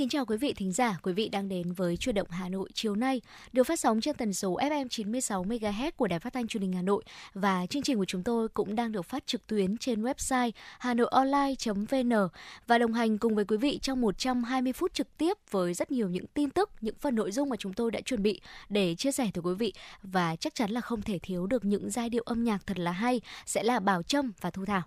[0.00, 2.68] Kính chào quý vị thính giả, quý vị đang đến với Chuyển động Hà Nội
[2.74, 3.20] chiều nay,
[3.52, 6.72] được phát sóng trên tần số FM 96 MHz của Đài Phát thanh Truyền hình
[6.72, 7.04] Hà Nội.
[7.34, 12.28] Và chương trình của chúng tôi cũng đang được phát trực tuyến trên website hanoionline.vn
[12.66, 16.08] và đồng hành cùng với quý vị trong 120 phút trực tiếp với rất nhiều
[16.08, 19.12] những tin tức, những phần nội dung mà chúng tôi đã chuẩn bị để chia
[19.12, 19.72] sẻ tới quý vị.
[20.02, 22.92] Và chắc chắn là không thể thiếu được những giai điệu âm nhạc thật là
[22.92, 24.82] hay sẽ là Bảo Trâm và Thu Thảo.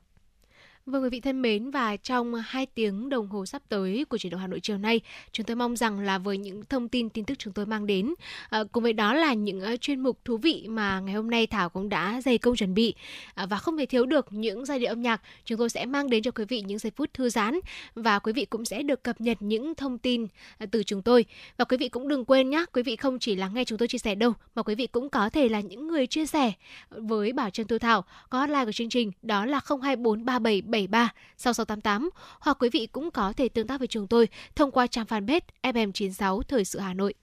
[0.85, 4.31] Vâng quý vị thân mến và trong 2 tiếng đồng hồ sắp tới của chuyển
[4.31, 5.01] động Hà Nội chiều nay,
[5.31, 8.13] chúng tôi mong rằng là với những thông tin tin tức chúng tôi mang đến,
[8.49, 11.47] à, cùng với đó là những ờ, chuyên mục thú vị mà ngày hôm nay
[11.47, 12.93] Thảo cũng đã dày công chuẩn bị
[13.33, 16.09] à, và không thể thiếu được những giai điệu âm nhạc, chúng tôi sẽ mang
[16.09, 17.59] đến cho quý vị những giây phút thư giãn
[17.95, 20.27] và quý vị cũng sẽ được cập nhật những thông tin
[20.71, 21.25] từ chúng tôi.
[21.57, 23.87] Và quý vị cũng đừng quên nhé, quý vị không chỉ lắng nghe chúng tôi
[23.87, 26.51] chia sẻ đâu mà quý vị cũng có thể là những người chia sẻ
[26.89, 28.05] với Bảo Trân Thu Thảo.
[28.29, 33.33] Có hotline của chương trình đó là 02437 73 6688 hoặc quý vị cũng có
[33.33, 37.13] thể tương tác với chúng tôi thông qua trang fanpage FM96 Thời sự Hà Nội.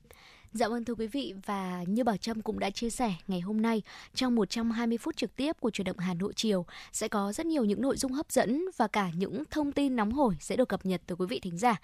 [0.52, 3.62] Dạ vâng thưa quý vị và như Bảo Trâm cũng đã chia sẻ ngày hôm
[3.62, 3.82] nay
[4.14, 7.64] trong 120 phút trực tiếp của truyền động Hà Nội chiều sẽ có rất nhiều
[7.64, 10.86] những nội dung hấp dẫn và cả những thông tin nóng hổi sẽ được cập
[10.86, 11.80] nhật từ quý vị thính giả.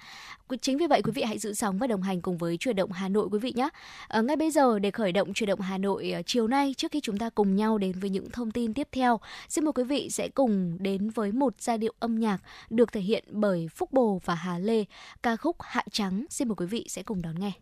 [0.60, 2.92] Chính vì vậy quý vị hãy giữ sóng và đồng hành cùng với truyền động
[2.92, 3.68] Hà Nội quý vị nhé.
[4.08, 6.92] À, ngay bây giờ để khởi động truyền động Hà Nội ờ, chiều nay trước
[6.92, 9.84] khi chúng ta cùng nhau đến với những thông tin tiếp theo, xin mời quý
[9.84, 12.38] vị sẽ cùng đến với một giai điệu âm nhạc
[12.70, 14.84] được thể hiện bởi Phúc Bồ và Hà Lê,
[15.22, 16.26] ca khúc Hạ Trắng.
[16.30, 17.52] Xin mời quý vị sẽ cùng đón nghe.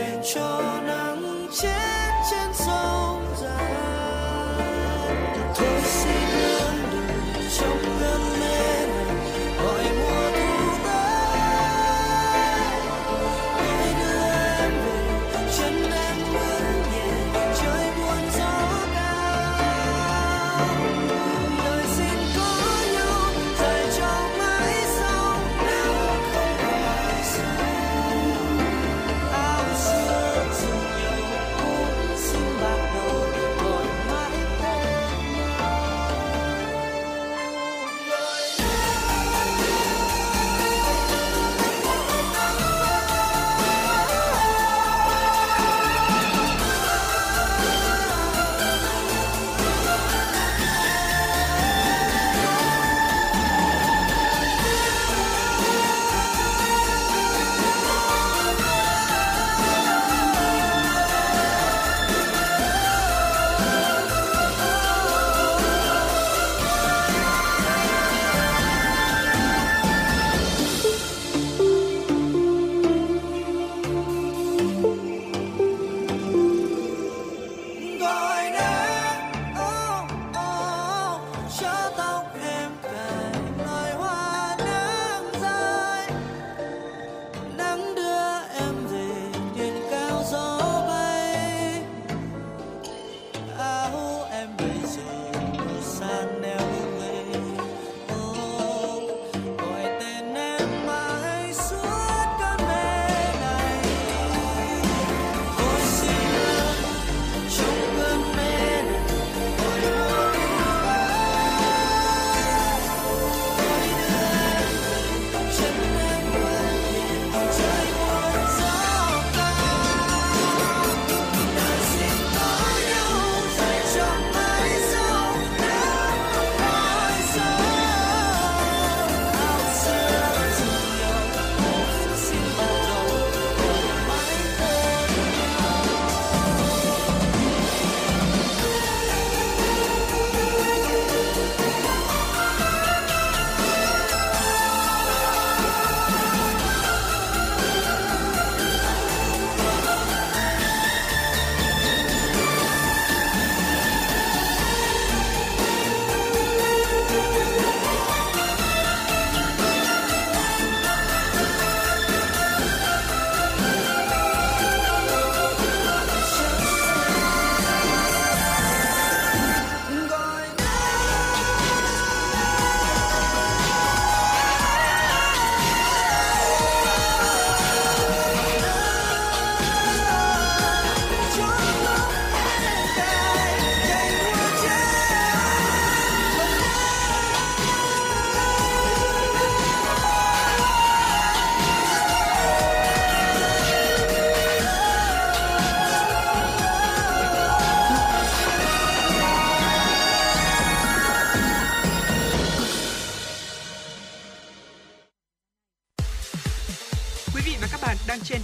[0.00, 1.79] Gọi cho nắng chết.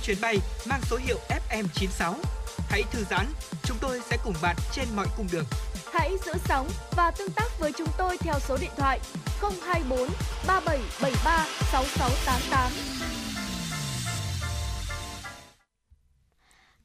[0.06, 0.38] Chuyến bay
[0.68, 2.14] mang số hiệu FM96.
[2.68, 3.26] Hãy thư giãn,
[3.62, 5.44] chúng tôi sẽ cùng bạn trên mọi cung đường.
[5.92, 9.00] Hãy giữ sóng và tương tác với chúng tôi theo số điện thoại
[9.40, 9.98] 024
[10.46, 12.72] 3773 6688.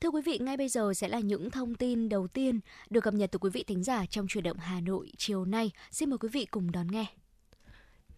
[0.01, 2.59] Thưa quý vị, ngay bây giờ sẽ là những thông tin đầu tiên
[2.89, 5.71] được cập nhật từ quý vị thính giả trong chuyển động Hà Nội chiều nay.
[5.91, 7.06] Xin mời quý vị cùng đón nghe.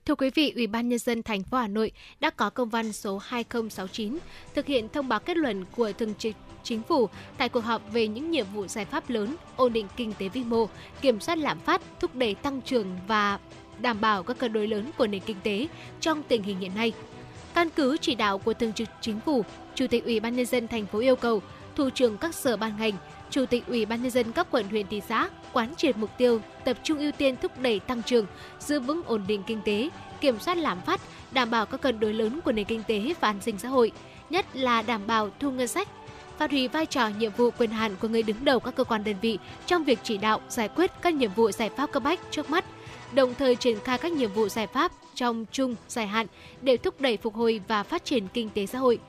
[0.06, 2.94] Thưa quý vị, Ủy ban nhân dân thành phố Hà Nội đã có công văn
[2.94, 4.18] số 2069
[4.56, 8.08] thực hiện thông báo kết luận của Thường trực Chính phủ tại cuộc họp về
[8.08, 10.68] những nhiệm vụ giải pháp lớn, ổn định kinh tế vĩ mô,
[11.02, 13.40] kiểm soát lạm phát, thúc đẩy tăng trưởng và
[13.82, 15.68] đảm bảo các cân đối lớn của nền kinh tế
[16.00, 16.94] trong tình hình hiện nay.
[17.54, 19.46] Căn cứ chỉ đạo của Thường trực Chính phủ,
[19.76, 21.42] Chủ tịch Ủy ban nhân dân thành phố yêu cầu
[21.76, 22.94] thủ trưởng các sở ban ngành,
[23.34, 26.40] Chủ tịch Ủy ban nhân dân các quận huyện thị xã quán triệt mục tiêu
[26.66, 28.26] tập trung ưu tiên thúc đẩy tăng trưởng,
[28.60, 29.90] giữ vững ổn định kinh tế,
[30.22, 31.02] kiểm soát lạm phát,
[31.32, 33.92] đảm bảo các cân đối lớn của nền kinh tế và an sinh xã hội,
[34.30, 35.88] nhất là đảm bảo thu ngân sách,
[36.38, 39.04] phát huy vai trò nhiệm vụ quyền hạn của người đứng đầu các cơ quan
[39.04, 42.20] đơn vị trong việc chỉ đạo giải quyết các nhiệm vụ giải pháp cấp bách
[42.32, 42.66] trước mắt,
[43.14, 46.28] đồng thời triển khai các nhiệm vụ giải pháp trong chung dài hạn
[46.62, 49.00] để thúc đẩy phục hồi và phát triển kinh tế xã hội.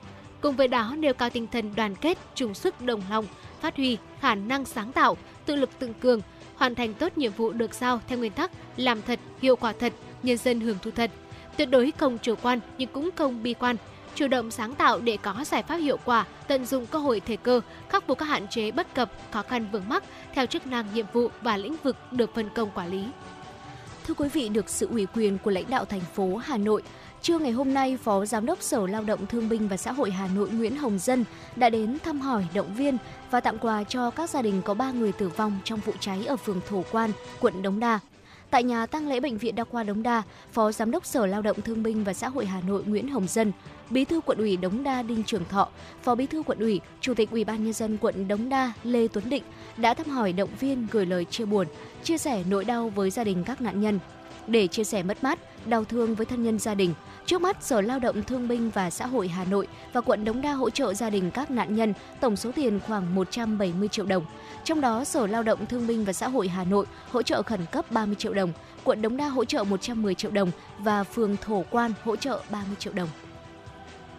[0.41, 3.25] Cùng với đó nêu cao tinh thần đoàn kết, chung sức đồng lòng,
[3.65, 6.21] phát huy khả năng sáng tạo, tự lực tự cường,
[6.55, 9.93] hoàn thành tốt nhiệm vụ được giao theo nguyên tắc làm thật, hiệu quả thật,
[10.23, 11.11] nhân dân hưởng thụ thật.
[11.57, 13.75] Tuyệt đối không chủ quan nhưng cũng không bi quan,
[14.15, 17.37] chủ động sáng tạo để có giải pháp hiệu quả, tận dụng cơ hội thời
[17.37, 20.03] cơ, khắc phục các hạn chế bất cập, khó khăn vướng mắc
[20.33, 23.03] theo chức năng nhiệm vụ và lĩnh vực được phân công quản lý.
[24.07, 26.83] Thưa quý vị, được sự ủy quyền của lãnh đạo thành phố Hà Nội,
[27.25, 30.11] Trưa ngày hôm nay, Phó Giám đốc Sở Lao động Thương binh và Xã hội
[30.11, 32.97] Hà Nội Nguyễn Hồng Dân đã đến thăm hỏi, động viên
[33.31, 36.25] và tặng quà cho các gia đình có 3 người tử vong trong vụ cháy
[36.25, 37.99] ở phường Thổ Quan, quận Đống Đa.
[38.49, 41.41] Tại nhà tang lễ bệnh viện Đa khoa Đống Đa, Phó Giám đốc Sở Lao
[41.41, 43.51] động Thương binh và Xã hội Hà Nội Nguyễn Hồng Dân,
[43.89, 45.69] Bí thư quận ủy Đống Đa Đinh Trường Thọ,
[46.03, 49.07] Phó Bí thư quận ủy, Chủ tịch Ủy ban nhân dân quận Đống Đa Lê
[49.07, 49.43] Tuấn Định
[49.77, 51.67] đã thăm hỏi động viên gửi lời chia buồn,
[52.03, 53.99] chia sẻ nỗi đau với gia đình các nạn nhân.
[54.47, 56.93] Để chia sẻ mất mát, đau thương với thân nhân gia đình,
[57.25, 60.41] Trước mắt, Sở Lao động Thương binh và Xã hội Hà Nội và quận Đống
[60.41, 64.25] Đa hỗ trợ gia đình các nạn nhân tổng số tiền khoảng 170 triệu đồng.
[64.63, 67.59] Trong đó, Sở Lao động Thương binh và Xã hội Hà Nội hỗ trợ khẩn
[67.71, 68.51] cấp 30 triệu đồng,
[68.83, 72.75] quận Đống Đa hỗ trợ 110 triệu đồng và phường Thổ Quan hỗ trợ 30
[72.79, 73.09] triệu đồng.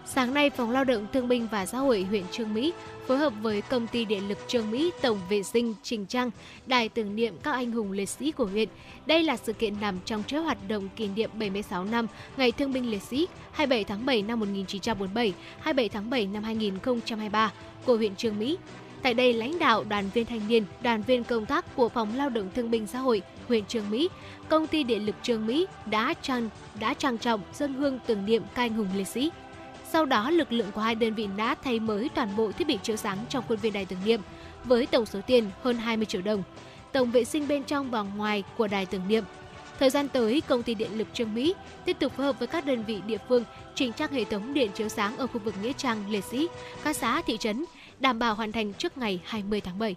[0.06, 2.72] Sáng nay, Phòng Lao động Thương binh và Xã hội huyện Trương Mỹ
[3.06, 6.30] phối hợp với công ty điện lực Trương Mỹ Tổng vệ sinh Trình Trang,
[6.66, 8.68] đài tưởng niệm các anh hùng liệt sĩ của huyện.
[9.06, 12.72] Đây là sự kiện nằm trong chuỗi hoạt động kỷ niệm 76 năm Ngày Thương
[12.72, 17.52] binh Liệt sĩ 27 tháng 7 năm 1947, 27 tháng 7 năm 2023
[17.84, 18.58] của huyện Trương Mỹ.
[19.02, 22.28] Tại đây, lãnh đạo đoàn viên thanh niên, đoàn viên công tác của Phòng Lao
[22.28, 24.08] động Thương binh Xã hội huyện Trương Mỹ,
[24.48, 26.48] công ty điện lực Trương Mỹ đã trang
[26.80, 29.30] đã trang trọng dân hương tưởng niệm các anh hùng liệt sĩ.
[29.92, 32.78] Sau đó, lực lượng của hai đơn vị đã thay mới toàn bộ thiết bị
[32.82, 34.20] chiếu sáng trong khuôn viên đài tưởng niệm
[34.64, 36.42] với tổng số tiền hơn 20 triệu đồng.
[36.92, 39.24] Tổng vệ sinh bên trong và ngoài của đài tưởng niệm.
[39.78, 42.66] Thời gian tới, công ty điện lực Trương Mỹ tiếp tục phối hợp với các
[42.66, 45.72] đơn vị địa phương chỉnh trang hệ thống điện chiếu sáng ở khu vực nghĩa
[45.72, 46.48] trang liệt sĩ,
[46.84, 47.64] các xã thị trấn
[48.00, 49.94] đảm bảo hoàn thành trước ngày 20 tháng 7.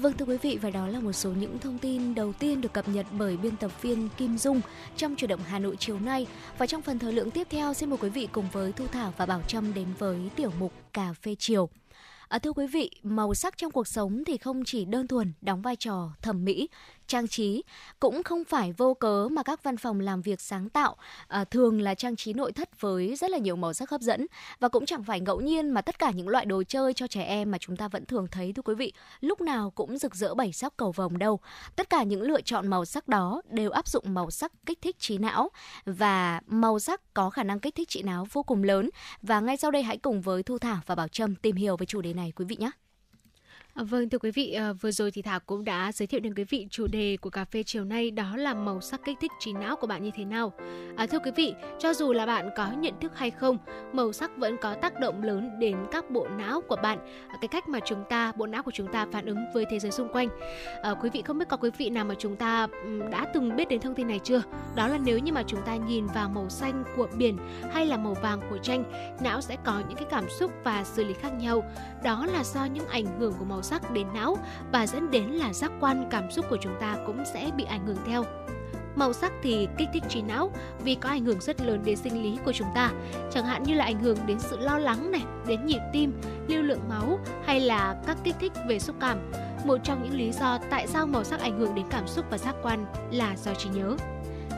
[0.00, 2.72] Vâng thưa quý vị và đó là một số những thông tin đầu tiên được
[2.72, 4.60] cập nhật bởi biên tập viên Kim Dung
[4.96, 6.26] trong chuyển động Hà Nội chiều nay
[6.58, 9.14] và trong phần thời lượng tiếp theo xin mời quý vị cùng với Thu Thảo
[9.16, 11.68] và Bảo Trâm đến với tiểu mục cà phê chiều.
[12.28, 15.62] À, thưa quý vị, màu sắc trong cuộc sống thì không chỉ đơn thuần đóng
[15.62, 16.68] vai trò thẩm mỹ
[17.08, 17.62] trang trí.
[18.00, 20.96] Cũng không phải vô cớ mà các văn phòng làm việc sáng tạo
[21.28, 24.26] à, thường là trang trí nội thất với rất là nhiều màu sắc hấp dẫn.
[24.60, 27.22] Và cũng chẳng phải ngẫu nhiên mà tất cả những loại đồ chơi cho trẻ
[27.22, 30.34] em mà chúng ta vẫn thường thấy thưa quý vị lúc nào cũng rực rỡ
[30.34, 31.40] bảy sắc cầu vồng đâu.
[31.76, 34.96] Tất cả những lựa chọn màu sắc đó đều áp dụng màu sắc kích thích
[34.98, 35.50] trí não.
[35.84, 38.90] Và màu sắc có khả năng kích thích trí não vô cùng lớn.
[39.22, 41.86] Và ngay sau đây hãy cùng với thu thảo và bảo trâm tìm hiểu về
[41.86, 42.70] chủ đề này quý vị nhé.
[43.78, 46.34] Ờ, vâng thưa quý vị, ờ, vừa rồi thì Thảo cũng đã giới thiệu đến
[46.34, 49.32] quý vị chủ đề của cà phê chiều nay đó là màu sắc kích thích
[49.40, 50.52] trí não của bạn như thế nào.
[50.96, 53.58] À, thưa quý vị, cho dù là bạn có nhận thức hay không,
[53.92, 56.98] màu sắc vẫn có tác động lớn đến các bộ não của bạn,
[57.40, 59.92] cái cách mà chúng ta, bộ não của chúng ta phản ứng với thế giới
[59.92, 60.28] xung quanh.
[60.82, 62.66] À, quý vị không biết có quý vị nào mà chúng ta
[63.10, 64.42] đã từng biết đến thông tin này chưa?
[64.76, 67.36] Đó là nếu như mà chúng ta nhìn vào màu xanh của biển
[67.72, 68.84] hay là màu vàng của tranh,
[69.20, 71.64] não sẽ có những cái cảm xúc và xử lý khác nhau.
[72.04, 74.36] Đó là do những ảnh hưởng của màu sắc đến não
[74.72, 77.86] và dẫn đến là giác quan cảm xúc của chúng ta cũng sẽ bị ảnh
[77.86, 78.24] hưởng theo.
[78.96, 80.50] Màu sắc thì kích thích trí não
[80.84, 82.90] vì có ảnh hưởng rất lớn đến sinh lý của chúng ta,
[83.30, 86.62] chẳng hạn như là ảnh hưởng đến sự lo lắng này, đến nhịp tim, lưu
[86.62, 89.18] lượng máu hay là các kích thích về xúc cảm.
[89.64, 92.38] Một trong những lý do tại sao màu sắc ảnh hưởng đến cảm xúc và
[92.38, 93.96] giác quan là do trí nhớ.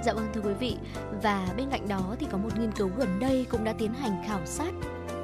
[0.05, 0.77] Dạ vâng thưa quý vị,
[1.23, 4.25] và bên cạnh đó thì có một nghiên cứu gần đây cũng đã tiến hành
[4.29, 4.73] khảo sát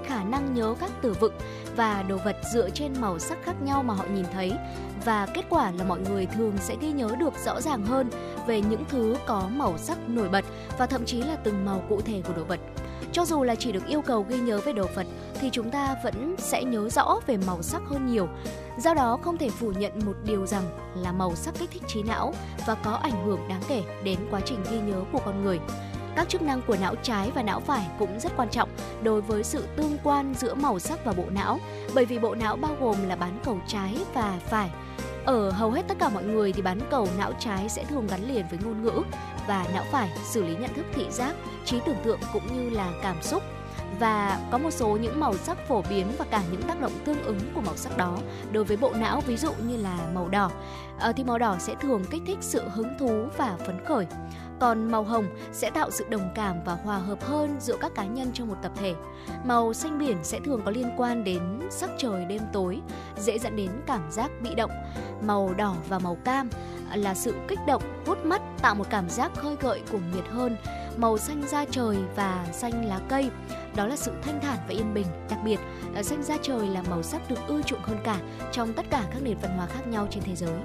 [0.07, 1.35] khả năng nhớ các từ vựng
[1.77, 4.53] và đồ vật dựa trên màu sắc khác nhau mà họ nhìn thấy
[5.05, 8.11] và kết quả là mọi người thường sẽ ghi nhớ được rõ ràng hơn
[8.47, 10.45] về những thứ có màu sắc nổi bật
[10.79, 12.61] và thậm chí là từng màu cụ thể của đồ vật.
[13.13, 15.07] Cho dù là chỉ được yêu cầu ghi nhớ về đồ vật,
[15.41, 18.29] thì chúng ta vẫn sẽ nhớ rõ về màu sắc hơn nhiều.
[18.79, 20.65] Do đó, không thể phủ nhận một điều rằng
[20.97, 22.35] là màu sắc kích thích trí não
[22.67, 25.61] và có ảnh hưởng đáng kể đến quá trình ghi nhớ của con người.
[26.17, 28.69] Các chức năng của não trái và não phải cũng rất quan trọng
[29.03, 31.59] đối với sự tương quan giữa màu sắc và bộ não,
[31.95, 34.71] bởi vì bộ não bao gồm là bán cầu trái và phải.
[35.25, 38.29] Ở hầu hết tất cả mọi người thì bán cầu não trái sẽ thường gắn
[38.29, 39.03] liền với ngôn ngữ
[39.47, 42.93] và não phải xử lý nhận thức thị giác, trí tưởng tượng cũng như là
[43.03, 43.43] cảm xúc.
[44.01, 47.23] Và có một số những màu sắc phổ biến và cả những tác động tương
[47.23, 48.19] ứng của màu sắc đó
[48.53, 50.51] đối với bộ não ví dụ như là màu đỏ.
[50.99, 54.07] À, thì màu đỏ sẽ thường kích thích sự hứng thú và phấn khởi
[54.61, 58.05] còn màu hồng sẽ tạo sự đồng cảm và hòa hợp hơn giữa các cá
[58.05, 58.95] nhân trong một tập thể.
[59.45, 62.81] Màu xanh biển sẽ thường có liên quan đến sắc trời đêm tối,
[63.19, 64.71] dễ dẫn đến cảm giác bị động.
[65.23, 66.51] Màu đỏ và màu cam
[66.95, 70.57] là sự kích động, hút mắt, tạo một cảm giác khơi gợi cuồng nhiệt hơn.
[70.97, 73.31] Màu xanh da trời và xanh lá cây
[73.77, 75.07] đó là sự thanh thản và yên bình.
[75.31, 75.61] Đặc biệt,
[75.95, 78.21] ờ, xanh da trời là màu sắc được ưa chuộng hơn cả
[78.53, 80.59] trong tất cả các nền văn hóa khác nhau trên thế giới.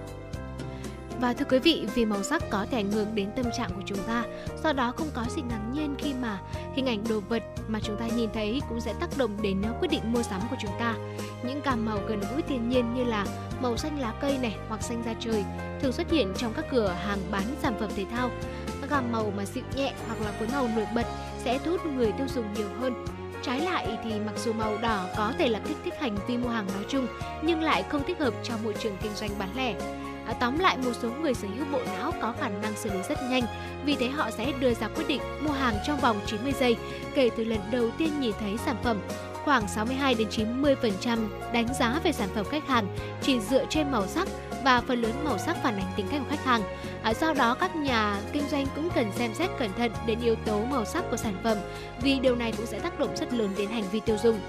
[1.22, 3.82] Và thưa quý vị, vì màu sắc có thể ảnh hưởng đến tâm trạng của
[3.86, 4.24] chúng ta,
[4.64, 6.40] do đó không có gì ngạc nhiên khi mà
[6.74, 9.88] hình ảnh đồ vật mà chúng ta nhìn thấy cũng sẽ tác động đến quyết
[9.92, 10.96] định mua sắm của chúng ta.
[11.44, 13.26] Những gam màu gần gũi thiên nhiên như là
[13.62, 15.44] màu xanh lá cây này hoặc xanh da trời
[15.82, 18.30] thường xuất hiện trong các cửa hàng bán sản phẩm thể thao.
[18.82, 21.06] Các gam màu mà dịu nhẹ hoặc là phối màu nổi bật
[21.44, 23.06] sẽ thu hút người tiêu dùng nhiều hơn.
[23.44, 26.50] Trái lại thì mặc dù màu đỏ có thể là kích thích hành vi mua
[26.50, 27.08] hàng nói chung
[27.42, 29.76] nhưng lại không thích hợp cho môi trường kinh doanh bán lẻ.
[30.28, 33.00] À, tóm lại một số người sở hữu bộ não có khả năng xử lý
[33.10, 33.44] rất nhanh,
[33.86, 36.78] vì thế họ sẽ đưa ra quyết định mua hàng trong vòng 90 giây
[37.16, 38.98] kể từ lần đầu tiên nhìn thấy sản phẩm.
[39.46, 42.88] Khoảng 62 đến 90% đánh giá về sản phẩm khách hàng
[43.22, 44.28] chỉ dựa trên màu sắc
[44.64, 46.62] và phần lớn màu sắc phản ánh tính cách của khách hàng.
[47.04, 50.36] À, do đó các nhà kinh doanh cũng cần xem xét cẩn thận đến yếu
[50.36, 51.58] tố màu sắc của sản phẩm
[52.02, 54.40] vì điều này cũng sẽ tác động rất lớn đến hành vi tiêu dùng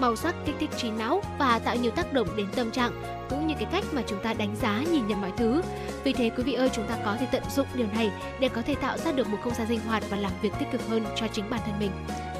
[0.00, 2.92] màu sắc kích thích trí não và tạo nhiều tác động đến tâm trạng
[3.30, 5.62] cũng như cái cách mà chúng ta đánh giá nhìn nhận mọi thứ.
[6.04, 8.62] Vì thế quý vị ơi, chúng ta có thể tận dụng điều này để có
[8.62, 11.04] thể tạo ra được một không gian sinh hoạt và làm việc tích cực hơn
[11.16, 11.90] cho chính bản thân mình.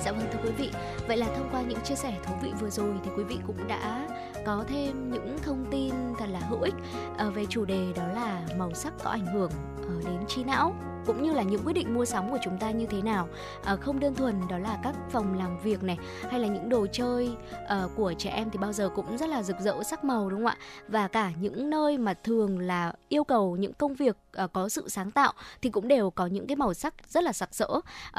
[0.04, 0.70] Dạ vâng thưa quý vị,
[1.08, 3.68] vậy là thông qua những chia sẻ thú vị vừa rồi thì quý vị cũng
[3.68, 4.08] đã
[4.46, 6.74] có thêm những thông tin thật là hữu ích
[7.18, 9.50] ờ, về chủ đề đó là màu sắc có ảnh hưởng
[9.82, 10.74] ờ, đến trí não
[11.06, 13.28] cũng như là những quyết định mua sắm của chúng ta như thế nào.
[13.64, 15.98] À, không đơn thuần đó là các phòng làm việc này
[16.30, 17.30] hay là những đồ chơi
[17.62, 20.38] uh, của trẻ em thì bao giờ cũng rất là rực rỡ sắc màu đúng
[20.38, 20.56] không ạ?
[20.88, 24.88] Và cả những nơi mà thường là yêu cầu những công việc uh, có sự
[24.88, 27.68] sáng tạo thì cũng đều có những cái màu sắc rất là sặc sỡ.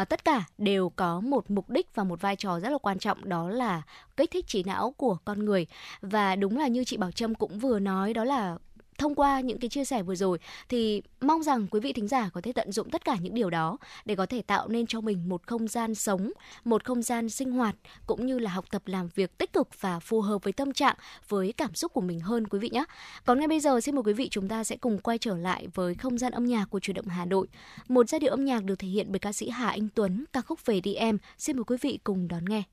[0.02, 3.00] Uh, tất cả đều có một mục đích và một vai trò rất là quan
[3.00, 3.82] trọng đó là
[4.18, 5.68] kích thích trí não của con người.
[6.02, 8.58] Và đúng là như chị Bảo Trâm cũng vừa nói đó là
[9.02, 10.38] thông qua những cái chia sẻ vừa rồi
[10.70, 13.50] thì mong rằng quý vị thính giả có thể tận dụng tất cả những điều
[13.50, 16.32] đó để có thể tạo nên cho mình một không gian sống,
[16.64, 17.76] một không gian sinh hoạt
[18.08, 20.96] cũng như là học tập làm việc tích cực và phù hợp với tâm trạng,
[21.30, 22.84] với cảm xúc của mình hơn quý vị nhé.
[23.26, 25.68] Còn ngay bây giờ xin mời quý vị chúng ta sẽ cùng quay trở lại
[25.74, 27.48] với không gian âm nhạc của chủ động Hà Nội.
[27.88, 30.42] Một giai điệu âm nhạc được thể hiện bởi ca sĩ Hà Anh Tuấn, ca
[30.42, 31.18] khúc Về đi em.
[31.38, 32.64] Xin mời quý vị cùng đón nghe.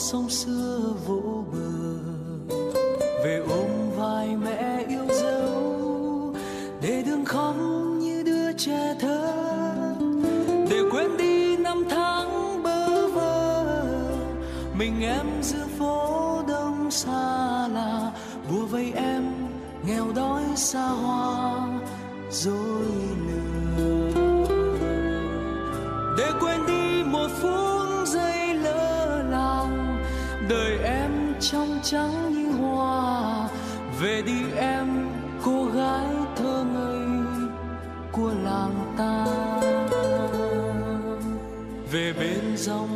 [0.00, 1.98] Sông xưa vỗ bờ.
[3.24, 6.34] Về ôm vai mẹ yêu dấu,
[6.82, 7.54] để đường khóc
[7.98, 9.34] như đứa trẻ thơ.
[10.70, 13.64] Để quên đi năm tháng bơ vơ,
[14.78, 18.12] mình em giữa phố đông xa lạ
[18.50, 19.24] bùa vây em,
[19.86, 21.68] nghèo đói xa hoa,
[22.30, 22.86] rồi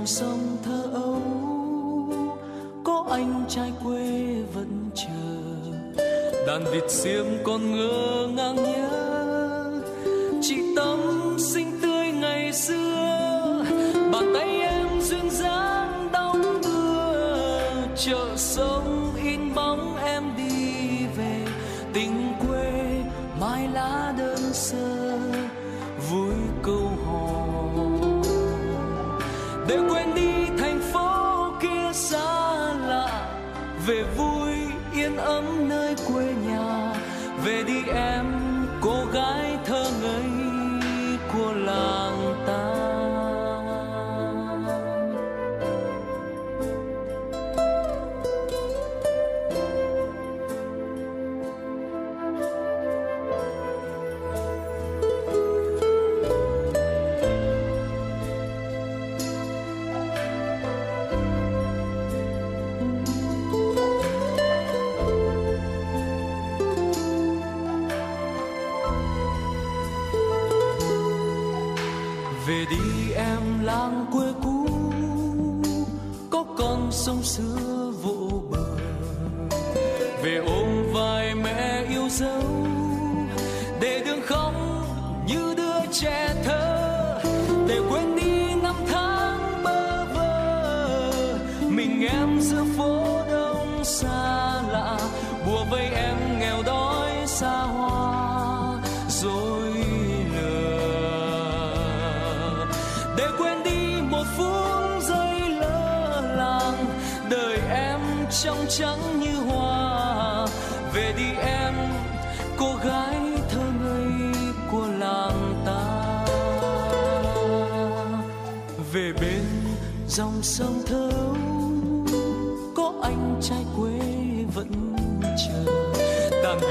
[0.04, 1.22] dòng sông thơ ấu,
[2.84, 6.02] có anh trai quê vẫn chờ.
[6.46, 8.23] Đàn vịt xiêm con ngơ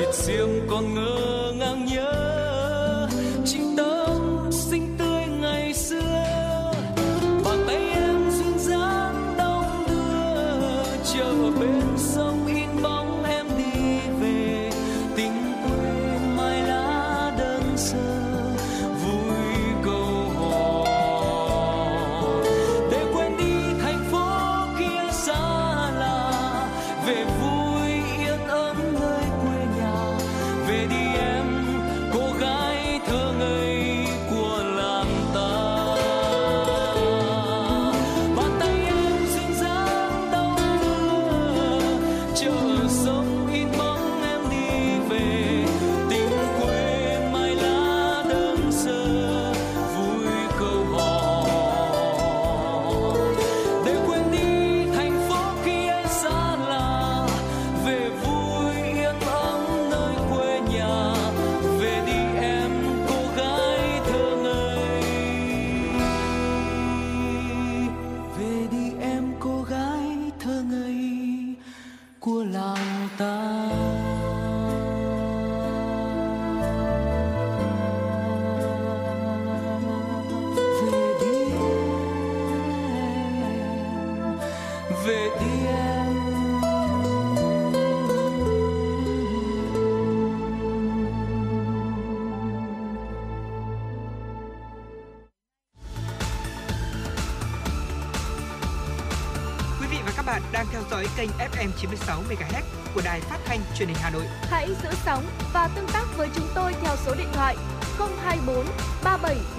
[0.04, 1.43] thịt riêng con ngỡ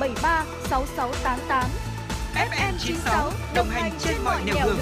[0.00, 1.70] 3773 6688.
[2.34, 4.78] FM 96 đồng hành trên mọi nẻo đường.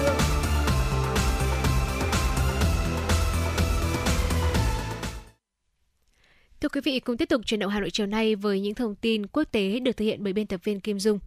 [6.61, 8.95] Thưa quý vị, cùng tiếp tục chuyển động Hà Nội chiều nay với những thông
[8.95, 11.19] tin quốc tế được thực hiện bởi biên tập viên Kim Dung.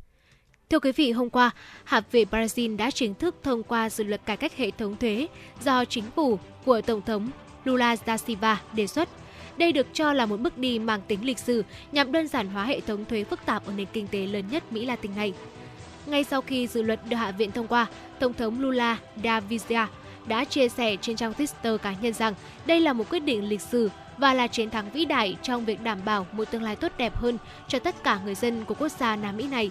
[0.70, 1.50] Thưa quý vị, hôm qua,
[1.84, 5.26] Hạ viện Brazil đã chính thức thông qua dự luật cải cách hệ thống thuế
[5.64, 7.30] do chính phủ của Tổng thống
[7.64, 9.08] Lula da Silva đề xuất.
[9.56, 12.64] Đây được cho là một bước đi mang tính lịch sử nhằm đơn giản hóa
[12.64, 15.32] hệ thống thuế phức tạp ở nền kinh tế lớn nhất Mỹ Latin này.
[16.06, 17.86] Ngay sau khi dự luật được Hạ viện thông qua,
[18.18, 19.88] Tổng thống Lula da Silva
[20.26, 22.34] đã chia sẻ trên trang Twitter cá nhân rằng
[22.66, 25.82] đây là một quyết định lịch sử và là chiến thắng vĩ đại trong việc
[25.82, 27.38] đảm bảo một tương lai tốt đẹp hơn
[27.68, 29.70] cho tất cả người dân của quốc gia Nam Mỹ này.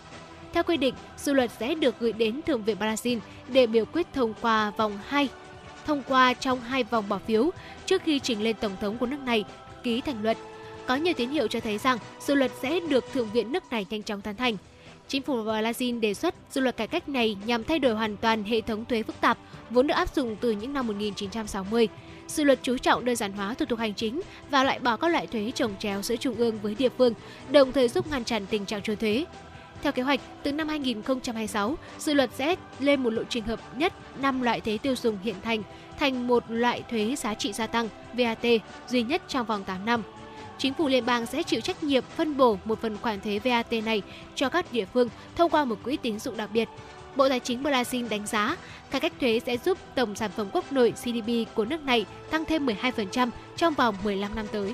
[0.53, 4.07] Theo quy định, dự luật sẽ được gửi đến Thượng viện Brazil để biểu quyết
[4.13, 5.29] thông qua vòng 2,
[5.85, 7.49] thông qua trong hai vòng bỏ phiếu
[7.85, 9.43] trước khi trình lên Tổng thống của nước này
[9.85, 10.37] ký thành luật.
[10.87, 13.85] Có nhiều tín hiệu cho thấy rằng dự luật sẽ được Thượng viện nước này
[13.89, 14.57] nhanh chóng tán thành.
[15.07, 18.43] Chính phủ Brazil đề xuất dự luật cải cách này nhằm thay đổi hoàn toàn
[18.43, 19.37] hệ thống thuế phức tạp
[19.69, 21.87] vốn được áp dụng từ những năm 1960.
[22.27, 25.07] Dự luật chú trọng đơn giản hóa thủ tục hành chính và loại bỏ các
[25.07, 27.13] loại thuế trồng chéo giữa trung ương với địa phương,
[27.51, 29.25] đồng thời giúp ngăn chặn tình trạng trốn thuế.
[29.83, 33.93] Theo kế hoạch, từ năm 2026, dự luật sẽ lên một lộ trình hợp nhất
[34.21, 35.63] 5 loại thuế tiêu dùng hiện thành
[35.99, 38.45] thành một loại thuế giá trị gia tăng VAT
[38.87, 40.03] duy nhất trong vòng 8 năm.
[40.57, 43.73] Chính phủ liên bang sẽ chịu trách nhiệm phân bổ một phần khoản thuế VAT
[43.85, 44.01] này
[44.35, 46.69] cho các địa phương thông qua một quỹ tín dụng đặc biệt.
[47.15, 48.57] Bộ Tài chính Brazil đánh giá,
[48.91, 52.45] cải cách thuế sẽ giúp tổng sản phẩm quốc nội GDP của nước này tăng
[52.45, 54.73] thêm 12% trong vòng 15 năm tới.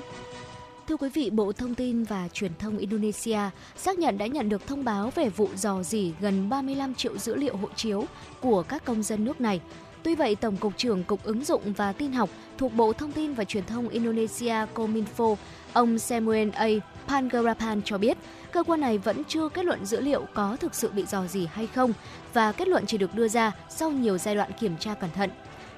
[0.88, 3.38] Thưa quý vị, Bộ Thông tin và Truyền thông Indonesia
[3.76, 7.34] xác nhận đã nhận được thông báo về vụ dò dỉ gần 35 triệu dữ
[7.34, 8.04] liệu hộ chiếu
[8.40, 9.60] của các công dân nước này.
[10.02, 13.34] Tuy vậy, Tổng cục trưởng Cục Ứng dụng và Tin học thuộc Bộ Thông tin
[13.34, 15.36] và Truyền thông Indonesia Kominfo,
[15.72, 16.66] ông Samuel A.
[17.08, 18.18] Pangarapan cho biết,
[18.52, 21.48] cơ quan này vẫn chưa kết luận dữ liệu có thực sự bị dò dỉ
[21.52, 21.92] hay không
[22.32, 25.30] và kết luận chỉ được đưa ra sau nhiều giai đoạn kiểm tra cẩn thận.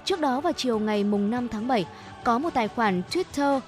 [0.04, 1.87] Trước đó vào chiều ngày mùng 5 tháng 7,
[2.24, 3.60] có một tài khoản Twitter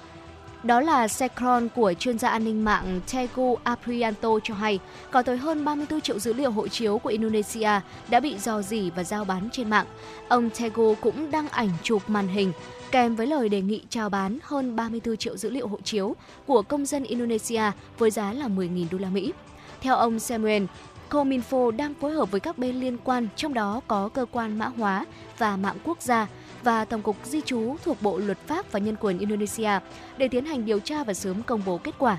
[0.63, 4.79] đó là Secron của chuyên gia an ninh mạng Tegu Aprianto cho hay,
[5.11, 7.69] có tới hơn 34 triệu dữ liệu hộ chiếu của Indonesia
[8.09, 9.85] đã bị dò dỉ và giao bán trên mạng.
[10.27, 12.51] Ông Tegu cũng đăng ảnh chụp màn hình
[12.91, 16.15] kèm với lời đề nghị chào bán hơn 34 triệu dữ liệu hộ chiếu
[16.45, 17.61] của công dân Indonesia
[17.97, 19.33] với giá là 10.000 đô la Mỹ.
[19.81, 20.63] Theo ông Samuel,
[21.09, 24.65] Cominfo đang phối hợp với các bên liên quan, trong đó có cơ quan mã
[24.65, 25.05] hóa
[25.37, 26.27] và mạng quốc gia
[26.67, 29.69] và Tổng cục Di trú thuộc Bộ Luật pháp và Nhân quyền Indonesia
[30.17, 32.17] để tiến hành điều tra và sớm công bố kết quả.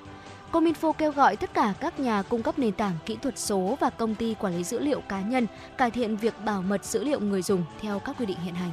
[0.53, 3.91] Cominfo kêu gọi tất cả các nhà cung cấp nền tảng kỹ thuật số và
[3.91, 5.47] công ty quản lý dữ liệu cá nhân
[5.79, 8.71] cải thiện việc bảo mật dữ liệu người dùng theo các quy định hiện hành.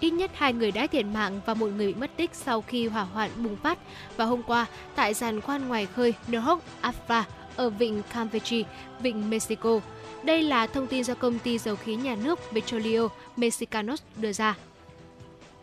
[0.00, 2.86] Ít nhất hai người đã thiệt mạng và một người bị mất tích sau khi
[2.86, 3.78] hỏa hoạn bùng phát
[4.16, 7.22] vào hôm qua tại giàn khoan ngoài khơi Nohok Afra
[7.56, 8.62] ở vịnh Campeche,
[9.00, 9.80] vịnh Mexico.
[10.22, 14.56] Đây là thông tin do công ty dầu khí nhà nước Petroleo Mexicanos đưa ra.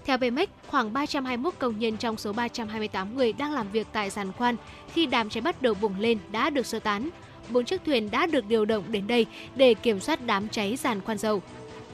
[0.06, 4.32] Theo Pemex, khoảng 321 công nhân trong số 328 người đang làm việc tại giàn
[4.32, 4.56] khoan
[4.94, 7.10] khi đám cháy bắt đầu bùng lên đã được sơ tán.
[7.50, 11.02] Bốn chiếc thuyền đã được điều động đến đây để kiểm soát đám cháy giàn
[11.02, 11.42] khoan dầu.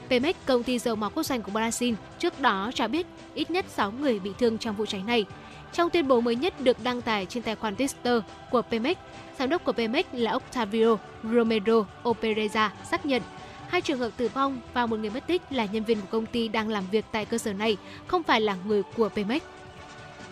[0.08, 3.66] Pemex, công ty dầu mỏ quốc doanh của Brazil, trước đó cho biết ít nhất
[3.68, 5.24] 6 người bị thương trong vụ cháy này.
[5.72, 8.96] Trong tuyên bố mới nhất được đăng tải trên tài khoản Twitter của Pemex,
[9.38, 13.22] giám đốc của Pemex là Octavio Romero Opereza xác nhận
[13.68, 16.26] hai trường hợp tử vong và một người mất tích là nhân viên của công
[16.26, 19.42] ty đang làm việc tại cơ sở này, không phải là người của Pemex.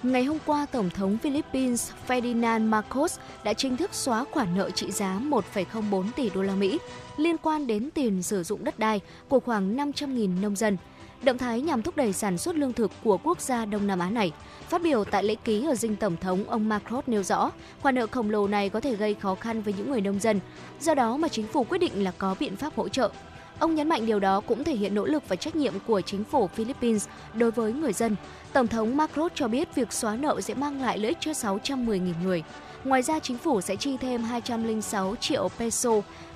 [0.02, 4.90] Ngày hôm qua, Tổng thống Philippines Ferdinand Marcos đã chính thức xóa khoản nợ trị
[4.90, 6.78] giá 1,04 tỷ đô la Mỹ
[7.16, 10.76] liên quan đến tiền sử dụng đất đai của khoảng 500.000 nông dân.
[11.22, 14.10] Động thái nhằm thúc đẩy sản xuất lương thực của quốc gia Đông Nam Á
[14.10, 14.32] này.
[14.68, 17.50] Phát biểu tại lễ ký ở dinh Tổng thống, ông Macron nêu rõ,
[17.82, 20.40] khoản nợ khổng lồ này có thể gây khó khăn với những người nông dân.
[20.80, 23.10] Do đó mà chính phủ quyết định là có biện pháp hỗ trợ.
[23.58, 26.24] Ông nhấn mạnh điều đó cũng thể hiện nỗ lực và trách nhiệm của chính
[26.24, 28.16] phủ Philippines đối với người dân.
[28.52, 32.12] Tổng thống Macron cho biết việc xóa nợ sẽ mang lại lợi ích cho 610.000
[32.24, 32.42] người.
[32.84, 35.90] Ngoài ra, chính phủ sẽ chi thêm 206 triệu peso,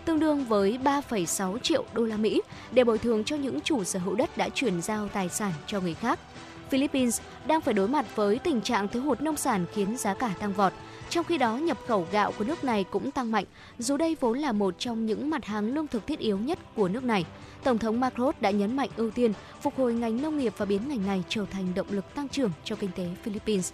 [0.05, 3.99] tương đương với 3,6 triệu đô la Mỹ để bồi thường cho những chủ sở
[3.99, 6.19] hữu đất đã chuyển giao tài sản cho người khác.
[6.71, 10.35] Philippines đang phải đối mặt với tình trạng thiếu hụt nông sản khiến giá cả
[10.41, 10.73] tăng vọt.
[11.11, 13.45] Trong khi đó, nhập khẩu gạo của nước này cũng tăng mạnh,
[13.79, 16.89] dù đây vốn là một trong những mặt hàng lương thực thiết yếu nhất của
[16.89, 17.25] nước này.
[17.65, 19.33] Tổng thống Macron đã nhấn mạnh ưu tiên
[19.63, 22.51] phục hồi ngành nông nghiệp và biến ngành này trở thành động lực tăng trưởng
[22.65, 23.73] cho kinh tế Philippines.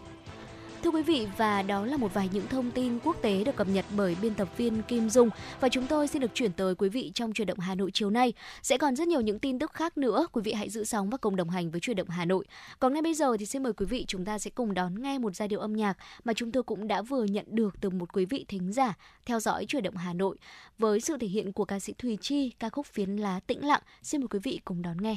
[0.83, 3.69] Thưa quý vị và đó là một vài những thông tin quốc tế được cập
[3.69, 6.89] nhật bởi biên tập viên Kim Dung và chúng tôi xin được chuyển tới quý
[6.89, 8.33] vị trong chuyển động Hà Nội chiều nay.
[8.63, 11.19] Sẽ còn rất nhiều những tin tức khác nữa, quý vị hãy giữ sóng và
[11.19, 12.45] cùng đồng hành với chuyển động Hà Nội.
[12.79, 15.19] Còn ngay bây giờ thì xin mời quý vị chúng ta sẽ cùng đón nghe
[15.19, 18.13] một giai điệu âm nhạc mà chúng tôi cũng đã vừa nhận được từ một
[18.13, 18.95] quý vị thính giả
[19.27, 20.37] theo dõi chuyển động Hà Nội
[20.79, 23.83] với sự thể hiện của ca sĩ Thùy Chi ca khúc Phiến lá tĩnh lặng.
[24.03, 25.17] Xin mời quý vị cùng đón nghe.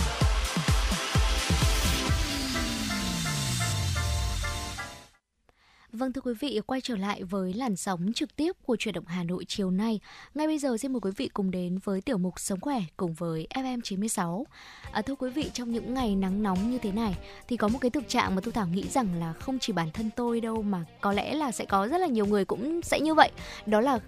[6.01, 9.05] Vâng thưa quý vị, quay trở lại với làn sóng trực tiếp của chuyển động
[9.07, 9.99] Hà Nội chiều nay.
[10.33, 13.13] Ngay bây giờ xin mời quý vị cùng đến với tiểu mục Sống khỏe cùng
[13.13, 14.43] với FM96.
[14.91, 17.79] À, thưa quý vị, trong những ngày nắng nóng như thế này thì có một
[17.81, 20.61] cái thực trạng mà tôi Thảo nghĩ rằng là không chỉ bản thân tôi đâu
[20.61, 23.31] mà có lẽ là sẽ có rất là nhiều người cũng sẽ như vậy.
[23.65, 23.99] Đó là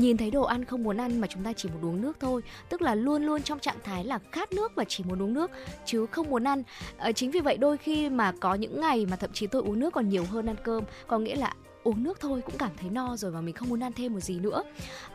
[0.00, 2.42] nhìn thấy đồ ăn không muốn ăn mà chúng ta chỉ muốn uống nước thôi.
[2.68, 5.50] Tức là luôn luôn trong trạng thái là khát nước và chỉ muốn uống nước
[5.84, 6.62] chứ không muốn ăn.
[6.96, 9.78] À, chính vì vậy đôi khi mà có những ngày mà thậm chí tôi uống
[9.78, 11.52] nước còn nhiều hơn ăn cơm có nghĩa là
[11.84, 14.20] uống nước thôi cũng cảm thấy no rồi và mình không muốn ăn thêm một
[14.20, 14.62] gì nữa.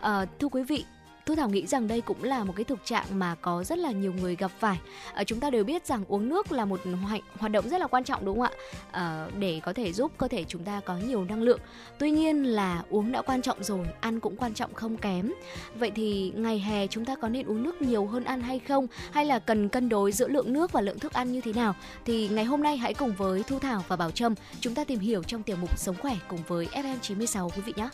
[0.02, 0.86] À, thưa quý vị
[1.26, 3.92] Thu Thảo nghĩ rằng đây cũng là một cái thực trạng mà có rất là
[3.92, 4.80] nhiều người gặp phải.
[5.14, 7.88] À, chúng ta đều biết rằng uống nước là một hoạt, hoạt động rất là
[7.88, 8.52] quan trọng đúng không ạ?
[8.92, 11.60] À, để có thể giúp cơ thể chúng ta có nhiều năng lượng.
[11.98, 15.34] Tuy nhiên là uống đã quan trọng rồi, ăn cũng quan trọng không kém.
[15.76, 18.88] Vậy thì ngày hè chúng ta có nên uống nước nhiều hơn ăn hay không?
[19.12, 21.76] Hay là cần cân đối giữa lượng nước và lượng thức ăn như thế nào?
[22.06, 25.00] Thì ngày hôm nay hãy cùng với Thu Thảo và Bảo Trâm chúng ta tìm
[25.00, 27.90] hiểu trong tiểu mục Sống khỏe cùng với FM96 quý vị nhé.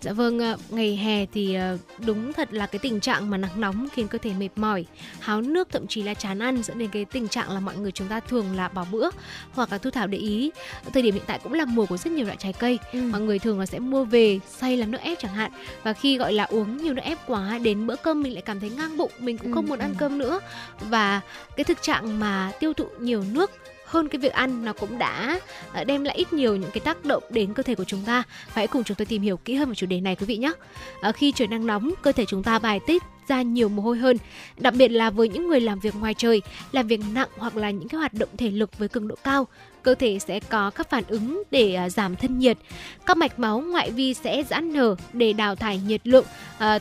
[0.00, 0.56] Dạ vâng, ạ.
[0.70, 4.18] ngày hè thì ờ, đúng thật là cái tình trạng mà nắng nóng khiến cơ
[4.18, 4.84] thể mệt mỏi,
[5.20, 7.92] háo nước thậm chí là chán ăn dẫn đến cái tình trạng là mọi người
[7.92, 9.10] chúng ta thường là bỏ bữa
[9.52, 10.50] hoặc là thu thảo để ý
[10.92, 13.00] thời điểm hiện tại cũng là mùa của rất nhiều loại trái cây Ừ.
[13.12, 15.50] mọi người thường là sẽ mua về xay làm nước ép chẳng hạn
[15.82, 18.60] và khi gọi là uống nhiều nước ép quá đến bữa cơm mình lại cảm
[18.60, 19.96] thấy ngang bụng mình cũng Ừ, không muốn ăn ừ.
[19.98, 20.40] cơm nữa
[20.80, 21.20] và
[21.56, 23.50] cái thực trạng mà tiêu thụ nhiều nước
[23.90, 25.40] hơn cái việc ăn nó cũng đã
[25.72, 28.22] ờ, đem lại ít nhiều những cái tác động đến cơ thể của chúng ta.
[28.52, 30.52] Hãy cùng chúng tôi tìm hiểu kỹ hơn về chủ đề này quý vị nhé.
[31.00, 33.98] Ờ, khi trời nắng nóng, cơ thể chúng ta bài tiết ra nhiều mồ hôi
[33.98, 34.16] hơn,
[34.58, 37.70] đặc biệt là với những người làm việc ngoài trời, làm việc nặng hoặc là
[37.70, 39.46] những cái hoạt động thể lực với cường độ cao,
[39.82, 42.58] cơ thể sẽ có các phản ứng để ờ, giảm thân nhiệt.
[43.06, 46.24] Các mạch máu ngoại vi sẽ giãn nở để đào thải nhiệt lượng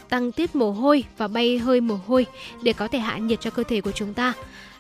[0.10, 2.26] tăng tiết mồ hôi và bay hơi mồ hôi
[2.64, 4.34] để có thể hạ nhiệt cho cơ thể của chúng ta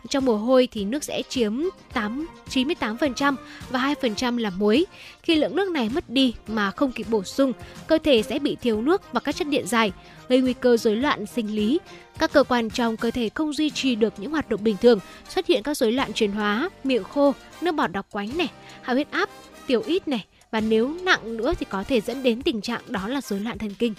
[0.10, 3.36] trong mồ hôi thì nước sẽ chiếm 8 98%
[3.70, 4.86] và 2% là muối.
[5.24, 7.54] Khi lượng nước này mất đi mà không kịp bổ sung,
[7.88, 9.92] cơ thể sẽ bị thiếu nước và các chất điện giải,
[10.30, 11.80] gây nguy cơ rối loạn sinh lý.
[12.20, 15.00] Các cơ quan trong cơ thể không duy trì được những hoạt động bình thường,
[15.30, 18.50] xuất hiện các rối loạn chuyển hóa, miệng khô, nước bọt đặc quánh này,
[18.82, 19.30] hạ huyết áp,
[19.68, 23.08] tiểu ít này và nếu nặng nữa thì có thể dẫn đến tình trạng đó
[23.08, 23.94] là rối loạn thần kinh.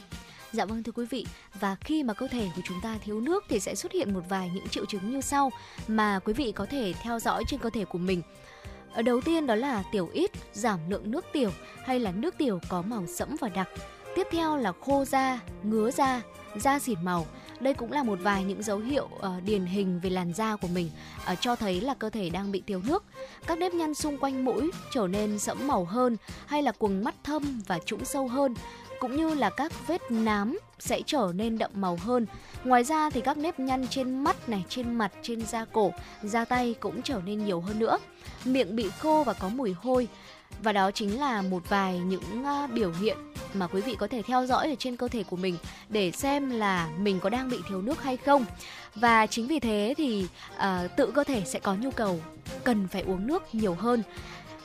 [0.52, 1.26] Dạ vâng thưa quý vị,
[1.60, 4.20] và khi mà cơ thể của chúng ta thiếu nước thì sẽ xuất hiện một
[4.28, 5.50] vài những triệu chứng như sau
[5.88, 8.22] mà quý vị có thể theo dõi trên cơ thể của mình.
[8.92, 11.50] Ở đầu tiên đó là tiểu ít, giảm lượng nước tiểu
[11.84, 13.68] hay là nước tiểu có màu sẫm và đặc.
[14.16, 16.22] Tiếp theo là khô da, ngứa da,
[16.56, 17.26] da xỉn màu.
[17.60, 20.68] Đây cũng là một vài những dấu hiệu uh, điển hình về làn da của
[20.68, 20.90] mình
[21.32, 23.04] uh, cho thấy là cơ thể đang bị thiếu nước.
[23.46, 27.14] Các nếp nhăn xung quanh mũi trở nên sẫm màu hơn hay là quầng mắt
[27.24, 28.54] thâm và trũng sâu hơn
[29.00, 32.26] cũng như là các vết nám sẽ trở nên đậm màu hơn.
[32.64, 35.92] Ngoài ra thì các nếp nhăn trên mắt này, trên mặt, trên da cổ,
[36.22, 37.98] da tay cũng trở nên nhiều hơn nữa.
[38.44, 40.08] Miệng bị khô và có mùi hôi.
[40.62, 43.16] Và đó chính là một vài những uh, biểu hiện
[43.54, 45.56] mà quý vị có thể theo dõi ở trên cơ thể của mình
[45.88, 48.44] để xem là mình có đang bị thiếu nước hay không.
[48.94, 50.26] Và chính vì thế thì
[50.56, 50.62] uh,
[50.96, 52.20] tự cơ thể sẽ có nhu cầu
[52.64, 54.02] cần phải uống nước nhiều hơn.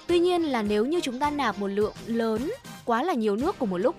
[0.08, 2.52] Tuy nhiên là nếu như chúng ta nạp một lượng lớn
[2.86, 3.96] quá là nhiều nước cùng một lúc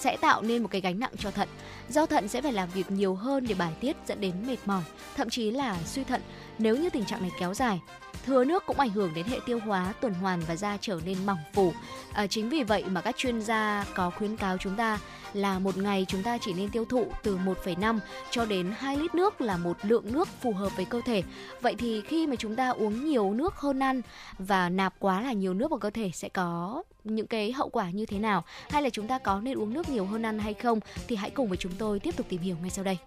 [0.00, 1.48] sẽ tạo nên một cái gánh nặng cho thận.
[1.88, 4.82] Do thận sẽ phải làm việc nhiều hơn để bài tiết dẫn đến mệt mỏi,
[5.16, 6.20] thậm chí là suy thận
[6.58, 7.80] nếu như tình trạng này kéo dài.
[8.26, 11.26] Thừa nước cũng ảnh hưởng đến hệ tiêu hóa, tuần hoàn và da trở nên
[11.26, 11.72] mỏng phủ.
[12.12, 14.98] À, chính vì vậy mà các chuyên gia có khuyến cáo chúng ta
[15.32, 17.98] là một ngày chúng ta chỉ nên tiêu thụ từ 1,5
[18.30, 21.22] cho đến 2 lít nước là một lượng nước phù hợp với cơ thể.
[21.60, 24.02] Vậy thì khi mà chúng ta uống nhiều nước hơn ăn
[24.38, 27.90] và nạp quá là nhiều nước vào cơ thể sẽ có những cái hậu quả
[27.90, 30.54] như thế nào hay là chúng ta có nên uống nước nhiều hơn ăn hay
[30.54, 32.98] không thì hãy cùng với chúng tôi tiếp tục tìm hiểu ngay sau đây.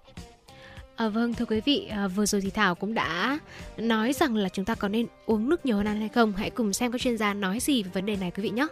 [1.00, 3.40] À, vâng thưa quý vị, à, vừa rồi thì Thảo cũng đã
[3.78, 6.34] nói rằng là chúng ta có nên uống nước nhiều hơn ăn hay không.
[6.38, 8.68] Hãy cùng xem các chuyên gia nói gì về vấn đề này quý vị nhé.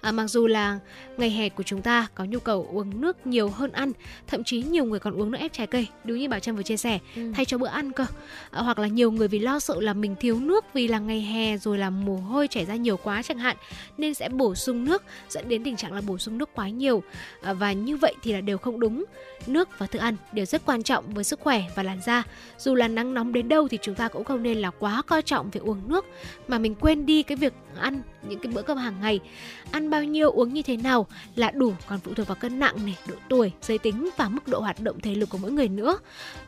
[0.00, 0.78] À, mặc dù là
[1.16, 3.92] ngày hè của chúng ta có nhu cầu uống nước nhiều hơn ăn,
[4.26, 6.62] thậm chí nhiều người còn uống nước ép trái cây, đúng như Bảo Trâm vừa
[6.62, 7.32] chia sẻ, ừ.
[7.34, 8.06] thay cho bữa ăn cơ.
[8.50, 11.20] À, hoặc là nhiều người vì lo sợ là mình thiếu nước vì là ngày
[11.20, 13.56] hè rồi là mồ hôi chảy ra nhiều quá chẳng hạn,
[13.98, 17.02] nên sẽ bổ sung nước dẫn đến tình trạng là bổ sung nước quá nhiều.
[17.42, 19.04] À, và như vậy thì là đều không đúng.
[19.46, 22.22] Nước và thức ăn đều rất quan trọng với sức khỏe và làn da.
[22.58, 25.22] Dù là nắng nóng đến đâu thì chúng ta cũng không nên là quá coi
[25.22, 26.04] trọng việc uống nước
[26.48, 29.20] mà mình quên đi cái việc ăn những cái bữa cơm hàng ngày.
[29.70, 32.76] Ăn bao nhiêu uống như thế nào là đủ còn phụ thuộc vào cân nặng
[32.84, 35.68] này, độ tuổi, giới tính và mức độ hoạt động thể lực của mỗi người
[35.68, 35.98] nữa.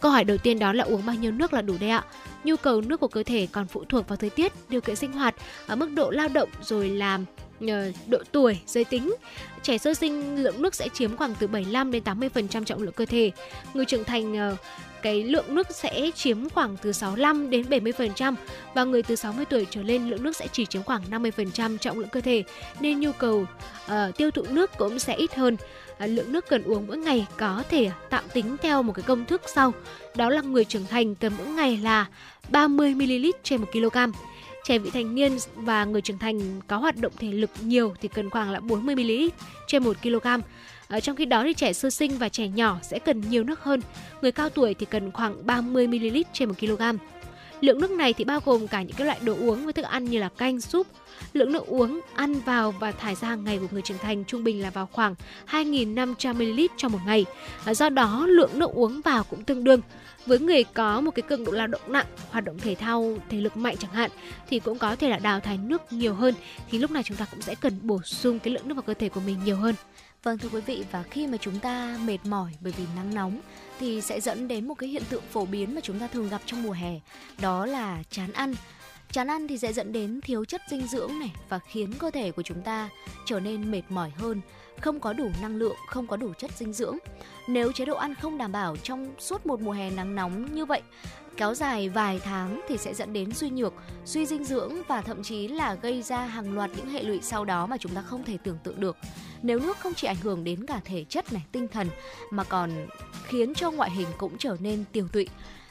[0.00, 2.04] Câu hỏi đầu tiên đó là uống bao nhiêu nước là đủ đây ạ?
[2.44, 5.12] Nhu cầu nước của cơ thể còn phụ thuộc vào thời tiết, điều kiện sinh
[5.12, 5.34] hoạt,
[5.66, 7.24] ở mức độ lao động rồi làm
[7.60, 9.14] ờ, độ tuổi, giới tính.
[9.62, 13.06] Trẻ sơ sinh lượng nước sẽ chiếm khoảng từ 75 đến 80% trọng lượng cơ
[13.06, 13.30] thể.
[13.74, 14.56] Người trưởng thành ờ,
[15.02, 18.34] cái lượng nước sẽ chiếm khoảng từ 65 đến 70%
[18.74, 21.98] và người từ 60 tuổi trở lên lượng nước sẽ chỉ chiếm khoảng 50% trọng
[21.98, 22.44] lượng cơ thể
[22.80, 23.46] nên nhu cầu
[23.86, 25.56] uh, tiêu thụ nước cũng sẽ ít hơn.
[26.04, 29.24] Uh, lượng nước cần uống mỗi ngày có thể tạm tính theo một cái công
[29.24, 29.72] thức sau.
[30.14, 32.06] Đó là người trưởng thành cần mỗi ngày là
[32.50, 33.98] 30 ml trên 1 kg.
[34.68, 38.08] Trẻ vị thành niên và người trưởng thành có hoạt động thể lực nhiều thì
[38.08, 39.10] cần khoảng là 40 ml
[39.66, 40.26] trên 1 kg
[40.88, 43.60] ở trong khi đó thì trẻ sơ sinh và trẻ nhỏ sẽ cần nhiều nước
[43.64, 43.80] hơn.
[44.22, 46.82] Người cao tuổi thì cần khoảng 30 ml trên 1 kg.
[47.60, 50.04] Lượng nước này thì bao gồm cả những cái loại đồ uống với thức ăn
[50.04, 50.86] như là canh, súp.
[51.32, 54.44] Lượng nước uống ăn vào và thải ra hàng ngày của người trưởng thành trung
[54.44, 55.14] bình là vào khoảng
[55.50, 57.24] 2.500 ml trong một ngày.
[57.64, 59.80] Ờ, do đó lượng nước uống vào cũng tương đương.
[60.28, 63.40] Với người có một cái cường độ lao động nặng, hoạt động thể thao, thể
[63.40, 64.10] lực mạnh chẳng hạn
[64.48, 66.34] thì cũng có thể là đào thải nước nhiều hơn
[66.70, 68.94] thì lúc này chúng ta cũng sẽ cần bổ sung cái lượng nước vào cơ
[68.94, 69.74] thể của mình nhiều hơn.
[70.22, 73.40] Vâng thưa quý vị và khi mà chúng ta mệt mỏi bởi vì nắng nóng
[73.80, 76.42] thì sẽ dẫn đến một cái hiện tượng phổ biến mà chúng ta thường gặp
[76.46, 77.00] trong mùa hè,
[77.40, 78.54] đó là chán ăn.
[79.12, 82.30] Chán ăn thì sẽ dẫn đến thiếu chất dinh dưỡng này và khiến cơ thể
[82.30, 82.88] của chúng ta
[83.26, 84.40] trở nên mệt mỏi hơn,
[84.80, 86.98] không có đủ năng lượng, không có đủ chất dinh dưỡng.
[87.48, 90.64] Nếu chế độ ăn không đảm bảo trong suốt một mùa hè nắng nóng như
[90.64, 90.82] vậy
[91.38, 93.74] kéo dài vài tháng thì sẽ dẫn đến suy nhược,
[94.04, 97.44] suy dinh dưỡng và thậm chí là gây ra hàng loạt những hệ lụy sau
[97.44, 98.96] đó mà chúng ta không thể tưởng tượng được.
[99.42, 101.88] Nếu nước không chỉ ảnh hưởng đến cả thể chất này, tinh thần
[102.30, 102.70] mà còn
[103.24, 105.28] khiến cho ngoại hình cũng trở nên tiều tụy.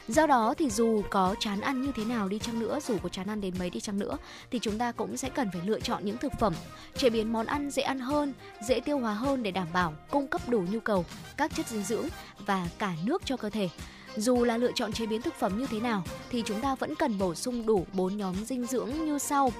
[0.07, 3.09] Do đó thì dù có chán ăn như thế nào đi chăng nữa, dù có
[3.09, 4.17] chán ăn đến mấy đi chăng nữa
[4.51, 6.53] thì chúng ta cũng sẽ cần phải lựa chọn những thực phẩm
[6.97, 8.33] chế biến món ăn dễ ăn hơn,
[8.67, 11.05] dễ tiêu hóa hơn để đảm bảo cung cấp đủ nhu cầu
[11.37, 12.07] các chất dinh dưỡng
[12.45, 13.69] và cả nước cho cơ thể.
[14.17, 16.95] Dù là lựa chọn chế biến thực phẩm như thế nào thì chúng ta vẫn
[16.95, 19.51] cần bổ sung đủ 4 nhóm dinh dưỡng như sau.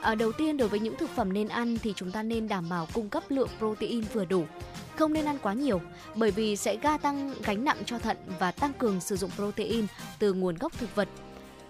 [0.00, 2.68] À, đầu tiên đối với những thực phẩm nên ăn thì chúng ta nên đảm
[2.68, 4.44] bảo cung cấp lượng protein vừa đủ.
[4.98, 5.80] Không nên ăn quá nhiều
[6.14, 9.86] bởi vì sẽ gia tăng gánh nặng cho thận và tăng cường sử dụng protein
[10.18, 11.08] từ nguồn gốc thực vật.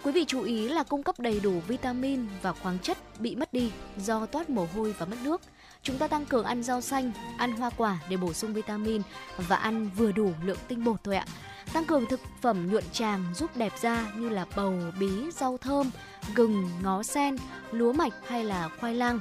[0.03, 3.53] Quý vị chú ý là cung cấp đầy đủ vitamin và khoáng chất bị mất
[3.53, 5.41] đi do toát mồ hôi và mất nước.
[5.83, 9.03] Chúng ta tăng cường ăn rau xanh, ăn hoa quả để bổ sung vitamin
[9.37, 11.27] và ăn vừa đủ lượng tinh bột thôi ạ.
[11.72, 15.91] Tăng cường thực phẩm nhuận tràng giúp đẹp da như là bầu, bí, rau thơm,
[16.35, 17.37] gừng, ngó sen,
[17.70, 19.20] lúa mạch hay là khoai lang.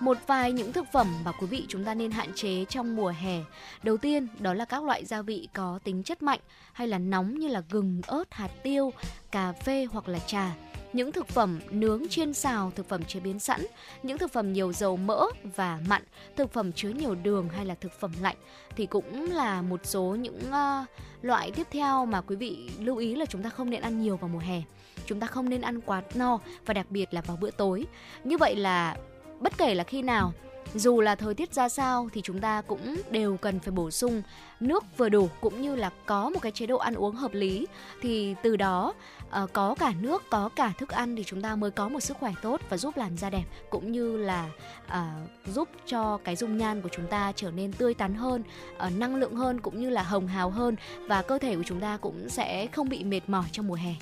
[0.00, 3.12] Một vài những thực phẩm mà quý vị chúng ta nên hạn chế trong mùa
[3.20, 3.40] hè.
[3.82, 6.40] Đầu tiên đó là các loại gia vị có tính chất mạnh
[6.72, 8.92] hay là nóng như là gừng, ớt, hạt tiêu,
[9.30, 10.54] cà phê hoặc là trà.
[10.96, 13.66] những thực phẩm nướng chiên xào, thực phẩm chế biến sẵn,
[14.02, 15.26] những thực phẩm nhiều dầu mỡ
[15.56, 16.02] và mặn,
[16.36, 18.36] thực phẩm chứa nhiều đường hay là thực phẩm lạnh
[18.76, 20.88] thì cũng là một số những uh,
[21.22, 24.16] loại tiếp theo mà quý vị lưu ý là chúng ta không nên ăn nhiều
[24.16, 24.62] vào mùa hè.
[25.06, 27.86] Chúng ta không nên ăn quá no và đặc biệt là vào bữa tối.
[28.24, 28.96] Như vậy là
[29.40, 30.32] bất kể là khi nào
[30.74, 34.22] dù là thời tiết ra sao thì chúng ta cũng đều cần phải bổ sung
[34.60, 37.66] nước vừa đủ cũng như là có một cái chế độ ăn uống hợp lý.
[38.02, 38.94] Thì từ đó
[39.42, 42.16] uh, có cả nước có cả thức ăn thì chúng ta mới có một sức
[42.20, 44.48] khỏe tốt và giúp làn da đẹp cũng như là
[44.86, 48.42] uh, giúp cho cái dung nhan của chúng ta trở nên tươi tắn hơn
[48.86, 50.76] uh, năng lượng hơn cũng như là hồng hào hơn
[51.08, 53.94] và cơ thể của chúng ta cũng sẽ không bị mệt mỏi trong mùa hè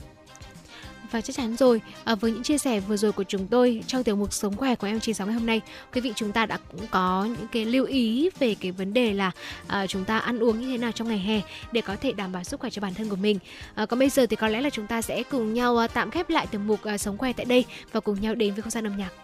[1.14, 1.80] và chắc chắn rồi.
[2.04, 4.74] À, với những chia sẻ vừa rồi của chúng tôi trong tiểu mục sống khỏe
[4.74, 5.60] của em 96 ngày hôm nay
[5.92, 9.12] quý vị chúng ta đã cũng có những cái lưu ý về cái vấn đề
[9.12, 9.30] là
[9.66, 11.40] à, chúng ta ăn uống như thế nào trong ngày hè
[11.72, 13.38] để có thể đảm bảo sức khỏe cho bản thân của mình.
[13.74, 16.10] À, còn bây giờ thì có lẽ là chúng ta sẽ cùng nhau à, tạm
[16.10, 18.70] khép lại tiểu mục à, sống khỏe tại đây và cùng nhau đến với không
[18.70, 19.23] gian âm nhạc.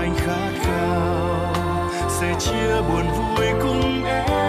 [0.00, 1.54] anh khát khao.
[2.08, 4.39] Sẽ chia buồn vui cùng em.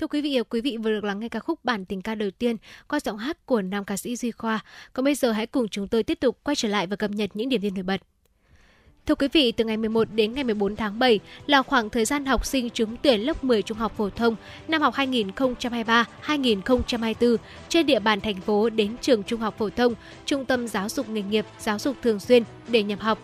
[0.00, 2.30] Thưa quý vị, quý vị vừa được lắng nghe ca khúc bản tình ca đầu
[2.30, 2.56] tiên
[2.88, 4.60] qua giọng hát của nam ca sĩ Duy Khoa.
[4.92, 7.30] Còn bây giờ hãy cùng chúng tôi tiếp tục quay trở lại và cập nhật
[7.34, 8.00] những điểm tin nổi bật.
[9.06, 12.24] Thưa quý vị, từ ngày 11 đến ngày 14 tháng 7 là khoảng thời gian
[12.24, 14.36] học sinh trúng tuyển lớp 10 trung học phổ thông
[14.68, 17.36] năm học 2023-2024
[17.68, 19.94] trên địa bàn thành phố đến trường trung học phổ thông,
[20.26, 23.18] trung tâm giáo dục nghề nghiệp, giáo dục thường xuyên để nhập học.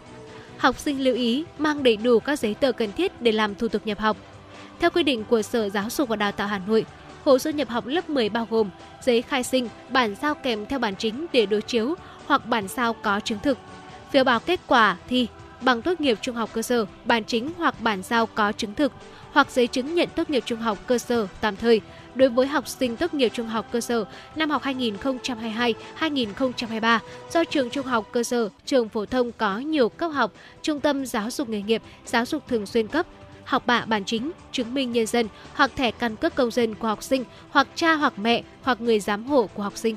[0.56, 3.68] Học sinh lưu ý mang đầy đủ các giấy tờ cần thiết để làm thủ
[3.68, 4.35] tục nhập học.
[4.80, 6.86] Theo quy định của Sở Giáo dục và Đào tạo Hà Nội,
[7.24, 8.70] hồ sơ nhập học lớp 10 bao gồm
[9.02, 11.94] giấy khai sinh, bản sao kèm theo bản chính để đối chiếu
[12.26, 13.58] hoặc bản sao có chứng thực,
[14.10, 15.26] phiếu báo kết quả thi,
[15.60, 18.92] bằng tốt nghiệp trung học cơ sở, bản chính hoặc bản sao có chứng thực,
[19.32, 21.80] hoặc giấy chứng nhận tốt nghiệp trung học cơ sở tạm thời.
[22.14, 24.04] Đối với học sinh tốt nghiệp trung học cơ sở
[24.36, 26.98] năm học 2022-2023
[27.32, 31.06] do trường trung học cơ sở, trường phổ thông có nhiều cấp học, trung tâm
[31.06, 33.06] giáo dục nghề nghiệp, giáo dục thường xuyên cấp,
[33.46, 36.88] học bạ bản chính, chứng minh nhân dân hoặc thẻ căn cước công dân của
[36.88, 39.96] học sinh hoặc cha hoặc mẹ hoặc người giám hộ của học sinh.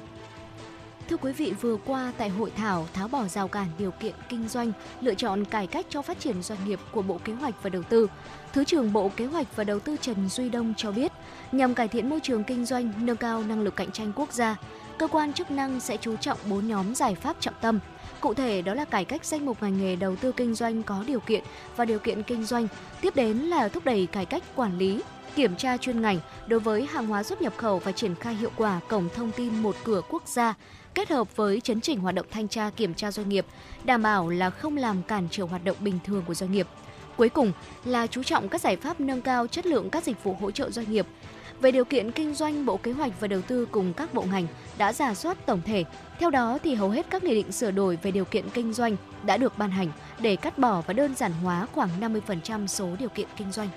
[1.10, 4.48] Thưa quý vị, vừa qua tại hội thảo tháo bỏ rào cản điều kiện kinh
[4.48, 4.72] doanh,
[5.02, 7.84] lựa chọn cải cách cho phát triển doanh nghiệp của Bộ Kế hoạch và Đầu
[7.84, 8.08] tư,
[8.54, 11.12] Thứ trưởng Bộ Kế hoạch và Đầu tư Trần Duy Đông cho biết,
[11.52, 14.56] nhằm cải thiện môi trường kinh doanh, nâng cao năng lực cạnh tranh quốc gia,
[14.98, 17.80] cơ quan chức năng sẽ chú trọng 4 nhóm giải pháp trọng tâm.
[18.22, 21.04] Cụ thể đó là cải cách danh mục ngành nghề đầu tư kinh doanh có
[21.08, 21.44] điều kiện
[21.76, 22.68] và điều kiện kinh doanh,
[23.02, 25.02] tiếp đến là thúc đẩy cải cách quản lý,
[25.36, 28.52] kiểm tra chuyên ngành đối với hàng hóa xuất nhập khẩu và triển khai hiệu
[28.56, 30.54] quả cổng thông tin một cửa quốc gia,
[30.94, 33.46] kết hợp với chấn chỉnh hoạt động thanh tra kiểm tra doanh nghiệp,
[33.84, 36.68] đảm bảo là không làm cản trở hoạt động bình thường của doanh nghiệp.
[37.18, 37.52] Cuối cùng
[37.86, 40.72] là chú trọng các giải pháp nâng cao chất lượng các dịch vụ hỗ trợ
[40.72, 41.08] doanh nghiệp.
[41.62, 44.48] Về điều kiện kinh doanh, Bộ Kế hoạch và Đầu tư cùng các bộ ngành
[44.78, 45.84] đã giả soát tổng thể.
[46.20, 48.96] Theo đó thì hầu hết các nghị định sửa đổi về điều kiện kinh doanh
[49.24, 49.88] đã được ban hành
[50.20, 53.70] để cắt bỏ và đơn giản hóa khoảng 50% số điều kiện kinh doanh.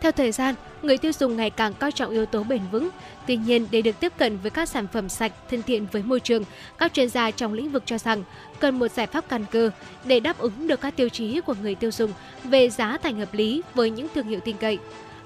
[0.00, 2.88] Theo thời gian, người tiêu dùng ngày càng coi trọng yếu tố bền vững.
[3.26, 6.20] Tuy nhiên, để được tiếp cận với các sản phẩm sạch, thân thiện với môi
[6.20, 6.44] trường,
[6.78, 8.22] các chuyên gia trong lĩnh vực cho rằng
[8.60, 9.70] cần một giải pháp căn cơ
[10.04, 12.12] để đáp ứng được các tiêu chí của người tiêu dùng
[12.44, 14.78] về giá thành hợp lý với những thương hiệu tin cậy.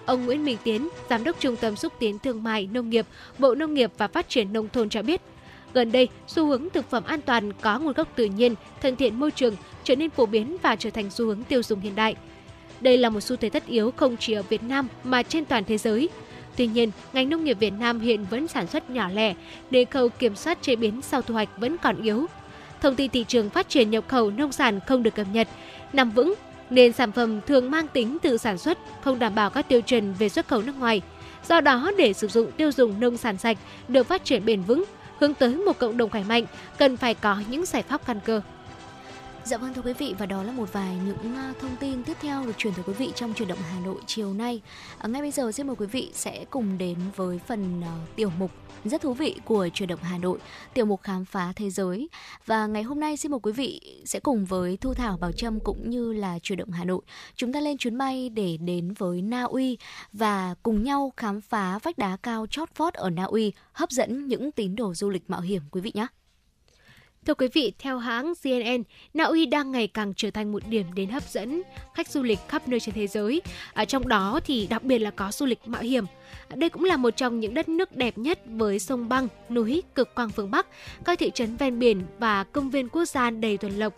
[0.06, 3.06] Ông Nguyễn Minh Tiến, Giám đốc Trung tâm Xúc tiến Thương mại Nông nghiệp,
[3.38, 5.20] Bộ Nông nghiệp và Phát triển Nông thôn cho biết,
[5.74, 9.20] Gần đây, xu hướng thực phẩm an toàn có nguồn gốc tự nhiên, thân thiện
[9.20, 12.16] môi trường trở nên phổ biến và trở thành xu hướng tiêu dùng hiện đại.
[12.80, 15.64] Đây là một xu thế tất yếu không chỉ ở Việt Nam mà trên toàn
[15.64, 16.08] thế giới.
[16.56, 19.34] Tuy nhiên, ngành nông nghiệp Việt Nam hiện vẫn sản xuất nhỏ lẻ,
[19.70, 22.26] để khâu kiểm soát chế biến sau thu hoạch vẫn còn yếu.
[22.82, 25.48] Thông tin thị trường phát triển nhập khẩu nông sản không được cập nhật,
[25.92, 26.34] nằm vững
[26.70, 30.12] nên sản phẩm thường mang tính tự sản xuất, không đảm bảo các tiêu chuẩn
[30.12, 31.02] về xuất khẩu nước ngoài.
[31.48, 33.58] Do đó, để sử dụng tiêu dùng nông sản sạch
[33.88, 34.84] được phát triển bền vững,
[35.18, 36.44] hướng tới một cộng đồng khỏe mạnh,
[36.78, 38.40] cần phải có những giải pháp căn cơ.
[39.44, 42.16] Dạ vâng thưa quý vị và đó là một vài những à, thông tin tiếp
[42.20, 44.62] theo được truyền tới quý vị trong truyền động Hà Nội chiều nay.
[44.98, 48.30] À, ngay bây giờ xin mời quý vị sẽ cùng đến với phần uh, tiểu
[48.38, 48.50] mục
[48.84, 50.38] rất thú vị của truyền động Hà Nội,
[50.74, 52.08] tiểu mục khám phá thế giới.
[52.46, 55.60] Và ngày hôm nay xin mời quý vị sẽ cùng với Thu Thảo Bảo Trâm
[55.60, 57.02] cũng như là truyền động Hà Nội,
[57.36, 59.78] chúng ta lên chuyến bay để đến với Na Uy
[60.12, 64.26] và cùng nhau khám phá vách đá cao chót vót ở Na Uy, hấp dẫn
[64.26, 66.06] những tín đồ du lịch mạo hiểm quý vị nhé.
[67.26, 68.82] Thưa quý vị, theo hãng CNN,
[69.14, 71.62] Na Uy đang ngày càng trở thành một điểm đến hấp dẫn
[71.94, 73.42] khách du lịch khắp nơi trên thế giới.
[73.72, 76.04] Ở trong đó thì đặc biệt là có du lịch mạo hiểm.
[76.48, 79.82] À, đây cũng là một trong những đất nước đẹp nhất với sông băng, núi,
[79.94, 80.66] cực quang phương Bắc,
[81.04, 83.94] các thị trấn ven biển và công viên quốc gia đầy tuần lộc.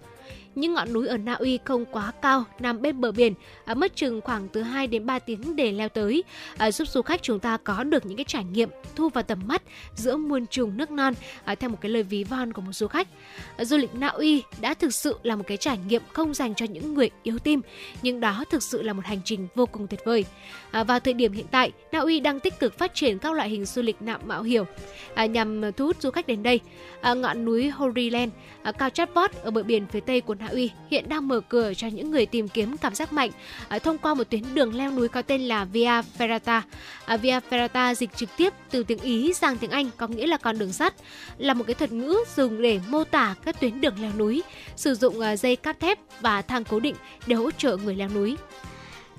[0.55, 3.35] Những ngọn núi ở Na Uy không quá cao, nằm bên bờ biển,
[3.65, 6.25] à, mất chừng khoảng từ 2 đến 3 tiếng để leo tới,
[6.57, 9.39] à, giúp du khách chúng ta có được những cái trải nghiệm thu vào tầm
[9.47, 9.63] mắt
[9.95, 12.87] giữa muôn trùng nước non à, theo một cái lời ví von của một du
[12.87, 13.09] khách.
[13.57, 16.55] À, du lịch Na Uy đã thực sự là một cái trải nghiệm không dành
[16.55, 17.61] cho những người yếu tim,
[18.03, 20.25] nhưng đó thực sự là một hành trình vô cùng tuyệt vời.
[20.71, 23.49] À, vào thời điểm hiện tại, Na Uy đang tích cực phát triển các loại
[23.49, 24.65] hình du lịch nạm mạo hiểm
[25.15, 26.61] à, nhằm thu hút du khách đến đây.
[27.01, 28.33] À, ngọn núi Horyland,
[28.63, 31.41] à, cao chót vót ở bờ biển phía tây của Hạ Uy hiện đang mở
[31.41, 33.31] cửa cho những người tìm kiếm cảm giác mạnh
[33.69, 36.61] à, thông qua một tuyến đường leo núi có tên là Via Ferrata.
[37.05, 40.37] À, Via Ferrata dịch trực tiếp từ tiếng Ý sang tiếng Anh có nghĩa là
[40.37, 40.95] con đường sắt,
[41.39, 44.43] là một cái thuật ngữ dùng để mô tả các tuyến đường leo núi,
[44.77, 46.95] sử dụng à, dây cáp thép và thang cố định
[47.27, 48.37] để hỗ trợ người leo núi.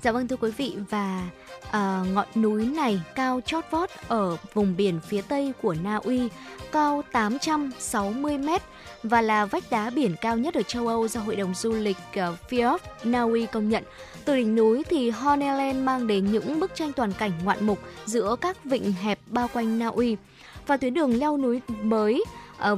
[0.04, 1.22] Dạ vâng thưa quý vị và
[1.70, 6.28] à, ngọn núi này cao chót vót ở vùng biển phía tây của Na Uy,
[6.72, 8.48] cao 860 m
[9.02, 11.96] và là vách đá biển cao nhất ở châu Âu do Hội đồng Du lịch
[12.14, 13.84] ờ, uh, Fjord Na Uy công nhận.
[14.24, 18.36] Từ đỉnh núi thì Horneland mang đến những bức tranh toàn cảnh ngoạn mục giữa
[18.40, 20.16] các vịnh hẹp bao quanh Na Uy.
[20.66, 22.24] Và tuyến đường leo núi mới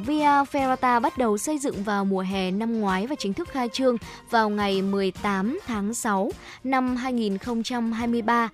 [0.05, 3.69] Via Ferrata bắt đầu xây dựng vào mùa hè năm ngoái và chính thức khai
[3.73, 3.97] trương
[4.31, 6.31] vào ngày 18 tháng 6
[6.65, 8.49] năm 2023.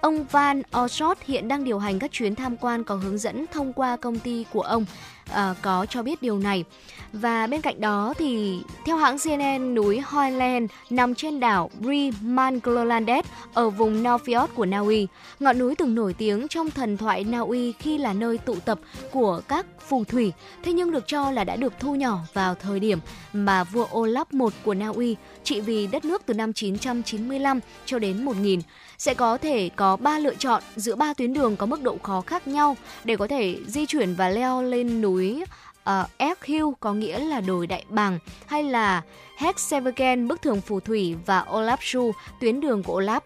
[0.00, 3.72] Ông Van Oshot hiện đang điều hành các chuyến tham quan có hướng dẫn thông
[3.72, 4.84] qua công ty của ông
[5.32, 6.64] uh, có cho biết điều này.
[7.12, 13.24] Và bên cạnh đó thì theo hãng CNN, núi Hoyland nằm trên đảo Brimanglolandet
[13.54, 15.06] ở vùng Norfjord của Na Uy.
[15.40, 18.78] Ngọn núi từng nổi tiếng trong thần thoại Na Uy khi là nơi tụ tập
[19.12, 22.80] của các phù thủy, thế nhưng được cho là đã được thu nhỏ vào thời
[22.80, 22.98] điểm
[23.32, 27.98] mà vua Olaf I của Na Uy trị vì đất nước từ năm 995 cho
[27.98, 28.60] đến 1000
[28.98, 32.20] sẽ có thể có 3 lựa chọn giữa ba tuyến đường có mức độ khó
[32.20, 35.44] khác nhau để có thể di chuyển và leo lên núi
[35.84, 39.02] ờ, uh, Egg Hill có nghĩa là đồi đại bàng hay là
[39.36, 43.20] Hexavergen bức tường phù thủy và Olaf Shu tuyến đường của Olaf.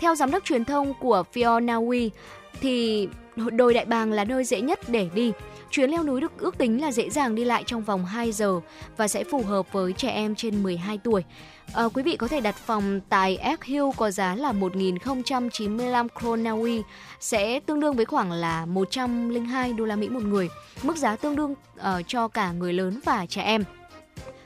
[0.00, 2.10] Theo giám đốc truyền thông của Fionawi
[2.60, 5.32] thì đồi đại bàng là nơi dễ nhất để đi.
[5.70, 8.60] Chuyến leo núi được ước tính là dễ dàng đi lại trong vòng 2 giờ
[8.96, 11.24] và sẽ phù hợp với trẻ em trên 12 tuổi.
[11.74, 16.82] À, quý vị có thể đặt phòng tại Egg Hill có giá là 1.095 kronawi
[17.20, 20.48] sẽ tương đương với khoảng là 102 đô la Mỹ một người,
[20.82, 23.64] mức giá tương đương uh, cho cả người lớn và trẻ em.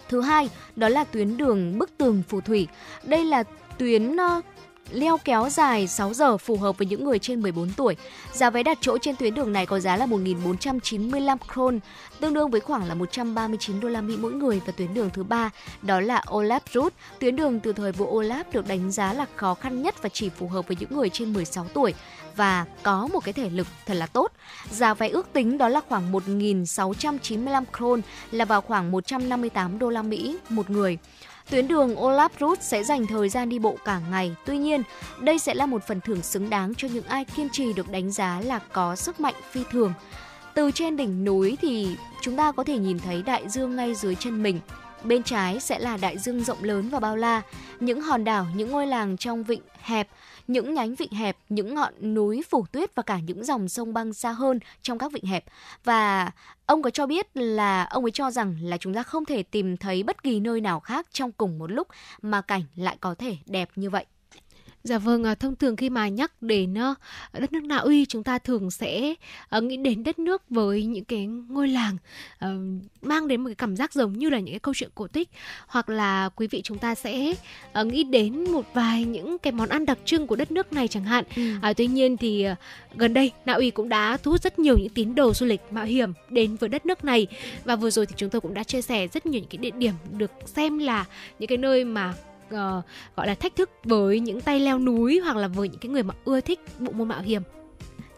[0.09, 2.68] Thứ hai, đó là tuyến đường bức tường phù thủy.
[3.05, 3.45] Đây là
[3.79, 4.45] tuyến uh,
[4.93, 7.97] leo kéo dài 6 giờ phù hợp với những người trên 14 tuổi.
[8.32, 11.80] Giá vé đặt chỗ trên tuyến đường này có giá là 1.495 kron,
[12.20, 15.22] tương đương với khoảng là 139 đô la Mỹ mỗi người và tuyến đường thứ
[15.22, 15.51] ba
[15.82, 19.55] đó là Olaf Route, tuyến đường từ thời vua Olaf được đánh giá là khó
[19.55, 21.95] khăn nhất và chỉ phù hợp với những người trên 16 tuổi
[22.36, 24.32] và có một cái thể lực thật là tốt.
[24.70, 30.03] Giá vé ước tính đó là khoảng 1.695 kron là vào khoảng 158 đô la
[30.03, 30.99] Mỹ một người.
[31.53, 34.36] Tuyến đường Olaf Route sẽ dành thời gian đi bộ cả ngày.
[34.46, 34.82] Tuy nhiên,
[35.20, 38.11] đây sẽ là một phần thưởng xứng đáng cho những ai kiên trì được đánh
[38.11, 39.92] giá là có sức mạnh phi thường.
[40.55, 44.14] Từ trên đỉnh núi thì chúng ta có thể nhìn thấy đại dương ngay dưới
[44.14, 44.61] chân mình.
[45.05, 47.42] Bên trái sẽ là đại dương rộng lớn và bao la,
[47.80, 50.09] những hòn đảo, những ngôi làng trong vịnh hẹp,
[50.47, 54.12] những nhánh vịnh hẹp, những ngọn núi phủ tuyết và cả những dòng sông băng
[54.12, 55.45] xa hơn trong các vịnh hẹp.
[55.84, 56.30] Và
[56.66, 59.76] ông có cho biết là ông ấy cho rằng là chúng ta không thể tìm
[59.76, 61.88] thấy bất kỳ nơi nào khác trong cùng một lúc
[62.22, 64.07] mà cảnh lại có thể đẹp như vậy.
[64.85, 66.97] Dạ vâng, à, thông thường khi mà nhắc đến uh,
[67.41, 69.14] đất nước Na Uy chúng ta thường sẽ
[69.57, 71.97] uh, nghĩ đến đất nước với những cái ngôi làng
[72.45, 72.51] uh,
[73.03, 75.28] mang đến một cái cảm giác giống như là những cái câu chuyện cổ tích
[75.66, 77.35] hoặc là quý vị chúng ta sẽ
[77.85, 81.05] nghĩ đến một vài những cái món ăn đặc trưng của đất nước này chẳng
[81.05, 81.24] hạn.
[81.37, 81.43] Ừ.
[81.70, 82.47] Uh, tuy nhiên thì
[82.97, 85.61] gần đây Na Uy cũng đã thu hút rất nhiều những tín đồ du lịch
[85.70, 87.26] mạo hiểm đến với đất nước này
[87.64, 89.78] và vừa rồi thì chúng tôi cũng đã chia sẻ rất nhiều những cái địa
[89.78, 91.05] điểm được xem là
[91.39, 92.14] những cái nơi mà
[92.55, 92.84] uh,
[93.16, 96.03] gọi là thách thức với những tay leo núi hoặc là với những cái người
[96.03, 97.42] mà ưa thích bộ môn mạo hiểm.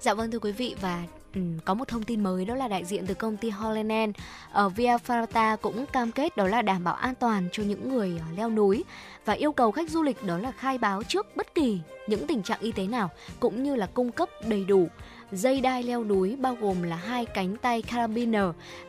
[0.01, 1.05] Dạ vâng thưa quý vị và
[1.35, 4.17] Ừ, có một thông tin mới đó là đại diện từ công ty Holland
[4.53, 8.13] ở Via Ferrata cũng cam kết đó là đảm bảo an toàn cho những người
[8.19, 8.85] ờ, leo núi
[9.25, 12.43] và yêu cầu khách du lịch đó là khai báo trước bất kỳ những tình
[12.43, 13.11] trạng y tế nào
[13.41, 14.89] cũng như là cung cấp đầy đủ
[15.33, 18.45] dây đai leo núi bao gồm là hai cánh tay carabiner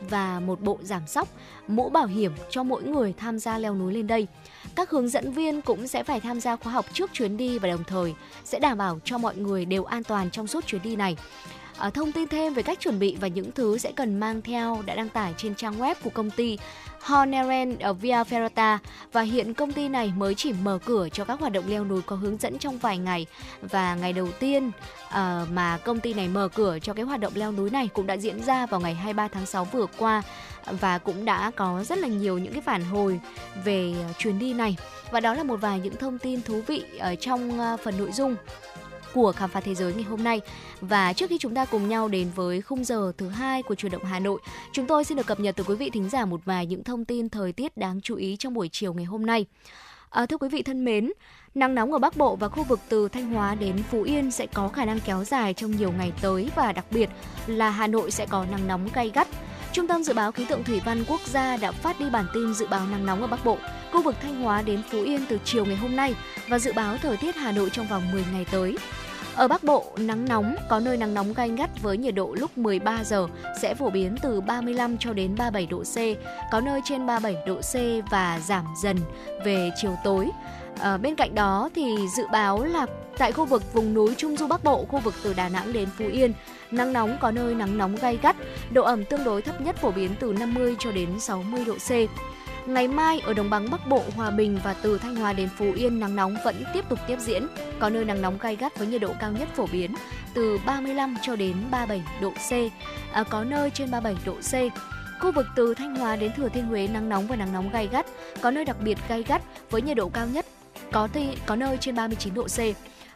[0.10, 1.28] và một bộ giảm sóc,
[1.68, 4.28] mũ bảo hiểm cho mỗi người tham gia leo núi lên đây.
[4.76, 7.68] Các hướng dẫn viên cũng sẽ phải tham gia khóa học trước chuyến đi và
[7.68, 8.14] đồng thời
[8.44, 11.18] sẽ đảm bảo cho mọi người đều an toàn trong suốt chuyến đi này.
[11.80, 14.82] À, thông tin thêm về cách chuẩn bị và những thứ sẽ cần mang theo
[14.86, 16.58] đã đăng tải trên trang web của công ty
[17.02, 18.78] Honeren ở Via Ferrata.
[19.12, 22.02] Và hiện công ty này mới chỉ mở cửa cho các hoạt động leo núi
[22.02, 23.26] có hướng dẫn trong vài ngày.
[23.62, 24.72] Và ngày đầu tiên
[25.08, 25.14] uh,
[25.52, 28.14] mà công ty này mở cửa cho cái hoạt động leo núi này cũng đã
[28.14, 30.22] diễn ra vào ngày 23 tháng 6 vừa qua.
[30.80, 33.20] Và cũng đã có rất là nhiều những cái phản hồi
[33.64, 34.78] về chuyến đi này.
[35.12, 38.12] Và đó là một vài những thông tin thú vị ở trong ờ, phần nội
[38.12, 38.36] dung
[39.16, 40.42] của khám phá thế giới ngày hôm nay.
[40.82, 43.92] Và trước khi chúng ta cùng nhau đến với khung giờ thứ hai của truyền
[43.92, 44.40] động Hà Nội,
[44.72, 47.06] chúng tôi xin được cập nhật từ quý vị thính giả một vài những thông
[47.06, 49.46] tin thời tiết đáng chú ý trong buổi chiều ngày hôm nay.
[50.10, 51.12] À, thưa quý vị thân mến,
[51.56, 54.48] nắng nóng ở Bắc Bộ và khu vực từ Thanh Hóa đến Phú Yên sẽ
[54.54, 57.10] có khả năng kéo dài trong nhiều ngày tới và đặc biệt
[57.48, 59.28] là Hà Nội sẽ có nắng nóng gay gắt.
[59.74, 62.54] Trung tâm Dự báo Khí tượng Thủy văn Quốc gia đã phát đi bản tin
[62.54, 63.58] dự báo nắng nóng ở Bắc Bộ,
[63.92, 66.16] khu vực Thanh Hóa đến Phú Yên từ chiều ngày hôm nay
[66.50, 68.78] và dự báo thời tiết Hà Nội trong vòng 10 ngày tới.
[69.36, 72.58] Ở Bắc Bộ, nắng nóng, có nơi nắng nóng gai gắt với nhiệt độ lúc
[72.58, 73.28] 13 giờ
[73.62, 75.96] sẽ phổ biến từ 35 cho đến 37 độ C,
[76.52, 77.76] có nơi trên 37 độ C
[78.12, 78.98] và giảm dần
[79.46, 80.30] về chiều tối.
[80.80, 82.86] À, bên cạnh đó thì dự báo là
[83.18, 85.90] tại khu vực vùng núi Trung Du Bắc Bộ, khu vực từ Đà Nẵng đến
[85.98, 86.34] Phú Yên,
[86.72, 88.36] nắng nóng có nơi nắng nóng gai gắt,
[88.72, 91.92] độ ẩm tương đối thấp nhất phổ biến từ 50 cho đến 60 độ C.
[92.66, 95.72] Ngày mai ở đồng bằng Bắc Bộ, Hòa Bình và từ Thanh Hóa đến Phú
[95.76, 97.48] Yên nắng nóng vẫn tiếp tục tiếp diễn,
[97.80, 99.96] có nơi nắng nóng gai gắt với nhiệt độ cao nhất phổ biến
[100.34, 102.52] từ 35 cho đến 37 độ C,
[103.14, 104.54] à, có nơi trên 37 độ C.
[105.22, 107.90] Khu vực từ Thanh Hóa đến Thừa Thiên Huế nắng nóng và nắng nóng gai
[107.92, 108.06] gắt,
[108.42, 110.46] có nơi đặc biệt gai gắt với nhiệt độ cao nhất
[110.92, 112.60] có thi, có nơi trên 39 độ C.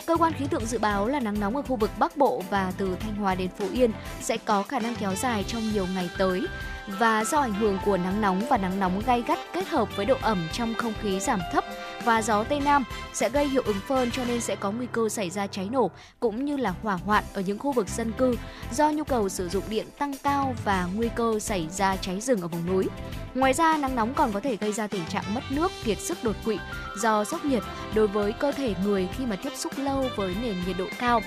[0.06, 2.74] Cơ quan khí tượng dự báo là nắng nóng ở khu vực Bắc Bộ và
[2.78, 3.92] từ Thanh Hóa đến Phú Yên
[4.22, 6.48] sẽ có khả năng kéo dài trong nhiều ngày tới
[6.88, 10.06] và do ảnh hưởng của nắng nóng và nắng nóng gay gắt kết hợp với
[10.06, 11.64] độ ẩm trong không khí giảm thấp
[12.06, 12.84] và gió Tây Nam
[13.14, 15.92] sẽ gây hiệu ứng phơn cho nên sẽ có nguy cơ xảy ra cháy nổ
[16.20, 18.36] cũng như là hỏa hoạn ở những khu vực dân cư
[18.72, 22.42] do nhu cầu sử dụng điện tăng cao và nguy cơ xảy ra cháy rừng
[22.42, 22.88] ở vùng núi.
[23.36, 26.18] Ngoài ra, nắng nóng còn có thể gây ra tình trạng mất nước, kiệt sức
[26.24, 26.58] đột quỵ
[26.98, 27.64] do sốc nhiệt
[27.96, 31.22] đối với cơ thể người khi mà tiếp xúc lâu với nền nhiệt độ cao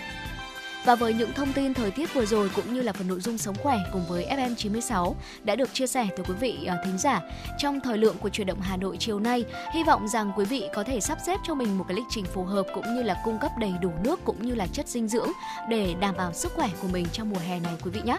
[0.84, 3.38] và với những thông tin thời tiết vừa rồi cũng như là phần nội dung
[3.38, 5.14] sống khỏe cùng với FM96
[5.44, 7.20] đã được chia sẻ tới quý vị à, thính giả
[7.58, 9.44] trong thời lượng của chuyển động Hà Nội chiều nay.
[9.74, 12.24] Hy vọng rằng quý vị có thể sắp xếp cho mình một cái lịch trình
[12.24, 15.08] phù hợp cũng như là cung cấp đầy đủ nước cũng như là chất dinh
[15.08, 15.28] dưỡng
[15.68, 18.18] để đảm bảo sức khỏe của mình trong mùa hè này quý vị nhé.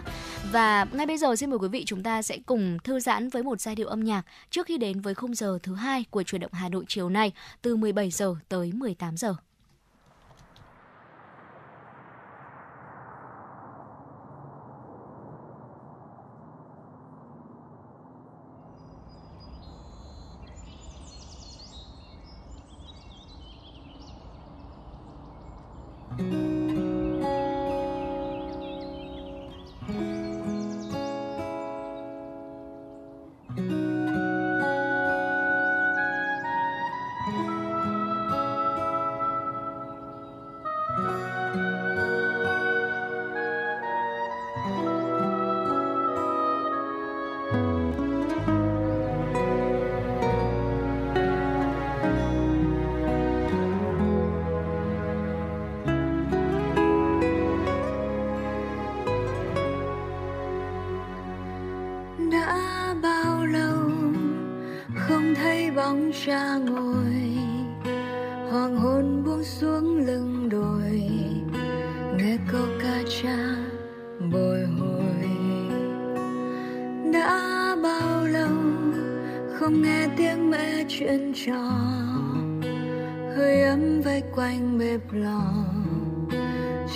[0.52, 3.42] Và ngay bây giờ xin mời quý vị chúng ta sẽ cùng thư giãn với
[3.42, 6.40] một giai điệu âm nhạc trước khi đến với khung giờ thứ hai của chuyển
[6.40, 9.34] động Hà Nội chiều nay từ 17 giờ tới 18 giờ.
[26.18, 26.93] Đã
[66.26, 67.36] cha ngồi.
[68.50, 71.02] Hoàng hôn buông xuống lưng đồi.
[72.18, 73.36] Nghe câu ca cha
[74.32, 75.28] bồi hồi.
[77.12, 78.56] Đã bao lâu
[79.54, 81.70] không nghe tiếng mẹ chuyện trò?
[83.36, 85.54] Hơi ấm vây quanh bếp lò.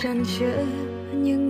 [0.01, 0.53] Chăn chữ
[1.13, 1.48] những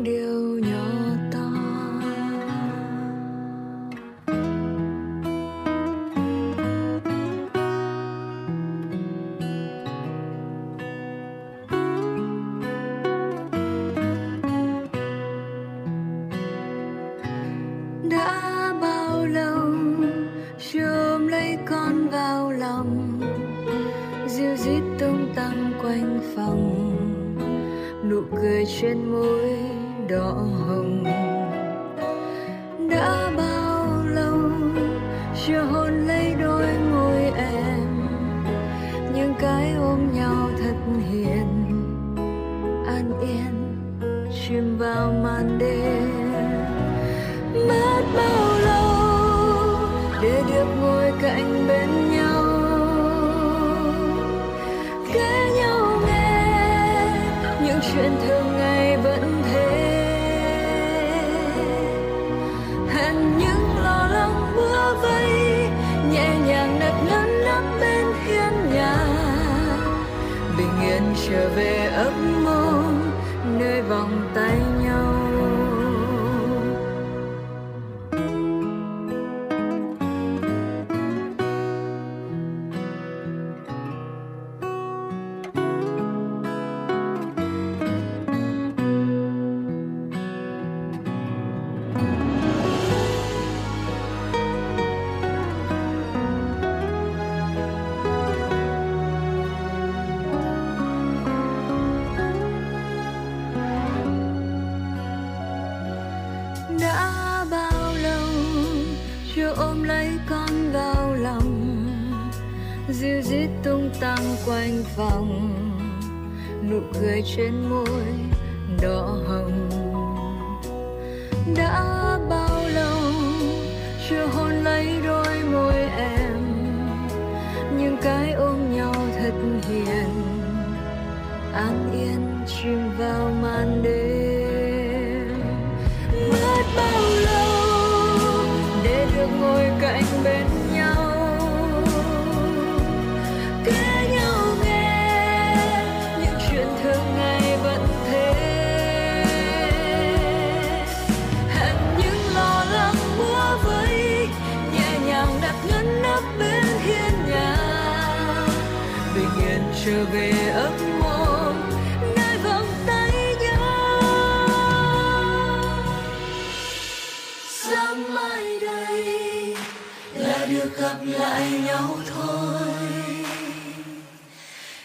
[170.50, 172.62] được gặp lại nhau thôi.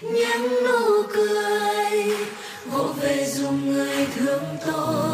[0.00, 2.16] Những nụ cười
[2.66, 5.13] vỗ về dùng người thương tôi.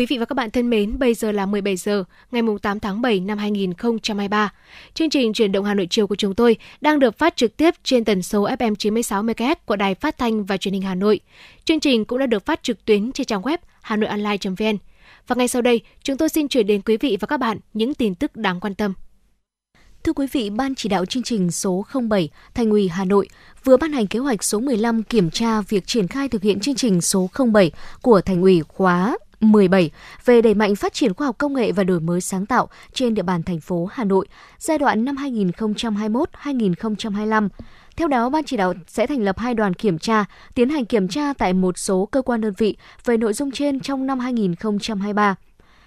[0.00, 3.00] Quý vị và các bạn thân mến, bây giờ là 17 giờ, ngày 8 tháng
[3.00, 4.52] 7 năm 2023.
[4.94, 7.74] Chương trình truyền động Hà Nội chiều của chúng tôi đang được phát trực tiếp
[7.84, 11.20] trên tần số FM 96 MHz của Đài Phát thanh và Truyền hình Hà Nội.
[11.64, 14.78] Chương trình cũng đã được phát trực tuyến trên trang web hanoionline.vn.
[15.26, 17.94] Và ngay sau đây, chúng tôi xin chuyển đến quý vị và các bạn những
[17.94, 18.94] tin tức đáng quan tâm.
[20.04, 23.28] Thưa quý vị, Ban chỉ đạo chương trình số 07 Thành ủy Hà Nội
[23.64, 26.74] vừa ban hành kế hoạch số 15 kiểm tra việc triển khai thực hiện chương
[26.74, 27.70] trình số 07
[28.02, 29.90] của Thành ủy khóa 17
[30.24, 33.14] về đẩy mạnh phát triển khoa học công nghệ và đổi mới sáng tạo trên
[33.14, 34.26] địa bàn thành phố Hà Nội
[34.58, 37.48] giai đoạn năm 2021-2025.
[37.96, 40.24] Theo đó, Ban chỉ đạo sẽ thành lập hai đoàn kiểm tra,
[40.54, 43.80] tiến hành kiểm tra tại một số cơ quan đơn vị về nội dung trên
[43.80, 45.36] trong năm 2023.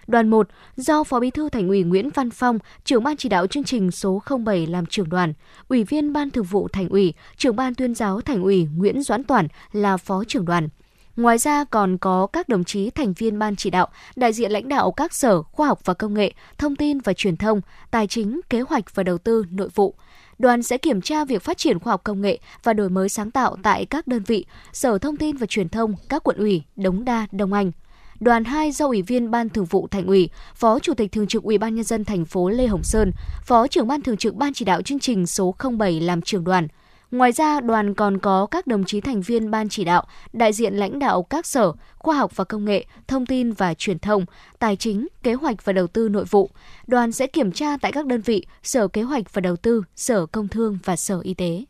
[0.08, 3.48] Đoàn 1 do Phó Bí thư Thành ủy Nguyễn Văn Phong, trưởng ban chỉ đạo
[3.48, 5.34] chương trình số 07 làm trưởng đoàn,
[5.68, 9.24] Ủy viên Ban Thường vụ Thành ủy, trưởng ban tuyên giáo Thành ủy Nguyễn Doãn
[9.24, 10.70] Toản là phó trưởng đoàn.
[11.16, 14.70] Ngoài ra còn có các đồng chí thành viên ban chỉ đạo, đại diện lãnh
[14.70, 17.62] đạo các sở khoa học và công nghệ, thông tin và truyền thông,
[17.92, 19.96] tài chính, kế hoạch và đầu tư, nội vụ.
[20.40, 23.32] Đoàn sẽ kiểm tra việc phát triển khoa học công nghệ và đổi mới sáng
[23.32, 27.06] tạo tại các đơn vị, Sở Thông tin và Truyền thông, các quận ủy Đống
[27.06, 27.72] Đa, Đông Anh.
[28.20, 31.44] Đoàn 2 do Ủy viên Ban Thường vụ Thành ủy, Phó Chủ tịch Thường trực
[31.44, 33.12] Ủy ban nhân dân thành phố Lê Hồng Sơn,
[33.46, 36.68] Phó trưởng Ban Thường trực Ban chỉ đạo chương trình số 07 làm trưởng đoàn.
[37.14, 40.74] Ngoài ra, đoàn còn có các đồng chí thành viên ban chỉ đạo, đại diện
[40.74, 44.26] lãnh đạo các sở, khoa học và công nghệ, thông tin và truyền thông,
[44.60, 46.50] tài chính, kế hoạch và đầu tư nội vụ.
[46.88, 50.26] Đoàn sẽ kiểm tra tại các đơn vị, sở kế hoạch và đầu tư, sở
[50.26, 51.64] công thương và sở y tế.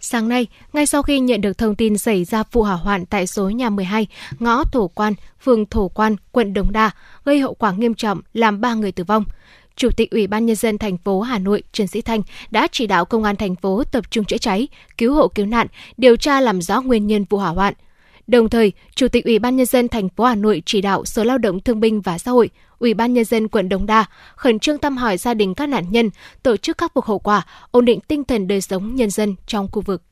[0.00, 3.26] Sáng nay, ngay sau khi nhận được thông tin xảy ra vụ hỏa hoạn tại
[3.26, 4.06] số nhà 12,
[4.38, 6.90] ngõ Thổ Quan, phường Thổ Quan, quận Đồng Đa,
[7.24, 9.24] gây hậu quả nghiêm trọng làm 3 người tử vong.
[9.76, 12.86] Chủ tịch Ủy ban nhân dân thành phố Hà Nội Trần Sĩ Thanh đã chỉ
[12.86, 14.68] đạo công an thành phố tập trung chữa cháy,
[14.98, 15.66] cứu hộ cứu nạn,
[15.96, 17.74] điều tra làm rõ nguyên nhân vụ hỏa hoạn.
[18.26, 21.24] Đồng thời, Chủ tịch Ủy ban nhân dân thành phố Hà Nội chỉ đạo Sở
[21.24, 24.04] Lao động Thương binh và Xã hội, Ủy ban nhân dân quận Đống Đa
[24.36, 26.10] khẩn trương thăm hỏi gia đình các nạn nhân,
[26.42, 29.68] tổ chức khắc phục hậu quả, ổn định tinh thần đời sống nhân dân trong
[29.72, 30.02] khu vực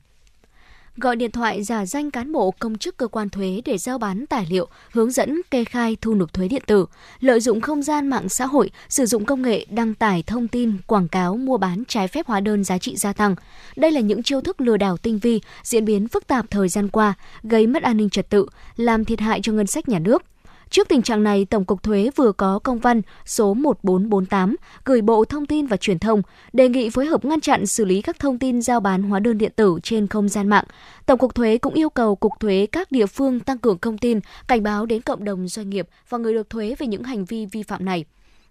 [0.97, 4.25] gọi điện thoại giả danh cán bộ công chức cơ quan thuế để giao bán
[4.25, 6.85] tài liệu, hướng dẫn kê khai thu nộp thuế điện tử,
[7.19, 10.77] lợi dụng không gian mạng xã hội, sử dụng công nghệ đăng tải thông tin,
[10.87, 13.35] quảng cáo mua bán trái phép hóa đơn giá trị gia tăng.
[13.75, 16.89] Đây là những chiêu thức lừa đảo tinh vi, diễn biến phức tạp thời gian
[16.89, 17.13] qua,
[17.43, 20.23] gây mất an ninh trật tự, làm thiệt hại cho ngân sách nhà nước.
[20.71, 24.55] Trước tình trạng này, Tổng cục Thuế vừa có công văn số 1448
[24.85, 26.21] gửi Bộ Thông tin và Truyền thông
[26.53, 29.37] đề nghị phối hợp ngăn chặn xử lý các thông tin giao bán hóa đơn
[29.37, 30.63] điện tử trên không gian mạng.
[31.05, 34.19] Tổng cục Thuế cũng yêu cầu Cục Thuế các địa phương tăng cường thông tin,
[34.47, 37.45] cảnh báo đến cộng đồng doanh nghiệp và người nộp thuế về những hành vi
[37.45, 38.05] vi phạm này.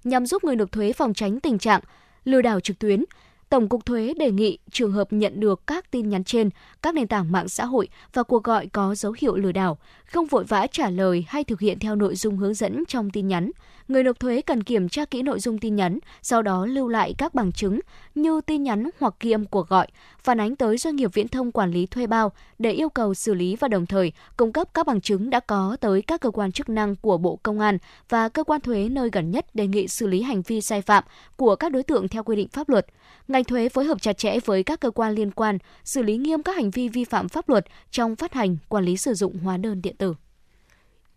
[0.05, 1.81] Nhằm giúp người nộp thuế phòng tránh tình trạng
[2.25, 3.05] lừa đảo trực tuyến,
[3.51, 6.51] Tổng cục Thuế đề nghị trường hợp nhận được các tin nhắn trên,
[6.83, 10.27] các nền tảng mạng xã hội và cuộc gọi có dấu hiệu lừa đảo, không
[10.27, 13.51] vội vã trả lời hay thực hiện theo nội dung hướng dẫn trong tin nhắn.
[13.91, 17.15] Người nộp thuế cần kiểm tra kỹ nội dung tin nhắn, sau đó lưu lại
[17.19, 17.81] các bằng chứng
[18.15, 19.87] như tin nhắn hoặc ghi âm cuộc gọi,
[20.19, 23.35] phản ánh tới doanh nghiệp viễn thông quản lý thuê bao để yêu cầu xử
[23.35, 26.53] lý và đồng thời cung cấp các bằng chứng đã có tới các cơ quan
[26.53, 27.79] chức năng của Bộ Công an
[28.09, 31.05] và cơ quan thuế nơi gần nhất đề nghị xử lý hành vi sai phạm
[31.37, 32.87] của các đối tượng theo quy định pháp luật.
[33.29, 36.43] Ngành thuế phối hợp chặt chẽ với các cơ quan liên quan, xử lý nghiêm
[36.43, 39.57] các hành vi vi phạm pháp luật trong phát hành, quản lý sử dụng hóa
[39.57, 40.15] đơn điện tử.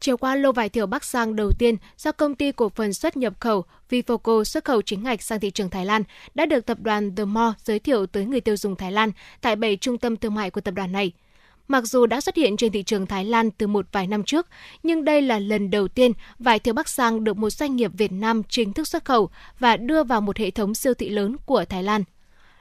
[0.03, 3.17] Chiều qua, lô vải thiều Bắc Giang đầu tiên do công ty cổ phần xuất
[3.17, 6.03] nhập khẩu Vifoco xuất khẩu chính ngạch sang thị trường Thái Lan
[6.35, 9.55] đã được tập đoàn The Mall giới thiệu tới người tiêu dùng Thái Lan tại
[9.55, 11.11] 7 trung tâm thương mại của tập đoàn này.
[11.67, 14.47] Mặc dù đã xuất hiện trên thị trường Thái Lan từ một vài năm trước,
[14.83, 18.11] nhưng đây là lần đầu tiên vải thiều Bắc Giang được một doanh nghiệp Việt
[18.11, 19.29] Nam chính thức xuất khẩu
[19.59, 22.03] và đưa vào một hệ thống siêu thị lớn của Thái Lan.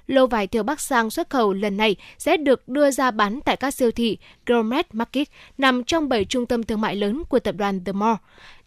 [0.06, 3.56] Lô vải thiều Bắc Giang xuất khẩu lần này sẽ được đưa ra bán tại
[3.56, 5.28] các siêu thị Gourmet Market
[5.58, 8.16] nằm trong 7 trung tâm thương mại lớn của tập đoàn The Mall.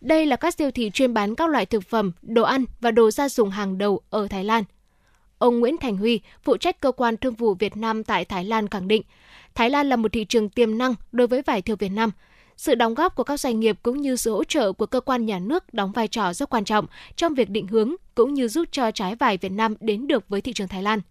[0.02, 3.12] Đây là các siêu thị chuyên bán các loại thực phẩm, đồ ăn và đồ
[3.12, 4.64] gia dụng hàng đầu ở Thái Lan.
[5.38, 8.68] Ông Nguyễn Thành Huy, phụ trách cơ quan thương vụ Việt Nam tại Thái Lan
[8.68, 9.02] khẳng định,
[9.56, 12.12] Thái Lan là một thị trường tiềm năng đối với vải thiều Việt Nam.
[12.58, 15.26] Sự đóng góp của các doanh nghiệp cũng như sự hỗ trợ của cơ quan
[15.26, 18.68] nhà nước đóng vai trò rất quan trọng trong việc định hướng cũng như giúp
[18.72, 21.02] cho trái vải Việt Nam đến được với thị trường Thái Lan.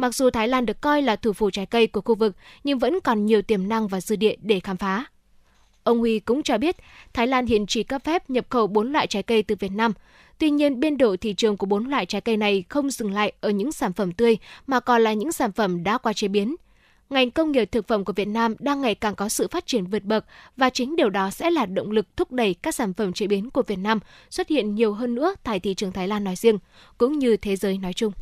[0.00, 2.78] Mặc dù Thái Lan được coi là thủ phủ trái cây của khu vực, nhưng
[2.78, 5.04] vẫn còn nhiều tiềm năng và dư địa để khám phá.
[5.84, 6.76] Ông Huy cũng cho biết,
[7.12, 9.92] Thái Lan hiện chỉ cấp phép nhập khẩu 4 loại trái cây từ Việt Nam.
[10.38, 13.32] Tuy nhiên, biên độ thị trường của 4 loại trái cây này không dừng lại
[13.40, 16.56] ở những sản phẩm tươi, mà còn là những sản phẩm đã qua chế biến.
[17.10, 19.86] Ngành công nghiệp thực phẩm của Việt Nam đang ngày càng có sự phát triển
[19.86, 20.24] vượt bậc
[20.56, 23.50] và chính điều đó sẽ là động lực thúc đẩy các sản phẩm chế biến
[23.50, 26.58] của Việt Nam xuất hiện nhiều hơn nữa tại thị trường Thái Lan nói riêng,
[26.98, 28.12] cũng như thế giới nói chung.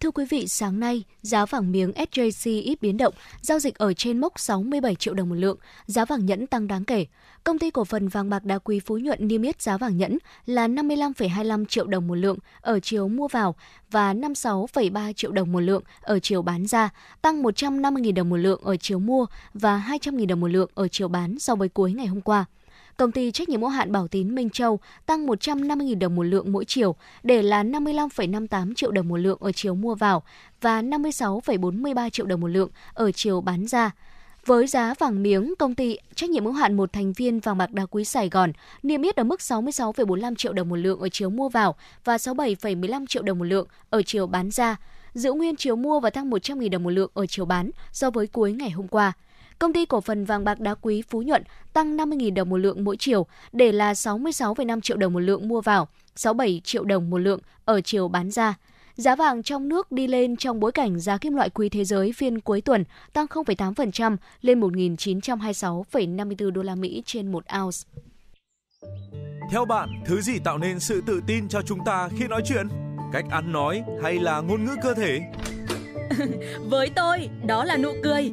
[0.00, 3.92] Thưa quý vị, sáng nay, giá vàng miếng SJC ít biến động, giao dịch ở
[3.92, 7.06] trên mốc 67 triệu đồng một lượng, giá vàng nhẫn tăng đáng kể.
[7.44, 10.18] Công ty cổ phần vàng bạc đá quý Phú Nhuận niêm yết giá vàng nhẫn
[10.46, 13.54] là 55,25 triệu đồng một lượng ở chiều mua vào
[13.90, 16.90] và 56,3 triệu đồng một lượng ở chiều bán ra,
[17.22, 21.08] tăng 150.000 đồng một lượng ở chiều mua và 200.000 đồng một lượng ở chiều
[21.08, 22.44] bán so với cuối ngày hôm qua
[22.96, 26.52] công ty trách nhiệm hữu hạn Bảo Tín Minh Châu tăng 150.000 đồng một lượng
[26.52, 30.22] mỗi chiều để là 55,58 triệu đồng một lượng ở chiều mua vào
[30.60, 33.90] và 56,43 triệu đồng một lượng ở chiều bán ra.
[34.46, 37.72] Với giá vàng miếng, công ty trách nhiệm hữu hạn một thành viên vàng bạc
[37.72, 41.30] đá quý Sài Gòn niêm yết ở mức 66,45 triệu đồng một lượng ở chiều
[41.30, 41.74] mua vào
[42.04, 44.76] và 67,15 triệu đồng một lượng ở chiều bán ra,
[45.14, 48.26] giữ nguyên chiều mua và tăng 100.000 đồng một lượng ở chiều bán so với
[48.26, 49.12] cuối ngày hôm qua.
[49.58, 51.42] Công ty cổ phần vàng bạc đá quý Phú Nhuận
[51.72, 55.60] tăng 50.000 đồng một lượng mỗi chiều để là 66,5 triệu đồng một lượng mua
[55.60, 58.54] vào, 67 triệu đồng một lượng ở chiều bán ra.
[58.96, 62.12] Giá vàng trong nước đi lên trong bối cảnh giá kim loại quý thế giới
[62.12, 67.78] phiên cuối tuần tăng 0,8% lên 1.926,54 đô la Mỹ trên một ounce.
[69.50, 72.68] Theo bạn, thứ gì tạo nên sự tự tin cho chúng ta khi nói chuyện?
[73.12, 75.20] Cách ăn nói hay là ngôn ngữ cơ thể?
[76.70, 78.32] Với tôi, đó là nụ cười.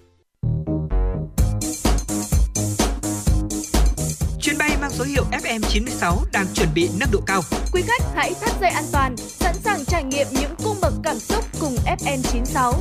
[4.91, 7.41] mang số hiệu FM96 đang chuẩn bị nâng độ cao.
[7.73, 11.19] Quý khách hãy thắt dây an toàn, sẵn sàng trải nghiệm những cung bậc cảm
[11.19, 12.73] xúc cùng FN96.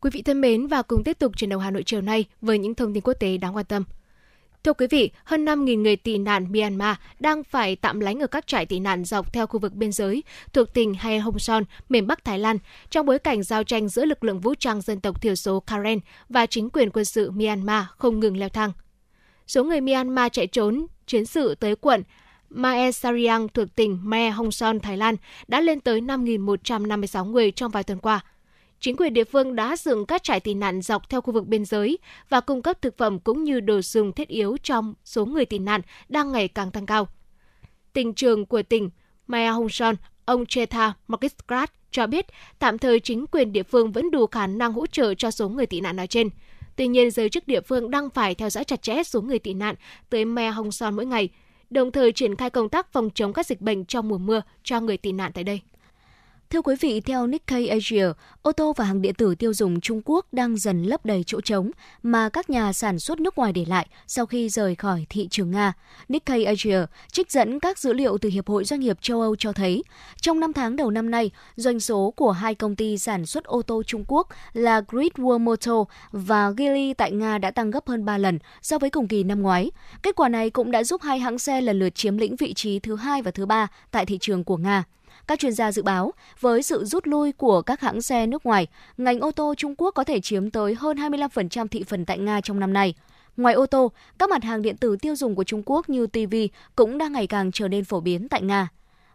[0.00, 2.58] Quý vị thân mến và cùng tiếp tục chuyển đầu Hà Nội chiều nay với
[2.58, 3.84] những thông tin quốc tế đáng quan tâm.
[4.64, 8.46] Thưa quý vị, hơn 5.000 người tị nạn Myanmar đang phải tạm lánh ở các
[8.46, 10.22] trại tị nạn dọc theo khu vực biên giới
[10.52, 12.58] thuộc tỉnh Hay Hong Son, miền Bắc Thái Lan,
[12.90, 16.00] trong bối cảnh giao tranh giữa lực lượng vũ trang dân tộc thiểu số Karen
[16.28, 18.72] và chính quyền quân sự Myanmar không ngừng leo thang.
[19.46, 22.02] Số người Myanmar chạy trốn chiến sự tới quận
[22.50, 25.16] Mae Sariang thuộc tỉnh Mae Hong Son, Thái Lan
[25.48, 28.20] đã lên tới 5.156 người trong vài tuần qua–
[28.80, 31.64] chính quyền địa phương đã dựng các trại tị nạn dọc theo khu vực biên
[31.64, 31.98] giới
[32.28, 35.58] và cung cấp thực phẩm cũng như đồ dùng thiết yếu trong số người tị
[35.58, 37.08] nạn đang ngày càng tăng cao.
[37.92, 38.90] Tỉnh trường của tỉnh
[39.26, 39.94] Maya Hong Son,
[40.24, 42.26] ông Chetha Markisgrat cho biết
[42.58, 45.66] tạm thời chính quyền địa phương vẫn đủ khả năng hỗ trợ cho số người
[45.66, 46.28] tị nạn nói trên.
[46.76, 49.54] Tuy nhiên, giới chức địa phương đang phải theo dõi chặt chẽ số người tị
[49.54, 49.74] nạn
[50.10, 51.28] tới Maya Hong Son mỗi ngày,
[51.70, 54.80] đồng thời triển khai công tác phòng chống các dịch bệnh trong mùa mưa cho
[54.80, 55.60] người tị nạn tại đây.
[56.52, 58.06] Thưa quý vị, theo Nikkei Asia,
[58.42, 61.40] ô tô và hàng điện tử tiêu dùng Trung Quốc đang dần lấp đầy chỗ
[61.40, 61.70] trống
[62.02, 65.50] mà các nhà sản xuất nước ngoài để lại sau khi rời khỏi thị trường
[65.50, 65.72] Nga.
[66.08, 66.78] Nikkei Asia
[67.12, 69.82] trích dẫn các dữ liệu từ Hiệp hội Doanh nghiệp châu Âu cho thấy,
[70.20, 73.62] trong 5 tháng đầu năm nay, doanh số của hai công ty sản xuất ô
[73.62, 78.04] tô Trung Quốc là Great Wall Motor và Geely tại Nga đã tăng gấp hơn
[78.04, 79.70] 3 lần so với cùng kỳ năm ngoái.
[80.02, 82.78] Kết quả này cũng đã giúp hai hãng xe lần lượt chiếm lĩnh vị trí
[82.78, 84.84] thứ hai và thứ ba tại thị trường của Nga.
[85.30, 88.66] Các chuyên gia dự báo, với sự rút lui của các hãng xe nước ngoài,
[88.96, 92.40] ngành ô tô Trung Quốc có thể chiếm tới hơn 25% thị phần tại Nga
[92.40, 92.94] trong năm nay.
[93.36, 96.34] Ngoài ô tô, các mặt hàng điện tử tiêu dùng của Trung Quốc như TV
[96.76, 98.68] cũng đang ngày càng trở nên phổ biến tại Nga.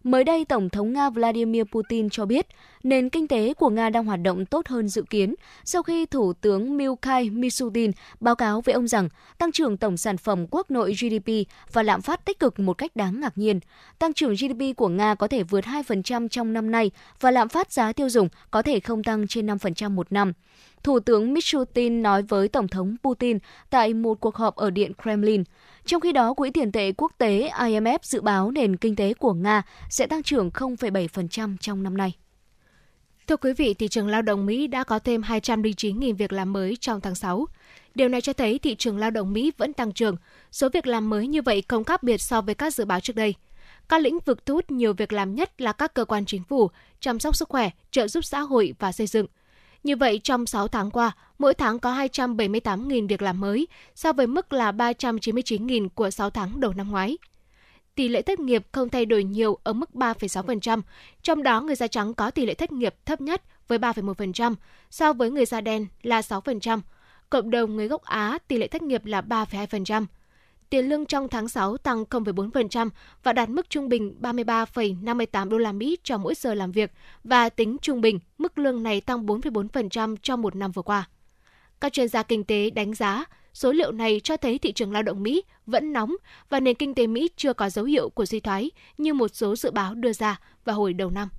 [0.06, 2.48] Mới đây, Tổng thống Nga Vladimir Putin cho biết
[2.84, 6.34] nền kinh tế của Nga đang hoạt động tốt hơn dự kiến sau khi Thủ
[6.34, 10.94] tướng Mikhail mishutin báo cáo với ông rằng tăng trưởng tổng sản phẩm quốc nội
[10.94, 11.32] GDP
[11.74, 13.60] và lạm phát tích cực một cách đáng ngạc nhiên.
[14.00, 17.72] Tăng trưởng GDP của Nga có thể vượt 2% trong năm nay và lạm phát
[17.72, 20.34] giá tiêu dùng có thể không tăng trên 5% một năm.
[20.84, 23.38] Thủ tướng mishutin nói với Tổng thống Putin
[23.70, 25.44] tại một cuộc họp ở Điện Kremlin.
[25.86, 29.34] Trong khi đó, Quỹ tiền tệ quốc tế IMF dự báo nền kinh tế của
[29.34, 32.14] Nga sẽ tăng trưởng 0,7% trong năm nay.
[33.28, 36.78] Thưa quý vị, thị trường lao động Mỹ đã có thêm 209.000 việc làm mới
[36.80, 37.46] trong tháng 6.
[37.96, 40.16] Điều này cho thấy thị trường lao động Mỹ vẫn tăng trưởng.
[40.52, 43.16] Số việc làm mới như vậy không khác biệt so với các dự báo trước
[43.16, 43.36] đây.
[43.90, 46.70] Các lĩnh vực thu hút nhiều việc làm nhất là các cơ quan chính phủ,
[47.00, 49.28] chăm sóc sức khỏe, trợ giúp xã hội và xây dựng–
[49.86, 54.28] như vậy, trong 6 tháng qua, mỗi tháng có 278.000 việc làm mới, so với
[54.28, 57.18] mức là 399.000 của 6 tháng đầu năm ngoái.
[57.96, 60.82] Tỷ lệ thất nghiệp không thay đổi nhiều ở mức 3,6%,
[61.22, 64.56] trong đó người da trắng có tỷ lệ thất nghiệp thấp nhất với 3,1%,
[64.90, 66.80] so với người da đen là 6%.
[67.30, 70.06] Cộng đồng người gốc Á tỷ lệ thất nghiệp là 3,2%
[70.70, 72.90] tiền lương trong tháng 6 tăng 0,4%
[73.24, 76.92] và đạt mức trung bình 33,58 đô la Mỹ cho mỗi giờ làm việc
[77.24, 81.08] và tính trung bình, mức lương này tăng 4,4% trong một năm vừa qua.
[81.82, 85.04] Các chuyên gia kinh tế đánh giá, số liệu này cho thấy thị trường lao
[85.04, 86.16] động Mỹ vẫn nóng
[86.50, 89.56] và nền kinh tế Mỹ chưa có dấu hiệu của suy thoái như một số
[89.56, 91.30] dự báo đưa ra vào hồi đầu năm.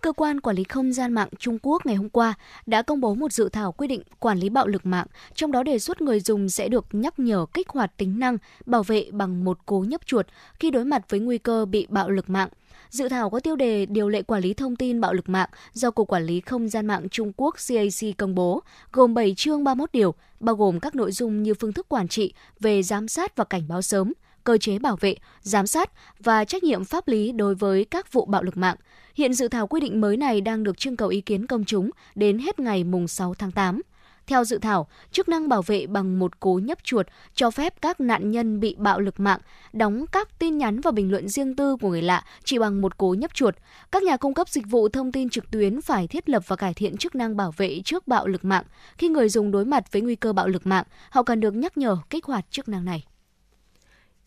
[0.00, 2.34] Cơ quan Quản lý Không gian mạng Trung Quốc ngày hôm qua
[2.66, 5.62] đã công bố một dự thảo quy định quản lý bạo lực mạng, trong đó
[5.62, 9.44] đề xuất người dùng sẽ được nhắc nhở kích hoạt tính năng bảo vệ bằng
[9.44, 12.48] một cú nhấp chuột khi đối mặt với nguy cơ bị bạo lực mạng.
[12.92, 15.90] Dự thảo có tiêu đề Điều lệ quản lý thông tin bạo lực mạng do
[15.90, 18.62] Cục Quản lý Không gian mạng Trung Quốc CAC công bố,
[18.92, 22.34] gồm 7 chương 31 điều, bao gồm các nội dung như phương thức quản trị
[22.60, 24.12] về giám sát và cảnh báo sớm,
[24.44, 28.24] cơ chế bảo vệ, giám sát và trách nhiệm pháp lý đối với các vụ
[28.24, 28.76] bạo lực mạng–
[29.14, 31.90] Hiện dự thảo quy định mới này đang được trưng cầu ý kiến công chúng
[32.14, 33.80] đến hết ngày mùng 6 tháng 8.
[34.26, 38.00] Theo dự thảo, chức năng bảo vệ bằng một cú nhấp chuột cho phép các
[38.00, 39.40] nạn nhân bị bạo lực mạng
[39.72, 42.98] đóng các tin nhắn và bình luận riêng tư của người lạ chỉ bằng một
[42.98, 43.54] cú nhấp chuột.
[43.92, 46.74] Các nhà cung cấp dịch vụ thông tin trực tuyến phải thiết lập và cải
[46.74, 48.64] thiện chức năng bảo vệ trước bạo lực mạng.
[48.98, 51.76] Khi người dùng đối mặt với nguy cơ bạo lực mạng, họ cần được nhắc
[51.76, 53.04] nhở kích hoạt chức năng này.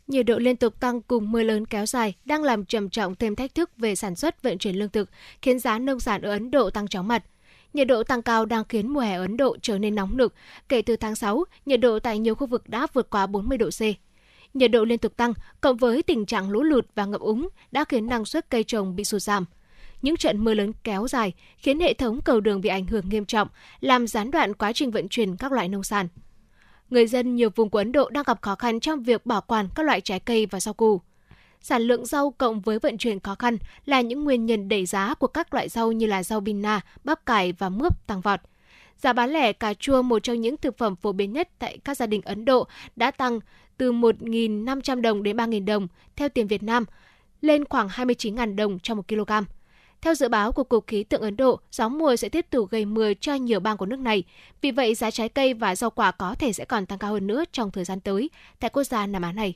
[0.07, 3.35] Nhiệt độ liên tục tăng cùng mưa lớn kéo dài đang làm trầm trọng thêm
[3.35, 5.09] thách thức về sản xuất vận chuyển lương thực,
[5.41, 7.23] khiến giá nông sản ở Ấn Độ tăng chóng mặt.
[7.75, 10.33] Nhiệt độ tăng cao đang khiến mùa hè Ấn Độ trở nên nóng nực.
[10.69, 13.69] Kể từ tháng 6, nhiệt độ tại nhiều khu vực đã vượt qua 40 độ
[13.69, 13.81] C.
[14.53, 17.83] Nhiệt độ liên tục tăng, cộng với tình trạng lũ lụt và ngập úng đã
[17.83, 19.45] khiến năng suất cây trồng bị sụt giảm.
[20.01, 23.25] Những trận mưa lớn kéo dài khiến hệ thống cầu đường bị ảnh hưởng nghiêm
[23.25, 23.47] trọng,
[23.79, 26.07] làm gián đoạn quá trình vận chuyển các loại nông sản
[26.89, 29.67] người dân nhiều vùng của Ấn Độ đang gặp khó khăn trong việc bảo quản
[29.75, 31.01] các loại trái cây và rau củ.
[31.67, 35.13] Sản lượng rau cộng với vận chuyển khó khăn là những nguyên nhân đẩy giá
[35.13, 38.39] của các loại rau như là rau bina, bắp cải và mướp tăng vọt.
[38.97, 41.97] Giá bán lẻ cà chua, một trong những thực phẩm phổ biến nhất tại các
[41.97, 43.39] gia đình Ấn Độ, đã tăng
[43.77, 46.85] từ 1.500 đồng đến 3.000 đồng theo tiền Việt Nam,
[47.41, 49.31] lên khoảng 29.000 đồng cho 1 kg.
[50.01, 52.85] Theo dự báo của Cục Khí tượng Ấn Độ, gió mùa sẽ tiếp tục gây
[52.85, 54.23] mưa cho nhiều bang của nước này.
[54.61, 57.27] Vì vậy, giá trái cây và rau quả có thể sẽ còn tăng cao hơn
[57.27, 58.29] nữa trong thời gian tới
[58.59, 59.55] tại quốc gia Nam Á này.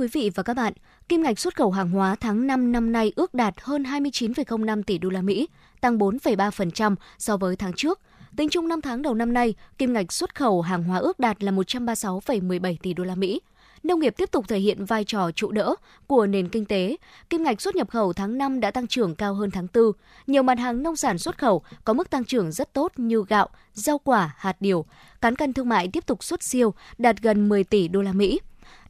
[0.00, 0.72] quý vị và các bạn,
[1.08, 4.98] kim ngạch xuất khẩu hàng hóa tháng 5 năm nay ước đạt hơn 29,05 tỷ
[4.98, 5.48] đô la Mỹ,
[5.80, 8.00] tăng 4,3% so với tháng trước.
[8.36, 11.42] Tính chung 5 tháng đầu năm nay, kim ngạch xuất khẩu hàng hóa ước đạt
[11.42, 13.40] là 136,17 tỷ đô la Mỹ.
[13.82, 15.74] Nông nghiệp tiếp tục thể hiện vai trò trụ đỡ
[16.06, 16.96] của nền kinh tế.
[17.30, 19.92] Kim ngạch xuất nhập khẩu tháng 5 đã tăng trưởng cao hơn tháng 4.
[20.26, 23.48] Nhiều mặt hàng nông sản xuất khẩu có mức tăng trưởng rất tốt như gạo,
[23.74, 24.84] rau quả, hạt điều.
[25.20, 28.40] Cán cân thương mại tiếp tục xuất siêu, đạt gần 10 tỷ đô la Mỹ.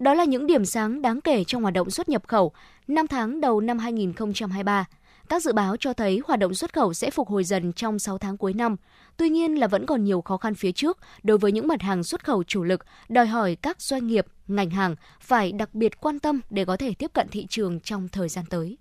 [0.01, 2.53] Đó là những điểm sáng đáng kể trong hoạt động xuất nhập khẩu
[2.89, 4.85] 5 tháng đầu năm 2023.
[5.29, 8.19] Các dự báo cho thấy hoạt động xuất khẩu sẽ phục hồi dần trong 6
[8.19, 8.77] tháng cuối năm.
[9.17, 12.05] Tuy nhiên là vẫn còn nhiều khó khăn phía trước đối với những mặt hàng
[12.05, 16.19] xuất khẩu chủ lực, đòi hỏi các doanh nghiệp, ngành hàng phải đặc biệt quan
[16.19, 18.79] tâm để có thể tiếp cận thị trường trong thời gian tới.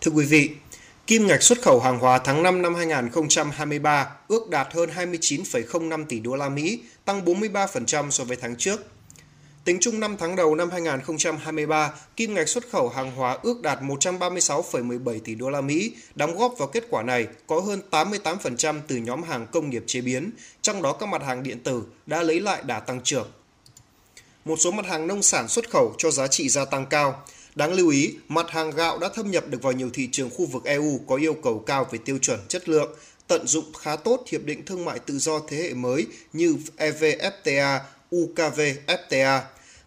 [0.00, 0.50] Thưa quý vị,
[1.06, 6.20] kim ngạch xuất khẩu hàng hóa tháng 5 năm 2023 ước đạt hơn 29,05 tỷ
[6.20, 8.80] đô la Mỹ, tăng 43% so với tháng trước.
[9.64, 13.80] Tính chung 5 tháng đầu năm 2023, kim ngạch xuất khẩu hàng hóa ước đạt
[13.82, 18.96] 136,17 tỷ đô la Mỹ, đóng góp vào kết quả này có hơn 88% từ
[18.96, 20.30] nhóm hàng công nghiệp chế biến,
[20.62, 23.30] trong đó các mặt hàng điện tử đã lấy lại đà tăng trưởng.
[24.44, 27.22] Một số mặt hàng nông sản xuất khẩu cho giá trị gia tăng cao.
[27.54, 30.46] Đáng lưu ý, mặt hàng gạo đã thâm nhập được vào nhiều thị trường khu
[30.46, 32.94] vực EU có yêu cầu cao về tiêu chuẩn chất lượng,
[33.26, 37.78] tận dụng khá tốt hiệp định thương mại tự do thế hệ mới như EVFTA,
[38.12, 39.40] UKVFTA.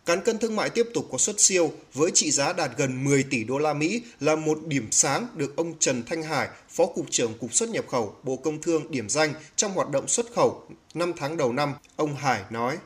[0.06, 3.24] Cán cân thương mại tiếp tục có xuất siêu với trị giá đạt gần 10
[3.24, 7.06] tỷ đô la Mỹ là một điểm sáng được ông Trần Thanh Hải, Phó Cục
[7.10, 10.64] trưởng Cục xuất nhập khẩu Bộ Công Thương điểm danh trong hoạt động xuất khẩu
[10.94, 11.74] 5 tháng đầu năm.
[11.96, 12.78] Ông Hải nói.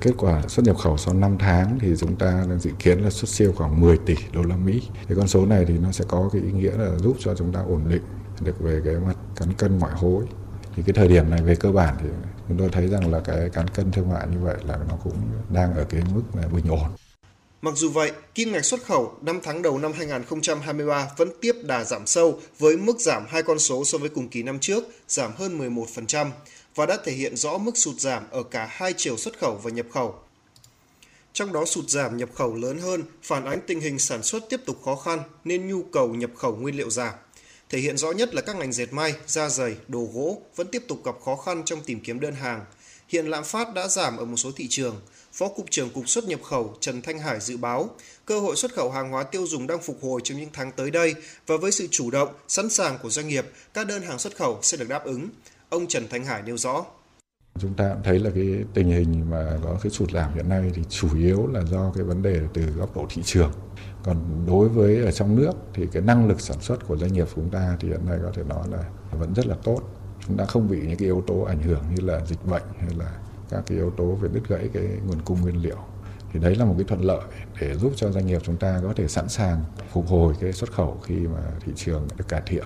[0.00, 3.10] Kết quả xuất nhập khẩu sau 5 tháng thì chúng ta đang dự kiến là
[3.10, 4.82] xuất siêu khoảng 10 tỷ đô la Mỹ.
[5.08, 7.52] Thì con số này thì nó sẽ có cái ý nghĩa là giúp cho chúng
[7.52, 8.02] ta ổn định
[8.40, 10.24] được về cái mặt cán cân ngoại hối.
[10.76, 12.06] Thì cái thời điểm này về cơ bản thì
[12.48, 15.16] chúng tôi thấy rằng là cái cán cân thương mại như vậy là nó cũng
[15.52, 16.22] đang ở cái mức
[16.52, 16.90] bình ổn.
[17.62, 21.84] Mặc dù vậy, kim ngạch xuất khẩu 5 tháng đầu năm 2023 vẫn tiếp đà
[21.84, 25.32] giảm sâu với mức giảm hai con số so với cùng kỳ năm trước, giảm
[25.36, 26.30] hơn 11%
[26.74, 29.70] và đã thể hiện rõ mức sụt giảm ở cả hai chiều xuất khẩu và
[29.70, 30.14] nhập khẩu.
[31.32, 34.60] Trong đó sụt giảm nhập khẩu lớn hơn phản ánh tình hình sản xuất tiếp
[34.66, 37.14] tục khó khăn nên nhu cầu nhập khẩu nguyên liệu giảm.
[37.70, 40.82] Thể hiện rõ nhất là các ngành dệt may, da giày, đồ gỗ vẫn tiếp
[40.88, 42.64] tục gặp khó khăn trong tìm kiếm đơn hàng.
[43.08, 45.00] Hiện lạm phát đã giảm ở một số thị trường.
[45.32, 47.90] Phó Cục trưởng Cục xuất nhập khẩu Trần Thanh Hải dự báo,
[48.24, 50.90] cơ hội xuất khẩu hàng hóa tiêu dùng đang phục hồi trong những tháng tới
[50.90, 51.14] đây
[51.46, 54.58] và với sự chủ động, sẵn sàng của doanh nghiệp, các đơn hàng xuất khẩu
[54.62, 55.28] sẽ được đáp ứng.
[55.68, 56.84] Ông Trần Thanh Hải nêu rõ.
[57.60, 60.70] Chúng ta cũng thấy là cái tình hình mà có cái sụt giảm hiện nay
[60.74, 63.52] thì chủ yếu là do cái vấn đề từ góc độ thị trường
[64.08, 67.26] còn đối với ở trong nước thì cái năng lực sản xuất của doanh nghiệp
[67.34, 68.84] chúng ta thì hiện nay có thể nói là
[69.18, 69.80] vẫn rất là tốt.
[70.26, 72.90] Chúng ta không bị những cái yếu tố ảnh hưởng như là dịch bệnh hay
[72.98, 73.12] là
[73.50, 75.76] các cái yếu tố về đứt gãy cái nguồn cung nguyên liệu.
[76.32, 77.20] Thì đấy là một cái thuận lợi
[77.60, 80.72] để giúp cho doanh nghiệp chúng ta có thể sẵn sàng phục hồi cái xuất
[80.72, 82.64] khẩu khi mà thị trường được cải thiện.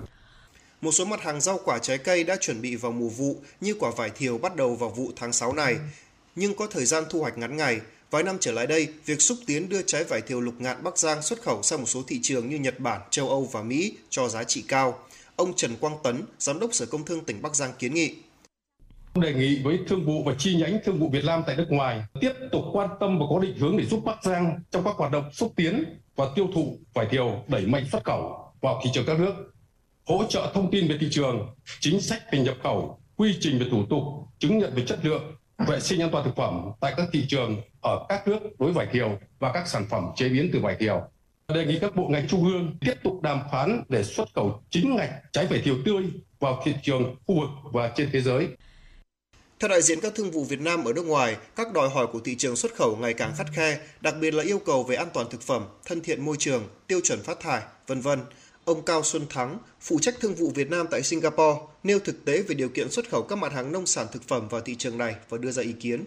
[0.81, 3.75] Một số mặt hàng rau quả trái cây đã chuẩn bị vào mùa vụ như
[3.81, 5.77] quả vải thiều bắt đầu vào vụ tháng 6 này,
[6.37, 7.81] nhưng có thời gian thu hoạch ngắn ngày.
[8.13, 10.99] Vài năm trở lại đây, việc xúc tiến đưa trái vải thiều lục ngạn Bắc
[10.99, 13.97] Giang xuất khẩu sang một số thị trường như Nhật Bản, châu Âu và Mỹ
[14.11, 14.99] cho giá trị cao.
[15.37, 18.15] Ông Trần Quang Tấn, Giám đốc Sở Công Thương tỉnh Bắc Giang kiến nghị.
[19.15, 22.03] Đề nghị với thương vụ và chi nhánh thương vụ Việt Nam tại nước ngoài
[22.21, 25.13] tiếp tục quan tâm và có định hướng để giúp Bắc Giang trong các hoạt
[25.13, 25.85] động xúc tiến
[26.17, 29.35] và tiêu thụ vải thiều đẩy mạnh xuất khẩu vào thị trường các nước,
[30.07, 31.49] hỗ trợ thông tin về thị trường,
[31.81, 34.03] chính sách về nhập khẩu, quy trình về thủ tục,
[34.39, 35.37] chứng nhận về chất lượng,
[35.69, 38.87] vệ sinh an toàn thực phẩm tại các thị trường ở các nước đối vải
[38.93, 41.03] thiều và các sản phẩm chế biến từ vải thiều.
[41.55, 44.97] Đề nghị các bộ ngành trung ương tiếp tục đàm phán để xuất khẩu chính
[44.97, 46.05] ngạch trái vải thiều tươi
[46.41, 48.49] vào thị trường khu vực và trên thế giới.
[49.61, 52.21] Theo đại diện các thương vụ Việt Nam ở nước ngoài, các đòi hỏi của
[52.21, 55.09] thị trường xuất khẩu ngày càng khắt khe, đặc biệt là yêu cầu về an
[55.15, 58.21] toàn thực phẩm, thân thiện môi trường, tiêu chuẩn phát thải, vân vân.
[58.65, 62.43] Ông Cao Xuân Thắng, phụ trách thương vụ Việt Nam tại Singapore, nêu thực tế
[62.43, 64.99] về điều kiện xuất khẩu các mặt hàng nông sản thực phẩm vào thị trường
[64.99, 66.05] này và đưa ra ý kiến.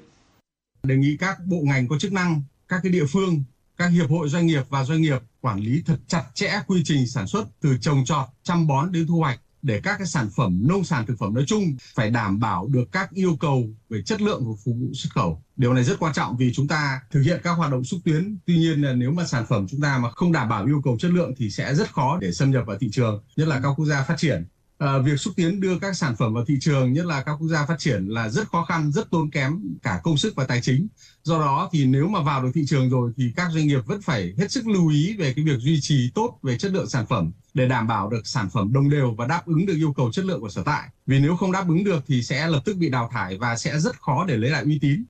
[0.86, 3.44] Đề nghị các bộ ngành có chức năng, các cái địa phương,
[3.78, 7.08] các hiệp hội doanh nghiệp và doanh nghiệp quản lý thật chặt chẽ quy trình
[7.08, 10.68] sản xuất từ trồng trọt, chăm bón đến thu hoạch để các cái sản phẩm
[10.68, 14.22] nông sản thực phẩm nói chung phải đảm bảo được các yêu cầu về chất
[14.22, 15.42] lượng của phục vụ xuất khẩu.
[15.56, 18.38] Điều này rất quan trọng vì chúng ta thực hiện các hoạt động xúc tiến.
[18.46, 20.98] Tuy nhiên là nếu mà sản phẩm chúng ta mà không đảm bảo yêu cầu
[21.00, 23.70] chất lượng thì sẽ rất khó để xâm nhập vào thị trường, nhất là các
[23.70, 24.46] quốc gia phát triển.
[24.78, 27.48] À, việc xúc tiến đưa các sản phẩm vào thị trường, nhất là các quốc
[27.48, 30.62] gia phát triển là rất khó khăn, rất tốn kém cả công sức và tài
[30.62, 30.88] chính.
[31.24, 34.02] Do đó thì nếu mà vào được thị trường rồi thì các doanh nghiệp vẫn
[34.02, 37.06] phải hết sức lưu ý về cái việc duy trì tốt về chất lượng sản
[37.10, 40.12] phẩm để đảm bảo được sản phẩm đồng đều và đáp ứng được yêu cầu
[40.12, 40.90] chất lượng của sở tại.
[41.06, 43.80] Vì nếu không đáp ứng được thì sẽ lập tức bị đào thải và sẽ
[43.80, 45.06] rất khó để lấy lại uy tín.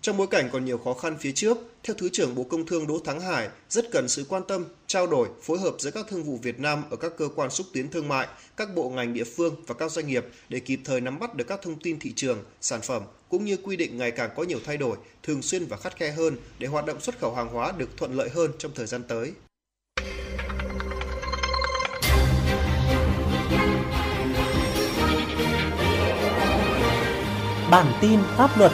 [0.00, 2.86] Trong bối cảnh còn nhiều khó khăn phía trước, theo Thứ trưởng Bộ Công Thương
[2.86, 4.64] Đỗ Thắng Hải, rất cần sự quan tâm,
[4.96, 7.66] trao đổi, phối hợp giữa các thương vụ Việt Nam ở các cơ quan xúc
[7.72, 11.00] tiến thương mại, các bộ ngành địa phương và các doanh nghiệp để kịp thời
[11.00, 14.10] nắm bắt được các thông tin thị trường, sản phẩm cũng như quy định ngày
[14.10, 17.18] càng có nhiều thay đổi, thường xuyên và khắt khe hơn để hoạt động xuất
[17.18, 19.32] khẩu hàng hóa được thuận lợi hơn trong thời gian tới.
[27.70, 28.72] Bản tin pháp luật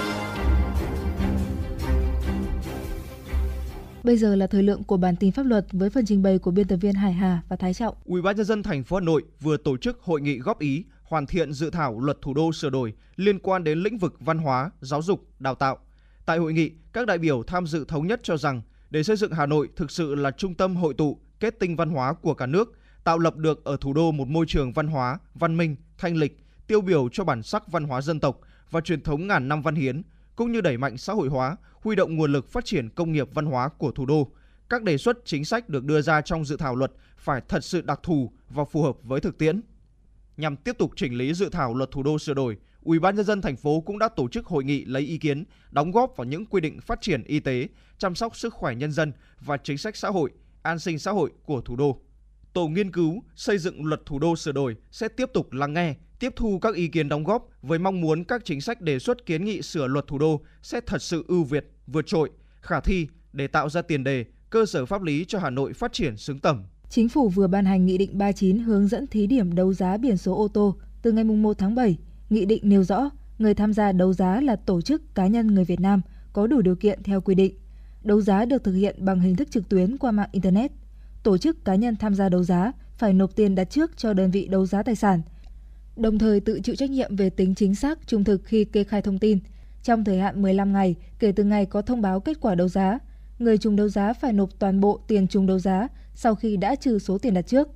[4.05, 6.51] Bây giờ là thời lượng của bản tin pháp luật với phần trình bày của
[6.51, 7.95] biên tập viên Hải Hà và Thái Trọng.
[8.05, 10.85] Ủy ban nhân dân thành phố Hà Nội vừa tổ chức hội nghị góp ý
[11.03, 14.39] hoàn thiện dự thảo luật thủ đô sửa đổi liên quan đến lĩnh vực văn
[14.39, 15.79] hóa, giáo dục, đào tạo.
[16.27, 19.33] Tại hội nghị, các đại biểu tham dự thống nhất cho rằng để xây dựng
[19.33, 22.47] Hà Nội thực sự là trung tâm hội tụ, kết tinh văn hóa của cả
[22.47, 26.16] nước, tạo lập được ở thủ đô một môi trường văn hóa, văn minh, thanh
[26.16, 29.62] lịch, tiêu biểu cho bản sắc văn hóa dân tộc và truyền thống ngàn năm
[29.62, 30.03] văn hiến,
[30.37, 33.29] cũng như đẩy mạnh xã hội hóa, huy động nguồn lực phát triển công nghiệp
[33.35, 34.33] văn hóa của thủ đô.
[34.69, 37.81] Các đề xuất chính sách được đưa ra trong dự thảo luật phải thật sự
[37.81, 39.61] đặc thù và phù hợp với thực tiễn.
[40.37, 43.25] Nhằm tiếp tục chỉnh lý dự thảo luật thủ đô sửa đổi, Ủy ban nhân
[43.25, 46.25] dân thành phố cũng đã tổ chức hội nghị lấy ý kiến, đóng góp vào
[46.25, 47.69] những quy định phát triển y tế,
[47.99, 50.31] chăm sóc sức khỏe nhân dân và chính sách xã hội,
[50.63, 52.01] an sinh xã hội của thủ đô.
[52.53, 55.95] Tổ nghiên cứu xây dựng luật thủ đô sửa đổi sẽ tiếp tục lắng nghe,
[56.19, 59.27] tiếp thu các ý kiến đóng góp với mong muốn các chính sách đề xuất
[59.27, 62.31] kiến nghị sửa luật thủ đô sẽ thật sự ưu việt, vượt trội,
[62.61, 65.93] khả thi để tạo ra tiền đề, cơ sở pháp lý cho Hà Nội phát
[65.93, 66.65] triển xứng tầm.
[66.89, 70.16] Chính phủ vừa ban hành Nghị định 39 hướng dẫn thí điểm đấu giá biển
[70.16, 71.99] số ô tô từ ngày 1 tháng 7.
[72.31, 75.65] Nghị định nêu rõ người tham gia đấu giá là tổ chức cá nhân người
[75.65, 76.01] Việt Nam
[76.33, 77.55] có đủ điều kiện theo quy định.
[78.03, 80.73] Đấu giá được thực hiện bằng hình thức trực tuyến qua mạng Internet.
[81.23, 84.31] Tổ chức cá nhân tham gia đấu giá phải nộp tiền đặt trước cho đơn
[84.31, 85.23] vị đấu giá tài sản,
[85.97, 89.03] đồng thời tự chịu trách nhiệm về tính chính xác, trung thực khi kê khai
[89.03, 89.39] thông tin.
[89.82, 92.99] Trong thời hạn 15 ngày kể từ ngày có thông báo kết quả đấu giá,
[93.39, 96.74] người trùng đấu giá phải nộp toàn bộ tiền trùng đấu giá sau khi đã
[96.74, 97.69] trừ số tiền đặt trước.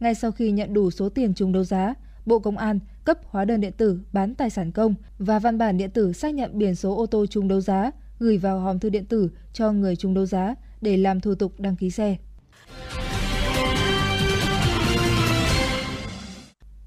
[0.00, 1.94] Ngay sau khi nhận đủ số tiền trùng đấu giá,
[2.26, 5.78] Bộ Công an cấp hóa đơn điện tử bán tài sản công và văn bản
[5.78, 8.90] điện tử xác nhận biển số ô tô trùng đấu giá gửi vào hòm thư
[8.90, 12.16] điện tử cho người trùng đấu giá để làm thủ tục đăng ký xe.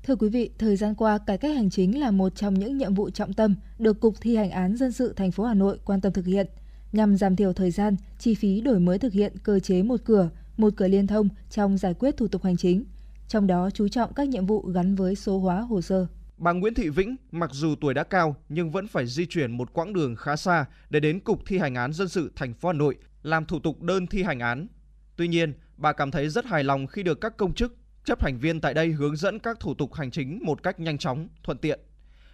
[0.03, 2.93] Thưa quý vị, thời gian qua, cải cách hành chính là một trong những nhiệm
[2.93, 6.01] vụ trọng tâm được Cục Thi hành án dân sự thành phố Hà Nội quan
[6.01, 6.47] tâm thực hiện
[6.91, 10.29] nhằm giảm thiểu thời gian, chi phí đổi mới thực hiện cơ chế một cửa,
[10.57, 12.85] một cửa liên thông trong giải quyết thủ tục hành chính,
[13.27, 16.07] trong đó chú trọng các nhiệm vụ gắn với số hóa hồ sơ.
[16.37, 19.73] Bà Nguyễn Thị Vĩnh mặc dù tuổi đã cao nhưng vẫn phải di chuyển một
[19.73, 22.73] quãng đường khá xa để đến Cục Thi hành án dân sự thành phố Hà
[22.73, 24.67] Nội làm thủ tục đơn thi hành án.
[25.15, 27.75] Tuy nhiên, Bà cảm thấy rất hài lòng khi được các công chức,
[28.05, 30.97] chấp hành viên tại đây hướng dẫn các thủ tục hành chính một cách nhanh
[30.97, 31.79] chóng, thuận tiện.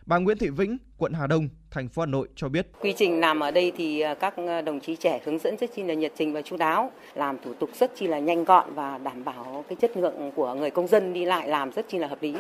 [0.06, 2.68] Bà Nguyễn Thị Vĩnh, quận Hà Đông, thành phố Hà Nội cho biết.
[2.82, 5.70] Quy trình làm ở đây thì à, các à, đồng chí trẻ hướng dẫn rất
[5.76, 8.74] chi là nhiệt tình và chu đáo, làm thủ tục rất chi là nhanh gọn
[8.74, 11.98] và đảm bảo cái chất lượng của người công dân đi lại làm rất chi
[11.98, 12.36] là hợp lý.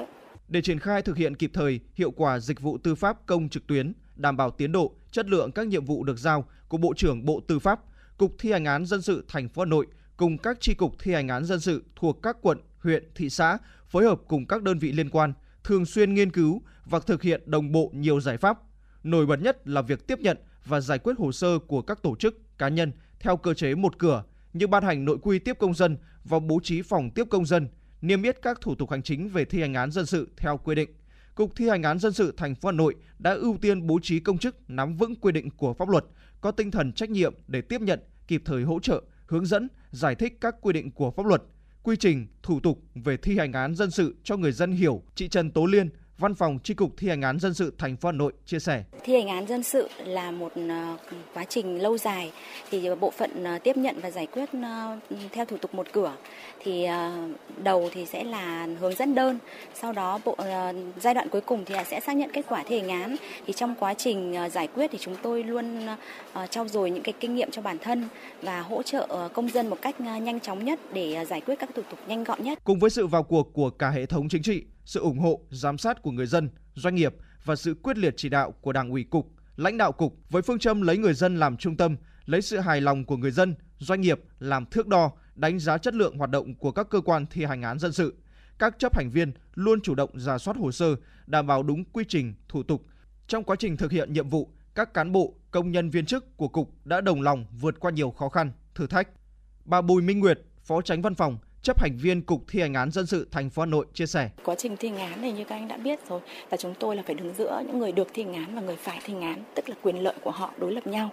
[0.47, 3.67] Để triển khai thực hiện kịp thời, hiệu quả dịch vụ tư pháp công trực
[3.67, 7.25] tuyến, đảm bảo tiến độ, chất lượng các nhiệm vụ được giao của Bộ trưởng
[7.25, 7.79] Bộ Tư pháp,
[8.17, 9.87] Cục Thi hành án dân sự thành phố Hà Nội
[10.17, 13.57] cùng các tri cục thi hành án dân sự thuộc các quận, huyện, thị xã
[13.87, 15.33] phối hợp cùng các đơn vị liên quan
[15.63, 18.59] thường xuyên nghiên cứu và thực hiện đồng bộ nhiều giải pháp.
[19.03, 22.15] Nổi bật nhất là việc tiếp nhận và giải quyết hồ sơ của các tổ
[22.15, 24.23] chức, cá nhân theo cơ chế một cửa
[24.53, 27.67] như ban hành nội quy tiếp công dân và bố trí phòng tiếp công dân,
[28.01, 30.75] niêm yết các thủ tục hành chính về thi hành án dân sự theo quy
[30.75, 30.89] định.
[31.35, 34.19] Cục thi hành án dân sự thành phố Hà Nội đã ưu tiên bố trí
[34.19, 36.05] công chức nắm vững quy định của pháp luật,
[36.41, 40.15] có tinh thần trách nhiệm để tiếp nhận, kịp thời hỗ trợ, hướng dẫn, giải
[40.15, 41.43] thích các quy định của pháp luật,
[41.83, 45.03] quy trình, thủ tục về thi hành án dân sự cho người dân hiểu.
[45.15, 45.89] Chị Trần Tố Liên,
[46.19, 48.83] Văn phòng Chi cục Thi hành án dân sự thành phố Hà Nội chia sẻ.
[49.03, 50.97] Thi hành án dân sự là một ờ,
[51.33, 52.31] quá trình lâu dài
[52.71, 54.99] thì bộ phận ờ, tiếp nhận và giải quyết ờ,
[55.31, 56.15] theo thủ tục một cửa
[56.59, 56.87] thì
[57.63, 59.39] đầu thì sẽ là hướng dẫn đơn,
[59.73, 60.35] sau đó bộ
[61.01, 63.15] giai đoạn cuối cùng thì sẽ xác nhận kết quả thi hành án.
[63.45, 65.87] Thì trong quá trình giải quyết thì chúng tôi luôn
[66.49, 68.07] trau dồi những cái kinh nghiệm cho bản thân
[68.41, 71.81] và hỗ trợ công dân một cách nhanh chóng nhất để giải quyết các thủ
[71.89, 72.59] tục nhanh gọn nhất.
[72.63, 75.77] Cùng với sự vào cuộc của cả hệ thống chính trị, sự ủng hộ, giám
[75.77, 77.15] sát của người dân, doanh nghiệp
[77.45, 80.59] và sự quyết liệt chỉ đạo của Đảng ủy cục, lãnh đạo cục với phương
[80.59, 84.01] châm lấy người dân làm trung tâm, lấy sự hài lòng của người dân, doanh
[84.01, 87.45] nghiệp làm thước đo, đánh giá chất lượng hoạt động của các cơ quan thi
[87.45, 88.15] hành án dân sự.
[88.59, 90.95] Các chấp hành viên luôn chủ động ra soát hồ sơ,
[91.25, 92.85] đảm bảo đúng quy trình, thủ tục.
[93.27, 96.47] Trong quá trình thực hiện nhiệm vụ, các cán bộ, công nhân viên chức của
[96.47, 99.09] cục đã đồng lòng vượt qua nhiều khó khăn, thử thách.
[99.65, 101.37] Bà Bùi Minh Nguyệt, Phó Tránh Văn phòng,
[101.67, 104.29] chấp hành viên Cục Thi hành án dân sự thành phố Hà Nội chia sẻ.
[104.43, 106.21] Quá trình thi hành án này như các anh đã biết rồi
[106.51, 108.75] là chúng tôi là phải đứng giữa những người được thi hành án và người
[108.75, 111.09] phải thi hành án, tức là quyền lợi của họ đối lập nhau.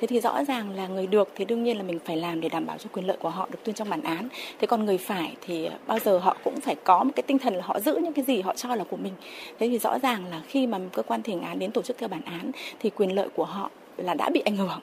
[0.00, 2.48] Thế thì rõ ràng là người được thì đương nhiên là mình phải làm để
[2.48, 4.28] đảm bảo cho quyền lợi của họ được tuyên trong bản án.
[4.58, 7.54] Thế còn người phải thì bao giờ họ cũng phải có một cái tinh thần
[7.54, 9.12] là họ giữ những cái gì họ cho là của mình.
[9.58, 11.98] Thế thì rõ ràng là khi mà cơ quan thi hành án đến tổ chức
[11.98, 14.80] theo bản án thì quyền lợi của họ là đã bị ảnh hưởng.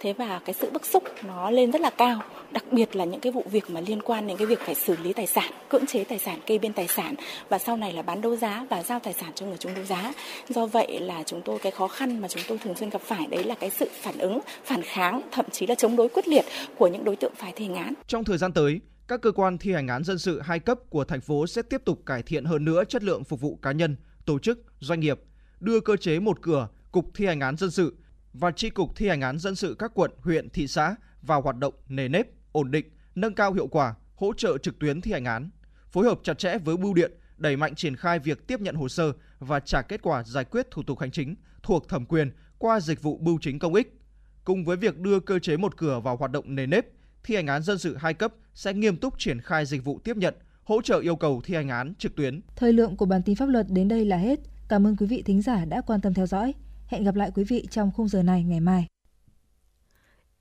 [0.00, 3.20] Thế và cái sự bức xúc nó lên rất là cao đặc biệt là những
[3.20, 5.86] cái vụ việc mà liên quan đến cái việc phải xử lý tài sản cưỡng
[5.86, 7.14] chế tài sản kê biên tài sản
[7.48, 9.84] và sau này là bán đấu giá và giao tài sản cho người chúng đấu
[9.84, 10.12] giá.
[10.48, 13.26] Do vậy là chúng tôi cái khó khăn mà chúng tôi thường xuyên gặp phải
[13.30, 16.44] đấy là cái sự phản ứng phản kháng thậm chí là chống đối quyết liệt
[16.78, 17.94] của những đối tượng phải thi hành án.
[18.06, 21.04] Trong thời gian tới các cơ quan thi hành án dân sự hai cấp của
[21.04, 23.96] thành phố sẽ tiếp tục cải thiện hơn nữa chất lượng phục vụ cá nhân,
[24.26, 25.20] tổ chức, doanh nghiệp,
[25.60, 27.96] đưa cơ chế một cửa, cục thi hành án dân sự
[28.34, 31.56] và tri cục thi hành án dân sự các quận, huyện, thị xã vào hoạt
[31.56, 35.24] động nề nếp, ổn định, nâng cao hiệu quả, hỗ trợ trực tuyến thi hành
[35.24, 35.50] án,
[35.90, 38.88] phối hợp chặt chẽ với bưu điện, đẩy mạnh triển khai việc tiếp nhận hồ
[38.88, 42.80] sơ và trả kết quả giải quyết thủ tục hành chính thuộc thẩm quyền qua
[42.80, 44.00] dịch vụ bưu chính công ích.
[44.44, 46.86] Cùng với việc đưa cơ chế một cửa vào hoạt động nề nếp,
[47.24, 50.16] thi hành án dân sự hai cấp sẽ nghiêm túc triển khai dịch vụ tiếp
[50.16, 50.34] nhận,
[50.64, 52.40] hỗ trợ yêu cầu thi hành án trực tuyến.
[52.56, 54.40] Thời lượng của bản tin pháp luật đến đây là hết.
[54.68, 56.54] Cảm ơn quý vị thính giả đã quan tâm theo dõi.
[56.86, 58.86] Hẹn gặp lại quý vị trong khung giờ này ngày mai.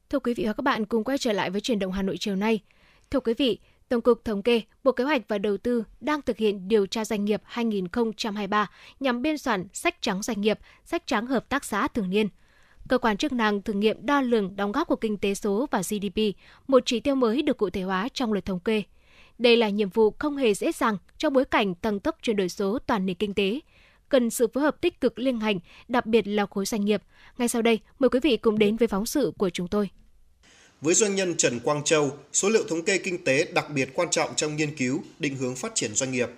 [0.10, 2.18] Thưa quý vị và các bạn, cùng quay trở lại với chuyển động Hà Nội
[2.20, 2.60] chiều nay.
[3.12, 3.60] Thưa quý vị,
[3.90, 7.06] Tổng cục Thống kê, Bộ Kế hoạch và Đầu tư đang thực hiện điều tra
[7.06, 11.88] doanh nghiệp 2023 nhằm biên soạn sách trắng doanh nghiệp, sách trắng hợp tác xã
[11.88, 12.28] thường niên.
[12.88, 15.82] Cơ quan chức năng thử nghiệm đo lường đóng góp của kinh tế số và
[15.82, 16.20] GDP,
[16.68, 18.84] một chỉ tiêu mới được cụ thể hóa trong luật thống kê.
[19.38, 22.50] Đây là nhiệm vụ không hề dễ dàng trong bối cảnh tăng tốc chuyển đổi
[22.50, 23.60] số toàn nền kinh tế,
[24.14, 27.02] cần sự phối hợp tích cực liên ngành, đặc biệt là khối doanh nghiệp.
[27.38, 29.90] Ngay sau đây, mời quý vị cùng đến với phóng sự của chúng tôi.
[30.82, 34.10] Với doanh nhân Trần Quang Châu, số liệu thống kê kinh tế đặc biệt quan
[34.10, 36.30] trọng trong nghiên cứu, định hướng phát triển doanh nghiệp.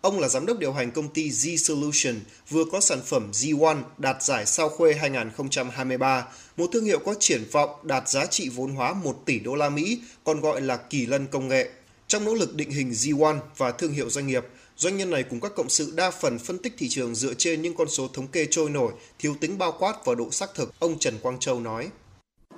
[0.00, 2.14] Ông là giám đốc điều hành công ty Z Solution,
[2.50, 6.26] vừa có sản phẩm Z1 đạt giải sao khuê 2023,
[6.56, 9.68] một thương hiệu có triển vọng đạt giá trị vốn hóa 1 tỷ đô la
[9.68, 11.70] Mỹ, còn gọi là kỳ lân công nghệ.
[12.08, 14.44] Trong nỗ lực định hình Z1 và thương hiệu doanh nghiệp,
[14.78, 17.62] Doanh nhân này cùng các cộng sự đa phần phân tích thị trường dựa trên
[17.62, 20.72] những con số thống kê trôi nổi, thiếu tính bao quát và độ xác thực,
[20.78, 21.88] ông Trần Quang Châu nói.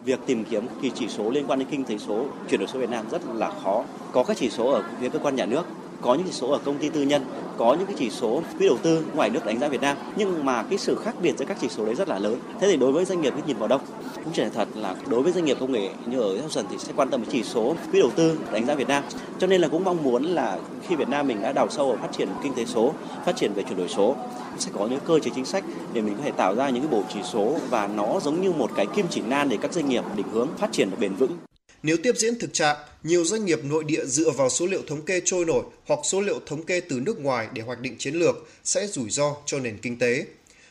[0.05, 2.79] Việc tìm kiếm kỳ chỉ số liên quan đến kinh tế số, chuyển đổi số
[2.79, 3.85] Việt Nam rất là khó.
[4.13, 5.63] Có các chỉ số ở phía cơ quan nhà nước,
[6.01, 7.25] có những chỉ số ở công ty tư nhân,
[7.59, 10.45] có những cái chỉ số quỹ đầu tư ngoài nước đánh giá Việt Nam, nhưng
[10.45, 12.37] mà cái sự khác biệt giữa các chỉ số đấy rất là lớn.
[12.61, 13.79] Thế thì đối với doanh nghiệp cái nhìn vào đâu?
[14.15, 16.79] Cũng chỉ là thật là đối với doanh nghiệp công nghệ như ở Hudson thì
[16.79, 19.05] sẽ quan tâm đến chỉ số quỹ đầu tư đánh giá Việt Nam.
[19.39, 20.59] Cho nên là cũng mong muốn là
[20.89, 22.93] khi Việt Nam mình đã đào sâu vào phát triển kinh tế số,
[23.27, 24.17] phát triển về chuyển đổi số
[24.59, 26.93] sẽ có những cơ chế chính sách để mình có thể tạo ra những cái
[26.93, 29.89] bộ chỉ số và nó giống như một cái kim chỉ nan để các doanh
[29.89, 31.37] nghiệp định hướng phát triển bền vững
[31.83, 35.03] nếu tiếp diễn thực trạng, nhiều doanh nghiệp nội địa dựa vào số liệu thống
[35.03, 38.15] kê trôi nổi hoặc số liệu thống kê từ nước ngoài để hoạch định chiến
[38.15, 40.27] lược sẽ rủi ro cho nền kinh tế.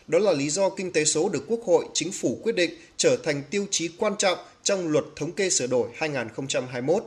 [0.08, 3.18] Đó là lý do kinh tế số được Quốc hội, Chính phủ quyết định trở
[3.24, 7.04] thành tiêu chí quan trọng trong luật thống kê sửa đổi 2021.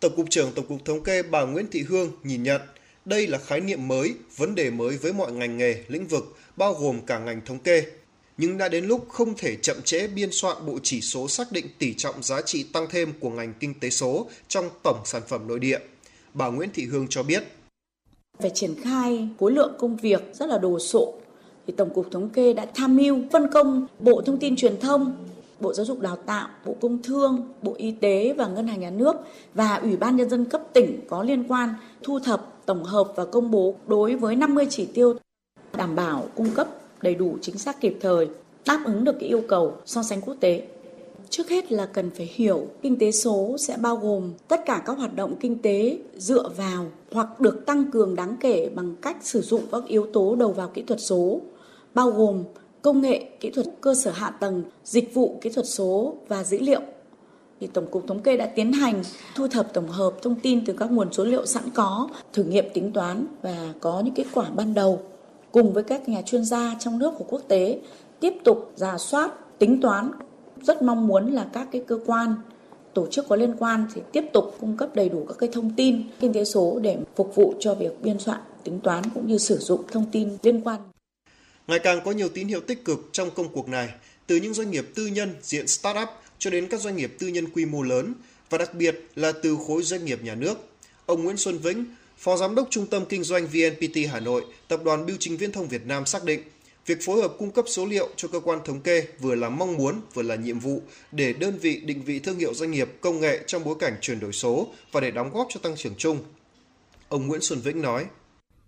[0.00, 2.60] Tổng cục trưởng Tổng cục Thống kê bà Nguyễn Thị Hương nhìn nhận
[3.04, 6.74] đây là khái niệm mới, vấn đề mới với mọi ngành nghề, lĩnh vực, bao
[6.74, 7.84] gồm cả ngành thống kê.
[8.42, 11.66] Nhưng đã đến lúc không thể chậm trễ biên soạn bộ chỉ số xác định
[11.78, 15.48] tỷ trọng giá trị tăng thêm của ngành kinh tế số trong tổng sản phẩm
[15.48, 15.78] nội địa.
[16.34, 17.42] Bà Nguyễn Thị Hương cho biết.
[18.38, 21.14] Phải triển khai khối lượng công việc rất là đồ sộ
[21.66, 25.24] thì Tổng cục Thống kê đã tham mưu phân công Bộ Thông tin Truyền thông,
[25.60, 28.90] Bộ Giáo dục Đào tạo, Bộ Công Thương, Bộ Y tế và Ngân hàng Nhà
[28.90, 29.16] nước
[29.54, 33.24] và Ủy ban Nhân dân cấp tỉnh có liên quan thu thập, tổng hợp và
[33.24, 35.14] công bố đối với 50 chỉ tiêu
[35.76, 36.68] đảm bảo cung cấp
[37.02, 38.28] đầy đủ chính xác kịp thời,
[38.66, 40.62] đáp ứng được cái yêu cầu so sánh quốc tế.
[41.30, 44.98] Trước hết là cần phải hiểu kinh tế số sẽ bao gồm tất cả các
[44.98, 49.40] hoạt động kinh tế dựa vào hoặc được tăng cường đáng kể bằng cách sử
[49.40, 51.40] dụng các yếu tố đầu vào kỹ thuật số,
[51.94, 52.44] bao gồm
[52.82, 56.58] công nghệ, kỹ thuật cơ sở hạ tầng, dịch vụ kỹ thuật số và dữ
[56.58, 56.80] liệu.
[57.60, 59.02] Thì Tổng cục Thống kê đã tiến hành
[59.34, 62.64] thu thập tổng hợp thông tin từ các nguồn số liệu sẵn có, thử nghiệm
[62.74, 65.00] tính toán và có những kết quả ban đầu
[65.52, 67.80] cùng với các nhà chuyên gia trong nước và quốc tế
[68.20, 70.10] tiếp tục giả soát, tính toán.
[70.62, 72.34] Rất mong muốn là các cái cơ quan
[72.94, 75.70] tổ chức có liên quan thì tiếp tục cung cấp đầy đủ các cái thông
[75.76, 79.38] tin kinh tế số để phục vụ cho việc biên soạn, tính toán cũng như
[79.38, 80.80] sử dụng thông tin liên quan.
[81.66, 83.88] Ngày càng có nhiều tín hiệu tích cực trong công cuộc này,
[84.26, 86.08] từ những doanh nghiệp tư nhân diện startup
[86.38, 88.14] cho đến các doanh nghiệp tư nhân quy mô lớn
[88.50, 90.54] và đặc biệt là từ khối doanh nghiệp nhà nước.
[91.06, 91.84] Ông Nguyễn Xuân Vĩnh,
[92.22, 95.52] Phó Giám đốc Trung tâm Kinh doanh VNPT Hà Nội, Tập đoàn Bưu chính Viễn
[95.52, 96.40] thông Việt Nam xác định,
[96.86, 99.76] việc phối hợp cung cấp số liệu cho cơ quan thống kê vừa là mong
[99.76, 100.82] muốn vừa là nhiệm vụ
[101.12, 104.20] để đơn vị định vị thương hiệu doanh nghiệp công nghệ trong bối cảnh chuyển
[104.20, 106.18] đổi số và để đóng góp cho tăng trưởng chung.
[107.08, 108.04] Ông Nguyễn Xuân Vĩnh nói: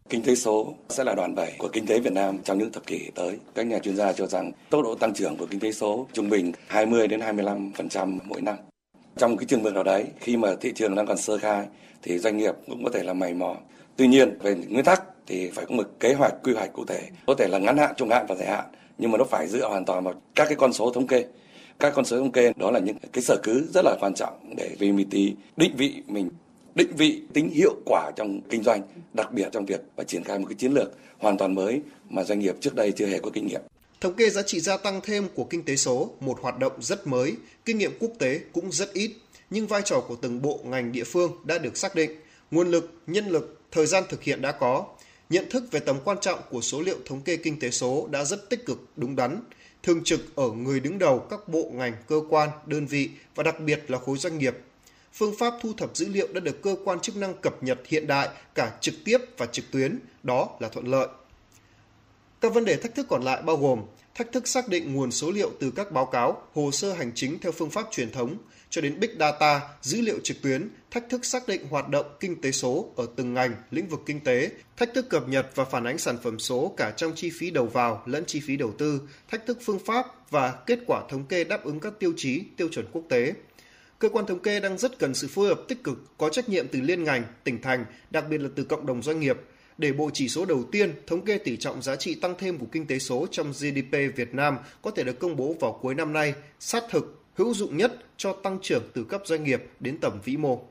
[0.08, 2.86] Kinh tế số sẽ là đòn bẩy của kinh tế Việt Nam trong những thập
[2.86, 3.38] kỷ tới.
[3.54, 6.30] Các nhà chuyên gia cho rằng tốc độ tăng trưởng của kinh tế số trung
[6.30, 8.56] bình 20 đến 25% mỗi năm.
[9.16, 11.66] Trong cái trường mực nào đấy, khi mà thị trường đang còn sơ khai
[12.02, 13.56] thì doanh nghiệp cũng có thể là mày mò.
[13.96, 17.00] Tuy nhiên, về nguyên tắc thì phải có một kế hoạch quy hoạch cụ thể,
[17.26, 18.64] có thể là ngắn hạn, trung hạn và dài hạn,
[18.98, 21.24] nhưng mà nó phải dựa hoàn toàn vào các cái con số thống kê.
[21.78, 24.54] Các con số thống kê đó là những cái sở cứ rất là quan trọng
[24.56, 25.14] để VMT
[25.56, 26.30] định vị mình
[26.74, 28.82] định vị tính hiệu quả trong kinh doanh,
[29.12, 32.24] đặc biệt trong việc và triển khai một cái chiến lược hoàn toàn mới mà
[32.24, 33.60] doanh nghiệp trước đây chưa hề có kinh nghiệm.
[34.04, 37.06] Thống kê giá trị gia tăng thêm của kinh tế số, một hoạt động rất
[37.06, 39.10] mới, kinh nghiệm quốc tế cũng rất ít,
[39.50, 42.10] nhưng vai trò của từng bộ ngành địa phương đã được xác định,
[42.50, 44.86] nguồn lực, nhân lực, thời gian thực hiện đã có.
[45.30, 48.24] Nhận thức về tầm quan trọng của số liệu thống kê kinh tế số đã
[48.24, 49.40] rất tích cực, đúng đắn,
[49.82, 53.60] thường trực ở người đứng đầu các bộ ngành, cơ quan, đơn vị và đặc
[53.60, 54.56] biệt là khối doanh nghiệp
[55.12, 58.06] phương pháp thu thập dữ liệu đã được cơ quan chức năng cập nhật hiện
[58.06, 61.08] đại cả trực tiếp và trực tuyến, đó là thuận lợi.
[62.40, 63.82] Các vấn đề thách thức còn lại bao gồm
[64.14, 67.38] thách thức xác định nguồn số liệu từ các báo cáo, hồ sơ hành chính
[67.38, 68.36] theo phương pháp truyền thống
[68.70, 72.40] cho đến big data, dữ liệu trực tuyến, thách thức xác định hoạt động kinh
[72.40, 75.84] tế số ở từng ngành, lĩnh vực kinh tế, thách thức cập nhật và phản
[75.84, 79.00] ánh sản phẩm số cả trong chi phí đầu vào lẫn chi phí đầu tư,
[79.30, 82.68] thách thức phương pháp và kết quả thống kê đáp ứng các tiêu chí, tiêu
[82.68, 83.34] chuẩn quốc tế.
[83.98, 86.68] Cơ quan thống kê đang rất cần sự phối hợp tích cực, có trách nhiệm
[86.68, 89.36] từ liên ngành, tỉnh thành, đặc biệt là từ cộng đồng doanh nghiệp
[89.78, 92.66] để bộ chỉ số đầu tiên thống kê tỷ trọng giá trị tăng thêm của
[92.72, 96.12] kinh tế số trong GDP Việt Nam có thể được công bố vào cuối năm
[96.12, 100.20] nay, sát thực, hữu dụng nhất cho tăng trưởng từ cấp doanh nghiệp đến tầm
[100.24, 100.62] vĩ mô.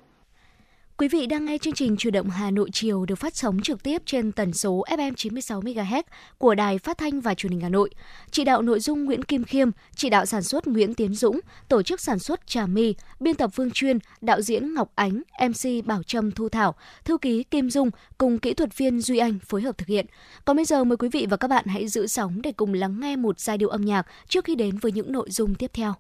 [0.98, 3.84] Quý vị đang nghe chương trình Chủ động Hà Nội chiều được phát sóng trực
[3.84, 6.04] tiếp trên tần số FM 96 MHz
[6.38, 7.90] của Đài Phát thanh và Truyền hình Hà Nội.
[8.32, 11.84] Chỉ đạo nội dung Nguyễn Kim Khiêm, chỉ đạo sản xuất Nguyễn Tiến Dũng, tổ
[11.84, 16.04] chức sản xuất Trà My, biên tập Phương Chuyên, đạo diễn Ngọc Ánh, MC Bảo
[16.04, 16.76] Trâm Thu Thảo,
[17.06, 20.06] thư ký Kim Dung cùng kỹ thuật viên Duy Anh phối hợp thực hiện.
[20.46, 23.00] Còn bây giờ mời quý vị và các bạn hãy giữ sóng để cùng lắng
[23.00, 25.94] nghe một giai điệu âm nhạc trước khi đến với những nội dung tiếp theo.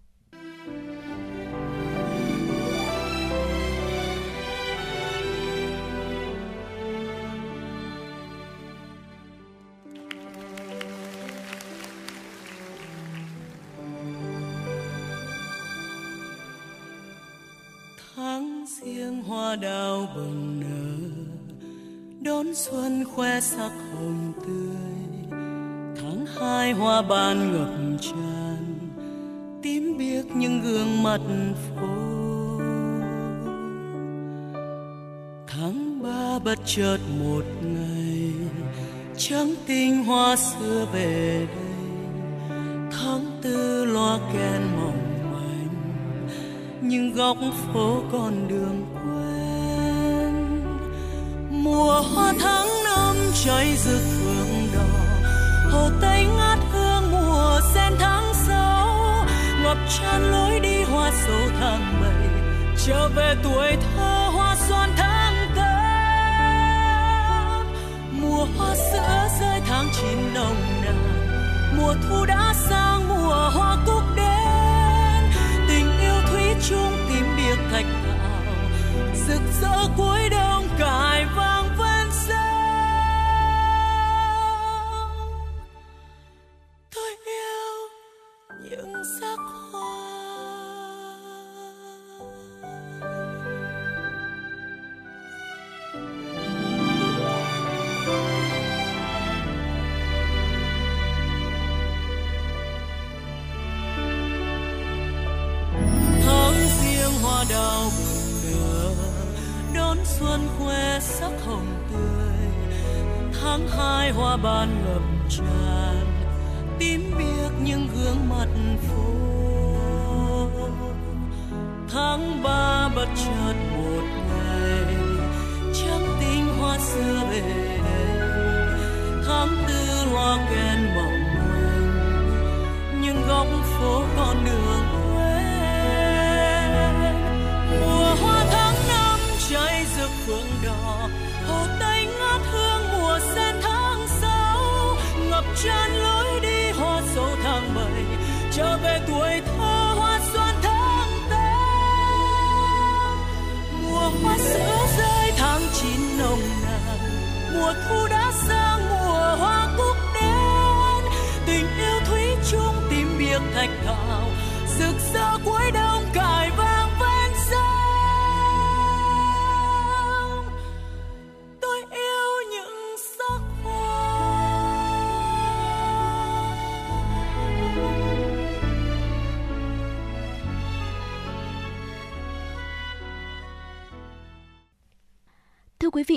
[18.85, 21.07] Riêng hoa đào bừng nở.
[22.21, 25.39] Đón xuân khoe sắc hồng tươi.
[26.01, 28.79] Tháng hai hoa ban ngập tràn.
[29.61, 31.21] Tím biếc những gương mặt
[31.75, 32.13] phố
[35.47, 38.33] tháng ba bất chợt một ngày,
[39.17, 42.57] trắng tinh hoa xưa về đây.
[42.91, 45.02] Tháng tư loa kèn mỏng
[46.83, 47.37] những góc
[47.73, 50.33] phố con đường quen.
[51.63, 53.15] Mùa hoa tháng năm
[53.45, 54.85] cháy rực phượng đỏ,
[55.71, 59.25] hồ tây ngát hương mùa sen tháng sáu.
[59.63, 62.29] Ngập tràn lối đi hoa sầu tháng bảy,
[62.85, 65.65] trở về tuổi thơ hoa xoan tháng tám.
[68.21, 70.95] Mùa hoa sữa rơi tháng chín nồng nàn,
[71.77, 74.03] mùa thu đã sang mùa hoa cúc
[76.63, 78.55] yêu chung tím biếc thạch thảo.
[79.27, 81.62] Rực rỡ cuối đông cài vang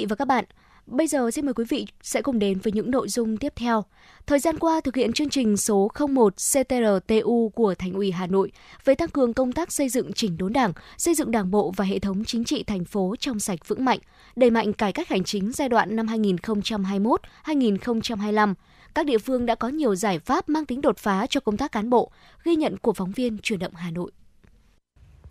[0.07, 0.45] vị và các bạn,
[0.87, 3.85] bây giờ xin mời quý vị sẽ cùng đến với những nội dung tiếp theo.
[4.27, 8.53] Thời gian qua thực hiện chương trình số 01 CTRTU của Thành ủy Hà Nội
[8.85, 11.85] về tăng cường công tác xây dựng chỉnh đốn Đảng, xây dựng Đảng bộ và
[11.85, 13.99] hệ thống chính trị thành phố trong sạch vững mạnh,
[14.37, 18.55] đẩy mạnh cải cách hành chính giai đoạn năm 2021-2025.
[18.95, 21.73] Các địa phương đã có nhiều giải pháp mang tính đột phá cho công tác
[21.73, 22.11] cán bộ,
[22.45, 24.11] ghi nhận của phóng viên Truyền động Hà Nội.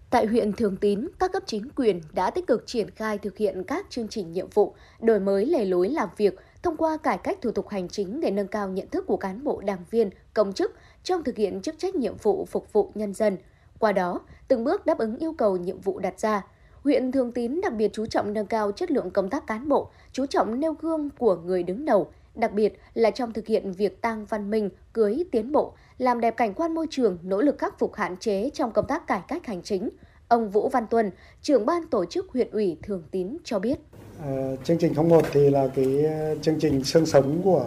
[0.09, 3.63] Tại huyện Thường Tín, các cấp chính quyền đã tích cực triển khai thực hiện
[3.63, 7.37] các chương trình nhiệm vụ, đổi mới lề lối làm việc thông qua cải cách
[7.41, 10.53] thủ tục hành chính để nâng cao nhận thức của cán bộ đảng viên, công
[10.53, 13.37] chức trong thực hiện chức trách nhiệm vụ phục vụ nhân dân.
[13.79, 16.41] Qua đó, từng bước đáp ứng yêu cầu nhiệm vụ đặt ra.
[16.83, 19.89] Huyện Thường Tín đặc biệt chú trọng nâng cao chất lượng công tác cán bộ,
[20.11, 24.01] chú trọng nêu gương của người đứng đầu, đặc biệt là trong thực hiện việc
[24.01, 27.79] tăng văn minh, cưới tiến bộ, làm đẹp cảnh quan môi trường, nỗ lực khắc
[27.79, 29.89] phục hạn chế trong công tác cải cách hành chính.
[30.27, 33.79] Ông Vũ Văn Tuân, trưởng ban tổ chức huyện ủy Thường Tín cho biết.
[34.23, 37.65] Ờ, chương trình 01 thì là cái ờ, chương trình xương sống của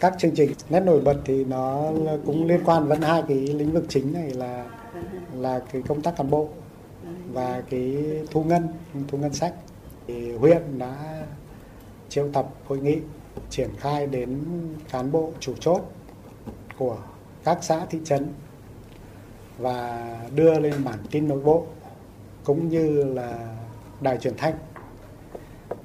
[0.00, 0.50] các chương trình.
[0.70, 1.92] Nét nổi bật thì nó
[2.26, 4.70] cũng liên quan vẫn hai cái lĩnh vực chính này là
[5.34, 6.48] là cái công tác cán bộ
[7.32, 7.96] và cái
[8.30, 8.68] thu ngân,
[9.08, 9.54] thu ngân sách.
[10.06, 11.22] Thì huyện đã
[12.08, 12.98] triệu tập hội nghị
[13.50, 14.44] triển khai đến
[14.90, 15.80] cán bộ chủ chốt
[16.78, 16.96] của
[17.44, 18.26] các xã thị trấn
[19.58, 21.66] và đưa lên bản tin nội bộ
[22.44, 23.56] cũng như là
[24.00, 24.54] đài truyền thanh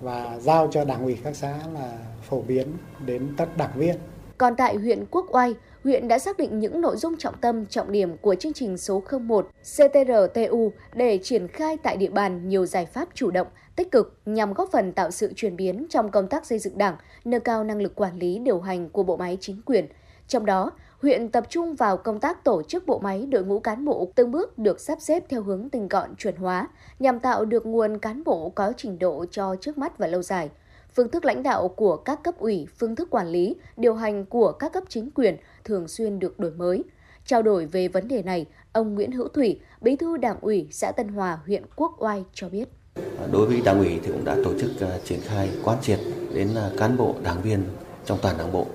[0.02, 2.68] và giao cho đảng ủy các xã là phổ biến
[3.06, 3.96] đến tất đảng viên.
[4.38, 7.92] Còn tại huyện Quốc Oai, huyện đã xác định những nội dung trọng tâm, trọng
[7.92, 12.86] điểm của chương trình số 01 CTRTU để triển khai tại địa bàn nhiều giải
[12.86, 16.46] pháp chủ động, tích cực nhằm góp phần tạo sự chuyển biến trong công tác
[16.46, 16.96] xây dựng đảng,
[17.26, 19.88] nâng cao năng lực quản lý điều hành của bộ máy chính quyền.
[20.28, 20.72] Trong đó,
[21.02, 24.32] huyện tập trung vào công tác tổ chức bộ máy đội ngũ cán bộ từng
[24.32, 26.68] bước được sắp xếp theo hướng tinh gọn chuẩn hóa
[27.00, 30.50] nhằm tạo được nguồn cán bộ có trình độ cho trước mắt và lâu dài.
[30.96, 34.52] Phương thức lãnh đạo của các cấp ủy, phương thức quản lý, điều hành của
[34.52, 36.84] các cấp chính quyền thường xuyên được đổi mới.
[37.26, 40.92] Trao đổi về vấn đề này, ông Nguyễn Hữu Thủy, Bí thư Đảng ủy xã
[40.92, 42.70] Tân Hòa, huyện Quốc Oai cho biết.
[43.18, 46.00] Ờ, đối với Đảng ủy thì cũng đã tổ chức uh, triển khai quán triệt
[46.34, 47.64] đến uh, cán bộ đảng viên
[48.06, 48.68] trong toàn đảng bộ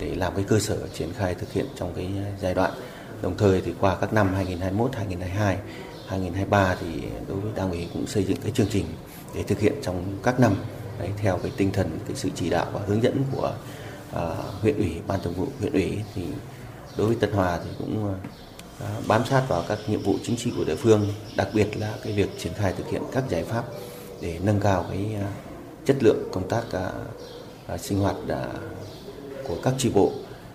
[0.00, 2.08] để làm cái cơ sở triển khai thực hiện trong cái
[2.40, 2.70] giai đoạn.
[3.22, 5.56] Đồng thời thì qua các năm 2021, 2022,
[6.08, 6.86] 2023 thì
[7.28, 8.84] đối với Đảng ủy cũng xây dựng cái chương trình
[9.34, 10.54] để thực hiện trong các năm
[10.98, 13.52] đấy, theo cái tinh thần cái sự chỉ đạo và hướng dẫn của
[14.16, 14.22] uh,
[14.62, 16.22] huyện ủy ban thường vụ huyện ủy thì
[16.96, 18.16] đối với Tân Hòa thì cũng uh,
[18.84, 21.94] À, bám sát vào các nhiệm vụ chính trị của địa phương, đặc biệt là
[22.02, 23.64] cái việc triển khai thực hiện các giải pháp
[24.20, 25.28] để nâng cao cái à,
[25.84, 26.62] chất lượng công tác
[27.66, 28.16] à, sinh hoạt
[29.48, 30.12] của các tri bộ.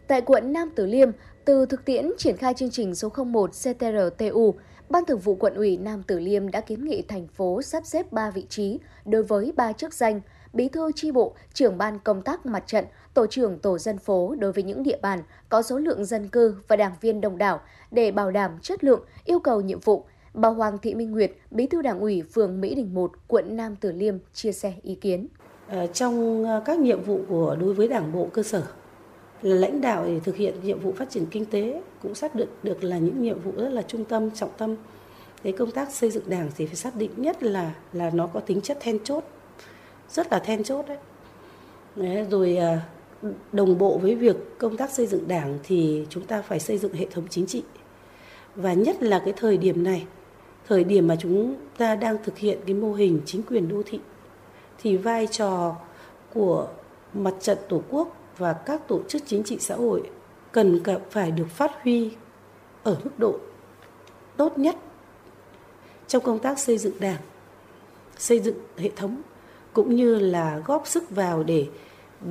[0.07, 1.10] Tại quận Nam Từ Liêm,
[1.45, 4.56] từ thực tiễn triển khai chương trình số 01 CTRTU,
[4.89, 8.11] Ban Thường vụ Quận ủy Nam Từ Liêm đã kiến nghị thành phố sắp xếp
[8.11, 10.22] 3 vị trí đối với 3 chức danh
[10.53, 12.85] bí thư tri bộ, trưởng ban công tác mặt trận,
[13.15, 16.55] tổ trưởng tổ dân phố đối với những địa bàn có số lượng dân cư
[16.67, 17.59] và đảng viên đông đảo
[17.91, 20.05] để bảo đảm chất lượng, yêu cầu nhiệm vụ.
[20.33, 23.75] Bà Hoàng Thị Minh Nguyệt, bí thư đảng ủy phường Mỹ Đình 1, quận Nam
[23.75, 25.27] Từ Liêm chia sẻ ý kiến.
[25.67, 28.63] Ờ, trong ờ, các nhiệm vụ của đối với đảng bộ cơ sở
[29.41, 32.49] là lãnh đạo để thực hiện nhiệm vụ phát triển kinh tế cũng xác định
[32.63, 34.75] được là những nhiệm vụ rất là trung tâm trọng tâm
[35.43, 38.39] Thế công tác xây dựng đảng thì phải xác định nhất là là nó có
[38.39, 39.23] tính chất then chốt
[40.09, 40.97] rất là then chốt đấy,
[41.95, 42.77] đấy rồi ờ,
[43.52, 46.93] đồng bộ với việc công tác xây dựng đảng thì chúng ta phải xây dựng
[46.93, 47.64] hệ thống chính trị.
[48.56, 50.06] Và nhất là cái thời điểm này,
[50.68, 53.99] thời điểm mà chúng ta đang thực hiện cái mô hình chính quyền đô thị,
[54.81, 55.76] thì vai trò
[56.34, 56.68] của
[57.14, 60.10] mặt trận tổ quốc và các tổ chức chính trị xã hội
[60.52, 60.80] cần
[61.10, 62.11] phải được phát huy
[62.84, 63.39] ở mức độ
[64.38, 64.76] tốt nhất
[66.07, 67.22] trong công tác xây dựng đảng,
[68.18, 69.22] xây dựng hệ thống,
[69.73, 71.68] cũng như là góp sức vào để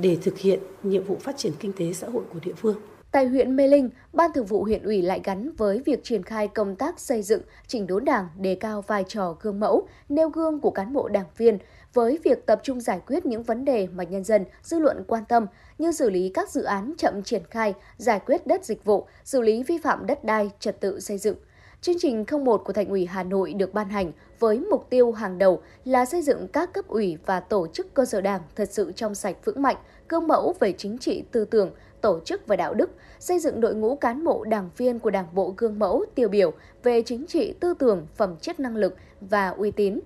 [0.01, 2.75] để thực hiện nhiệm vụ phát triển kinh tế xã hội của địa phương.
[3.11, 6.47] Tại huyện Mê Linh, Ban Thường vụ huyện ủy lại gắn với việc triển khai
[6.47, 10.59] công tác xây dựng, chỉnh đốn đảng, đề cao vai trò gương mẫu, nêu gương
[10.59, 11.57] của cán bộ đảng viên
[11.93, 15.23] với việc tập trung giải quyết những vấn đề mà nhân dân, dư luận quan
[15.29, 15.45] tâm
[15.77, 19.41] như xử lý các dự án chậm triển khai, giải quyết đất dịch vụ, xử
[19.41, 21.35] lý vi phạm đất đai, trật tự xây dựng–
[21.85, 25.37] Chương trình 01 của Thành ủy Hà Nội được ban hành với mục tiêu hàng
[25.37, 28.91] đầu là xây dựng các cấp ủy và tổ chức cơ sở đảng thật sự
[28.91, 29.75] trong sạch vững mạnh,
[30.09, 31.71] gương mẫu về chính trị tư tưởng,
[32.01, 32.89] tổ chức và đạo đức,
[33.19, 36.51] xây dựng đội ngũ cán bộ đảng viên của Đảng bộ gương mẫu tiêu biểu
[36.83, 39.99] về chính trị tư tưởng, phẩm chất năng lực và uy tín,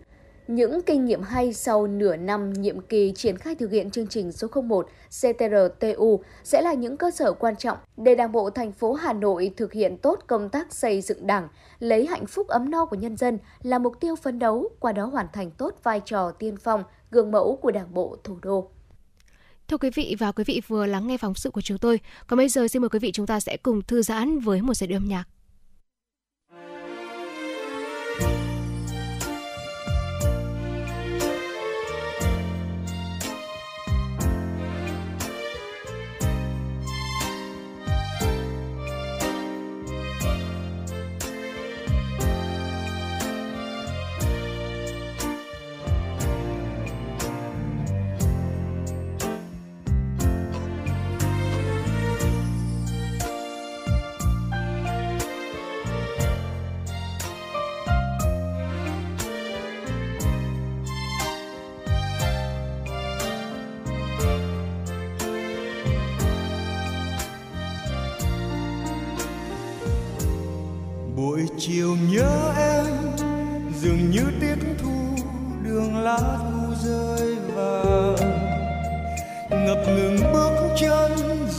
[0.50, 4.32] những kinh nghiệm hay sau nửa năm nhiệm kỳ triển khai thực hiện chương trình
[4.32, 8.94] số 01 CTRTU sẽ là những cơ sở quan trọng để Đảng bộ thành phố
[8.94, 11.48] Hà Nội thực hiện tốt công tác xây dựng Đảng,
[11.80, 15.06] lấy hạnh phúc ấm no của nhân dân là mục tiêu phấn đấu, qua đó
[15.06, 18.70] hoàn thành tốt vai trò tiên phong, gương mẫu của Đảng bộ thủ đô.
[19.68, 22.00] Thưa quý vị và quý vị vừa lắng nghe phóng sự của chúng tôi.
[22.28, 24.74] Còn bây giờ xin mời quý vị chúng ta sẽ cùng thư giãn với một
[24.74, 25.24] giai điệu âm nhạc.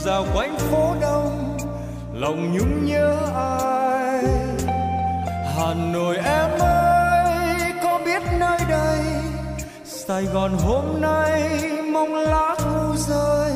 [0.05, 1.57] Dạo quanh phố đông,
[2.13, 4.23] lòng nhung nhớ ai?
[5.55, 8.99] Hà nội em ơi, có biết nơi đây?
[9.85, 11.59] Sài gòn hôm nay
[11.93, 13.51] mong lá thu rơi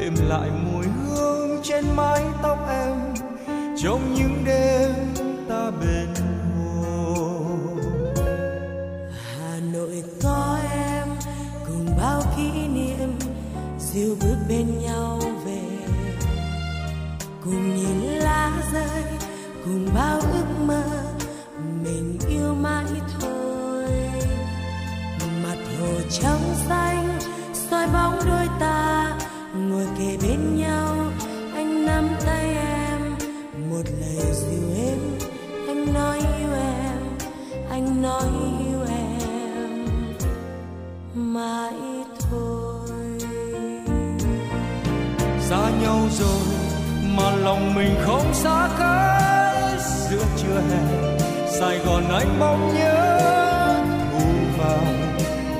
[0.00, 2.94] tìm lại mùi hương trên mái tóc em.
[3.82, 4.92] Trong những đêm
[47.78, 49.80] mình không xa cách.
[50.10, 50.82] Giữa trưa hè,
[51.60, 53.20] sài gòn anh mong nhớ
[54.12, 54.26] thu
[54.58, 54.84] vào.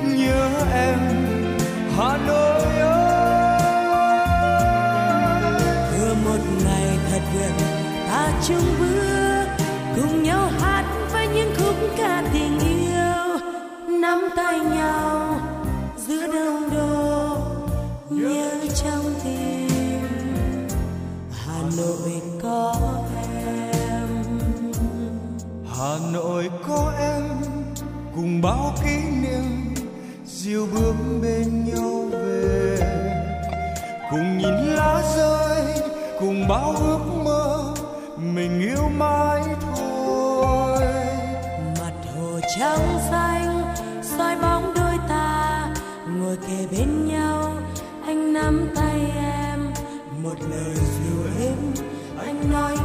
[0.05, 0.99] Nhớ em,
[1.97, 4.19] hà nội ơi.
[5.93, 7.53] Vừa một ngày thật gần
[8.09, 9.47] ta chung bước,
[9.97, 13.39] cùng nhau hát với những khúc ca tình yêu.
[14.01, 15.28] Nắm tay nhau.
[28.43, 29.75] bao kỷ niệm
[30.27, 32.79] dịu bước bên nhau về.
[34.11, 35.63] Cùng nhìn lá rơi,
[36.21, 37.75] cùng bao ước mơ,
[38.17, 40.85] mình yêu mãi thôi.
[41.81, 45.69] Mặt hồ trắng xanh, soi bóng đôi ta,
[46.19, 47.53] ngồi kề bên nhau,
[48.07, 49.61] anh nắm tay em.
[50.23, 51.73] Một lời dịu êm,
[52.27, 52.77] anh nói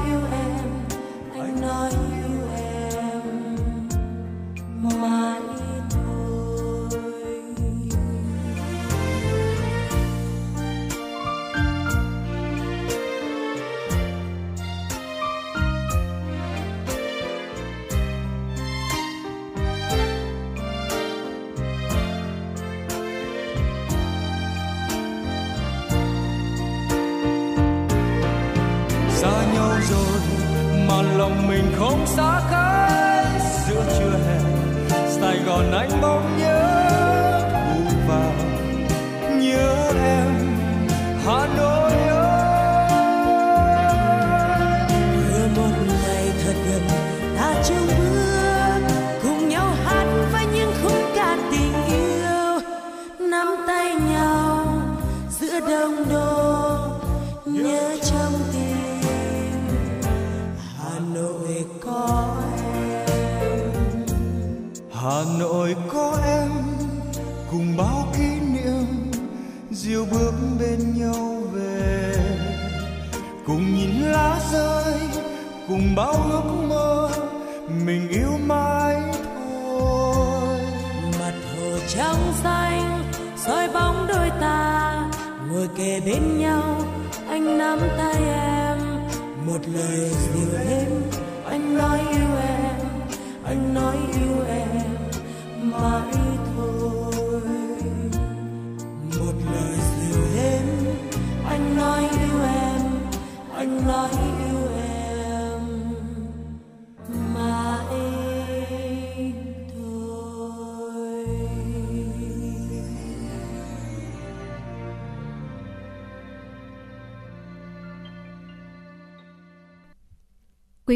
[103.84, 103.90] Quý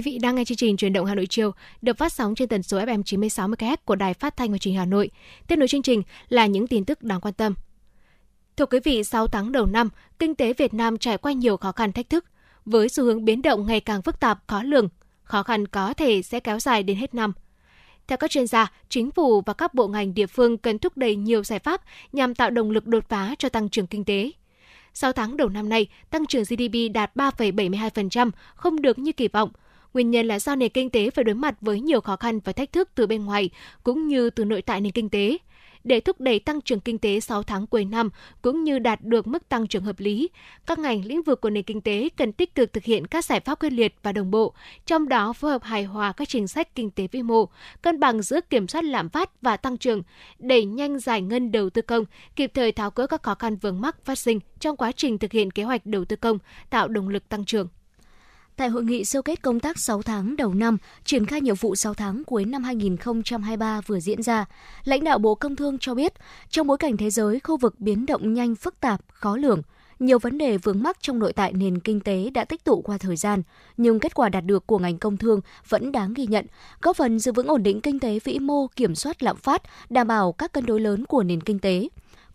[0.02, 1.52] vị đang nghe chương trình truyền động Hà Nội chiều
[1.82, 4.72] được phát sóng trên tần số FM 96 MHz của Đài Phát thanh và Truyền
[4.72, 5.12] hình Hà Nội.
[5.48, 7.54] Tiếp nối chương trình là những tin tức đáng quan tâm.
[8.58, 9.90] Thưa quý vị, 6 tháng đầu năm,
[10.20, 12.26] kinh tế Việt Nam trải qua nhiều khó khăn thách thức
[12.68, 14.90] với xu hướng biến động ngày càng phức tạp, khó lường.
[15.24, 17.34] Khó khăn có thể sẽ kéo dài đến hết năm.
[18.08, 21.16] Theo các chuyên gia, chính phủ và các bộ ngành địa phương cần thúc đẩy
[21.16, 21.82] nhiều giải pháp
[22.12, 24.32] nhằm tạo động lực đột phá cho tăng trưởng kinh tế.
[24.94, 29.50] 6 tháng đầu năm nay, tăng trưởng GDP đạt 3,72%, không được như kỳ vọng.
[29.94, 32.54] Nguyên nhân là do nền kinh tế phải đối mặt với nhiều khó khăn và
[32.54, 33.50] thách thức từ bên ngoài
[33.84, 35.38] cũng như từ nội tại nền kinh tế.
[35.88, 38.10] Để thúc đẩy tăng trưởng kinh tế 6 tháng cuối năm
[38.42, 40.30] cũng như đạt được mức tăng trưởng hợp lý,
[40.66, 43.40] các ngành lĩnh vực của nền kinh tế cần tích cực thực hiện các giải
[43.40, 44.54] pháp quyết liệt và đồng bộ,
[44.86, 47.50] trong đó phối hợp hài hòa các chính sách kinh tế vĩ mô,
[47.82, 50.02] cân bằng giữa kiểm soát lạm phát và tăng trưởng,
[50.40, 52.04] đẩy nhanh giải ngân đầu tư công,
[52.36, 55.32] kịp thời tháo gỡ các khó khăn vướng mắc phát sinh trong quá trình thực
[55.32, 56.38] hiện kế hoạch đầu tư công,
[56.70, 57.68] tạo động lực tăng trưởng.
[58.58, 61.76] Tại hội nghị sơ kết công tác 6 tháng đầu năm, triển khai nhiệm vụ
[61.76, 64.46] 6 tháng cuối năm 2023 vừa diễn ra,
[64.84, 66.14] lãnh đạo Bộ Công Thương cho biết,
[66.50, 69.62] trong bối cảnh thế giới, khu vực biến động nhanh phức tạp, khó lường,
[70.00, 72.98] nhiều vấn đề vướng mắc trong nội tại nền kinh tế đã tích tụ qua
[72.98, 73.42] thời gian,
[73.78, 76.46] nhưng kết quả đạt được của ngành công thương vẫn đáng ghi nhận,
[76.82, 80.08] góp phần giữ vững ổn định kinh tế vĩ mô, kiểm soát lạm phát, đảm
[80.08, 81.88] bảo các cân đối lớn của nền kinh tế.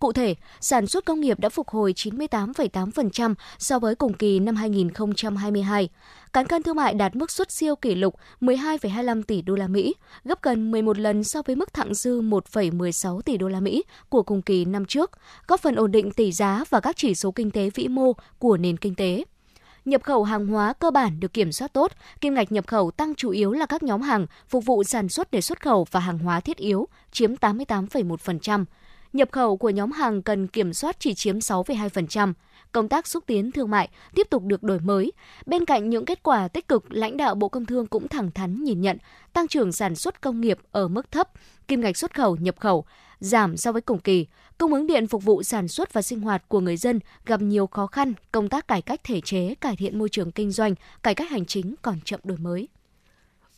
[0.02, 4.56] Cụ thể, sản xuất công nghiệp đã phục hồi 98,8% so với cùng kỳ năm
[4.56, 5.88] 2022.
[6.32, 9.94] Cán cân thương mại đạt mức xuất siêu kỷ lục 12,25 tỷ đô la Mỹ,
[10.24, 14.22] gấp gần 11 lần so với mức thặng dư 1,16 tỷ đô la Mỹ của
[14.22, 15.10] cùng kỳ năm trước,
[15.46, 18.56] góp phần ổn định tỷ giá và các chỉ số kinh tế vĩ mô của
[18.56, 19.24] nền kinh tế.
[19.84, 23.14] Nhập khẩu hàng hóa cơ bản được kiểm soát tốt, kim ngạch nhập khẩu tăng
[23.14, 26.18] chủ yếu là các nhóm hàng phục vụ sản xuất để xuất khẩu và hàng
[26.18, 28.64] hóa thiết yếu, chiếm 88,1%
[29.12, 32.32] nhập khẩu của nhóm hàng cần kiểm soát chỉ chiếm 6,2%.
[32.72, 35.12] Công tác xúc tiến thương mại tiếp tục được đổi mới.
[35.46, 38.64] Bên cạnh những kết quả tích cực, lãnh đạo Bộ Công Thương cũng thẳng thắn
[38.64, 38.98] nhìn nhận
[39.32, 41.30] tăng trưởng sản xuất công nghiệp ở mức thấp,
[41.68, 42.84] kim ngạch xuất khẩu nhập khẩu
[43.20, 44.26] giảm so với cùng kỳ,
[44.58, 47.66] cung ứng điện phục vụ sản xuất và sinh hoạt của người dân gặp nhiều
[47.66, 51.14] khó khăn, công tác cải cách thể chế, cải thiện môi trường kinh doanh, cải
[51.14, 52.68] cách hành chính còn chậm đổi mới.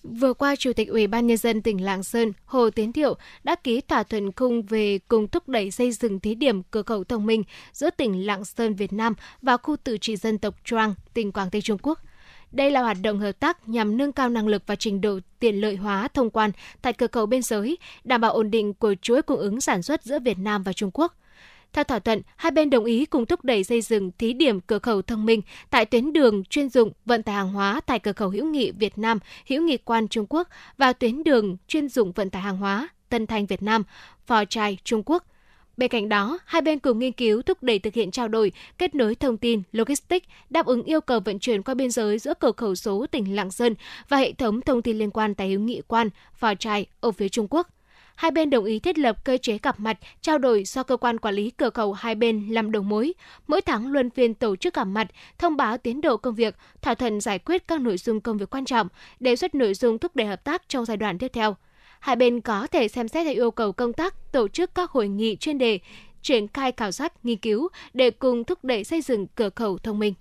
[0.05, 3.55] Vừa qua, Chủ tịch Ủy ban Nhân dân tỉnh Lạng Sơn Hồ Tiến Thiệu đã
[3.55, 7.27] ký thỏa thuận khung về cùng thúc đẩy xây dựng thí điểm cửa khẩu thông
[7.27, 11.33] minh giữa tỉnh Lạng Sơn Việt Nam và khu tự trị dân tộc Trang, tỉnh
[11.33, 11.99] Quảng Tây Trung Quốc.
[12.53, 15.61] Đây là hoạt động hợp tác nhằm nâng cao năng lực và trình độ tiện
[15.61, 16.51] lợi hóa thông quan
[16.83, 20.03] tại cửa khẩu biên giới, đảm bảo ổn định của chuỗi cung ứng sản xuất
[20.03, 21.15] giữa Việt Nam và Trung Quốc.
[21.75, 24.79] Theo thỏa thuận, hai bên đồng ý cùng thúc đẩy xây dựng thí điểm cửa
[24.79, 25.41] khẩu thông minh
[25.71, 28.99] tại tuyến đường chuyên dụng vận tải hàng hóa tại cửa khẩu hữu nghị Việt
[28.99, 29.19] Nam,
[29.49, 30.49] hữu nghị quan Trung Quốc
[30.79, 33.83] và tuyến đường chuyên dụng vận tải hàng hóa Tân Thanh Việt Nam,
[34.27, 35.25] Phò Trai Trung Quốc.
[35.77, 38.95] Bên cạnh đó, hai bên cùng nghiên cứu thúc đẩy thực hiện trao đổi, kết
[38.95, 42.53] nối thông tin, logistics, đáp ứng yêu cầu vận chuyển qua biên giới giữa cửa
[42.57, 43.75] khẩu số tỉnh Lạng Sơn
[44.09, 47.29] và hệ thống thông tin liên quan tại hữu nghị quan Phò Trai ở phía
[47.29, 47.69] Trung Quốc
[48.15, 51.19] hai bên đồng ý thiết lập cơ chế gặp mặt, trao đổi do cơ quan
[51.19, 53.15] quản lý cửa khẩu hai bên làm đầu mối.
[53.47, 55.07] Mỗi tháng luân phiên tổ chức gặp mặt,
[55.39, 58.51] thông báo tiến độ công việc, thỏa thuận giải quyết các nội dung công việc
[58.51, 58.89] quan trọng,
[59.21, 61.57] đề xuất nội dung thúc đẩy hợp tác trong giai đoạn tiếp theo.
[62.01, 65.09] Hai bên có thể xem xét theo yêu cầu công tác tổ chức các hội
[65.09, 65.79] nghị chuyên đề,
[66.23, 69.99] triển khai khảo sát, nghiên cứu để cùng thúc đẩy xây dựng cửa khẩu thông
[69.99, 70.15] minh.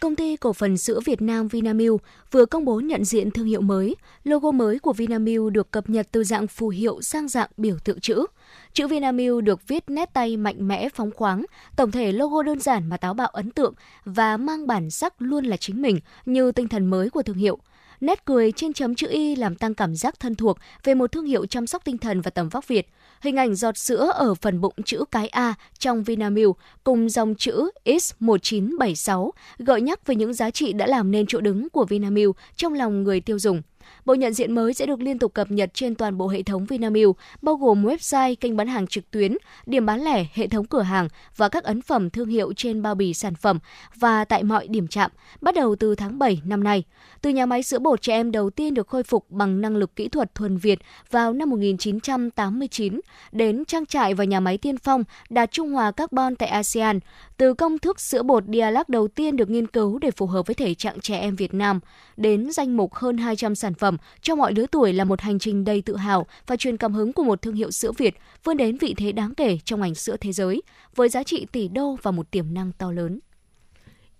[0.00, 3.60] Công ty cổ phần sữa Việt Nam Vinamilk vừa công bố nhận diện thương hiệu
[3.60, 3.96] mới.
[4.24, 8.00] Logo mới của Vinamilk được cập nhật từ dạng phù hiệu sang dạng biểu tượng
[8.00, 8.26] chữ.
[8.72, 11.44] Chữ Vinamilk được viết nét tay mạnh mẽ phóng khoáng,
[11.76, 13.74] tổng thể logo đơn giản mà táo bạo ấn tượng
[14.04, 17.58] và mang bản sắc luôn là chính mình như tinh thần mới của thương hiệu.
[18.00, 21.24] Nét cười trên chấm chữ Y làm tăng cảm giác thân thuộc về một thương
[21.24, 22.88] hiệu chăm sóc tinh thần và tầm vóc Việt.
[23.26, 27.70] Hình ảnh giọt sữa ở phần bụng chữ cái A trong Vinamilk cùng dòng chữ
[27.84, 32.74] X1976 gợi nhắc về những giá trị đã làm nên chỗ đứng của Vinamilk trong
[32.74, 33.62] lòng người tiêu dùng.
[34.04, 36.66] Bộ nhận diện mới sẽ được liên tục cập nhật trên toàn bộ hệ thống
[36.66, 39.36] Vinamilk, bao gồm website, kênh bán hàng trực tuyến,
[39.66, 42.94] điểm bán lẻ, hệ thống cửa hàng và các ấn phẩm thương hiệu trên bao
[42.94, 43.58] bì sản phẩm
[43.94, 45.10] và tại mọi điểm chạm,
[45.40, 46.84] bắt đầu từ tháng 7 năm nay.
[47.22, 49.96] Từ nhà máy sữa bột trẻ em đầu tiên được khôi phục bằng năng lực
[49.96, 50.78] kỹ thuật thuần Việt
[51.10, 53.00] vào năm 1989,
[53.32, 57.00] đến trang trại và nhà máy tiên phong đạt trung hòa carbon tại ASEAN,
[57.36, 60.54] từ công thức sữa bột Dialac đầu tiên được nghiên cứu để phù hợp với
[60.54, 61.80] thể trạng trẻ em Việt Nam,
[62.16, 65.64] đến danh mục hơn 200 sản phẩm cho mọi lứa tuổi là một hành trình
[65.64, 68.78] đầy tự hào và truyền cảm hứng của một thương hiệu sữa Việt vươn đến
[68.78, 70.62] vị thế đáng kể trong ngành sữa thế giới,
[70.94, 73.20] với giá trị tỷ đô và một tiềm năng to lớn.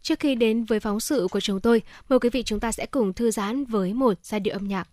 [0.02, 2.86] Trước khi đến với phóng sự của chúng tôi, mời quý vị chúng ta sẽ
[2.86, 4.88] cùng thư giãn với một giai điệu âm nhạc.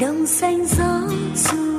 [0.00, 1.00] Đồng xanh gió
[1.34, 1.77] du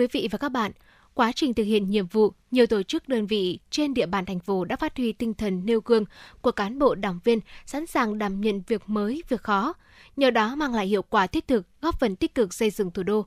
[0.00, 0.72] quý vị và các bạn,
[1.14, 4.40] quá trình thực hiện nhiệm vụ, nhiều tổ chức đơn vị trên địa bàn thành
[4.40, 6.04] phố đã phát huy tinh thần nêu gương
[6.40, 9.72] của cán bộ đảng viên sẵn sàng đảm nhận việc mới, việc khó.
[10.16, 13.02] Nhờ đó mang lại hiệu quả thiết thực, góp phần tích cực xây dựng thủ
[13.02, 13.26] đô.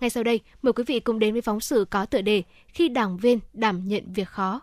[0.00, 2.88] Ngay sau đây, mời quý vị cùng đến với phóng sự có tựa đề Khi
[2.88, 4.60] đảng viên đảm nhận việc khó.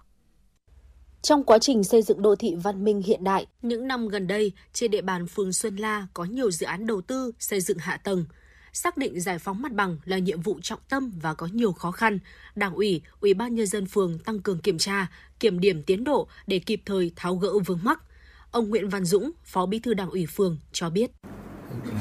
[1.22, 4.52] Trong quá trình xây dựng đô thị văn minh hiện đại, những năm gần đây,
[4.74, 7.98] trên địa bàn phường Xuân La có nhiều dự án đầu tư xây dựng hạ
[7.98, 8.26] tầng.
[8.74, 11.92] Xác định giải phóng mặt bằng là nhiệm vụ trọng tâm và có nhiều khó
[11.92, 12.20] khăn,
[12.56, 15.08] Đảng ủy, Ủy ban nhân dân phường tăng cường kiểm tra,
[15.40, 18.04] kiểm điểm tiến độ để kịp thời tháo gỡ vướng mắc.
[18.52, 21.12] Ông Nguyễn Văn Dũng, Phó Bí thư Đảng ủy phường cho biết.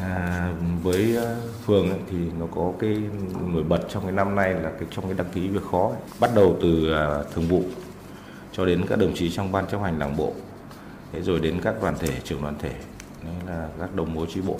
[0.02, 2.96] À, với ờ, phường ấy, thì nó có cái
[3.46, 6.00] nổi bật trong cái năm nay là cái trong cái đăng ký việc khó ấy.
[6.20, 7.64] bắt đầu từ à, thường vụ
[8.52, 10.34] cho đến các đồng chí trong ban chấp hành đảng bộ
[11.12, 12.74] thế rồi đến các đoàn thể trưởng đoàn thể
[13.24, 14.58] đấy là các đồng mối chi bộ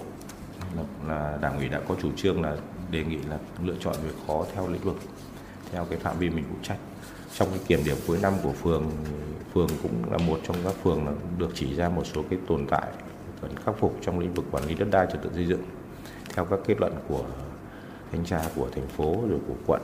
[1.09, 2.57] là, đảng ủy đã có chủ trương là
[2.91, 4.97] đề nghị là lựa chọn việc khó theo lĩnh vực
[5.73, 6.79] theo cái phạm vi mình phụ trách.
[7.35, 8.91] Trong cái kiểm điểm cuối năm của phường
[9.55, 12.67] phường cũng là một trong các phường là được chỉ ra một số cái tồn
[12.71, 12.87] tại
[13.43, 15.63] cần khắc phục trong lĩnh vực quản lý đất đai trật tự xây dựng
[16.35, 17.25] theo các kết luận của
[18.13, 19.81] thanh tra của thành phố rồi của quận.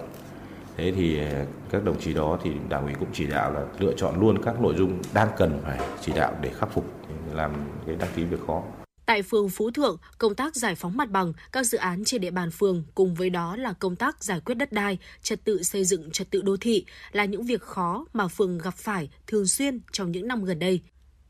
[0.77, 3.93] Thế thì à, các đồng chí đó thì đảng ủy cũng chỉ đạo là lựa
[3.97, 6.85] chọn luôn các nội dung đang cần phải chỉ đạo để khắc phục
[7.32, 7.52] làm
[7.86, 8.62] cái đăng ký việc khó.
[9.06, 12.31] Tại phường Phú Thượng, công tác giải phóng mặt bằng các dự án trên địa
[12.31, 15.85] bàn phường cùng với đó là công tác giải quyết đất đai, trật tự xây
[15.85, 19.81] dựng trật tự đô thị là những việc khó mà phường gặp phải thường xuyên
[19.93, 20.81] trong những năm gần đây.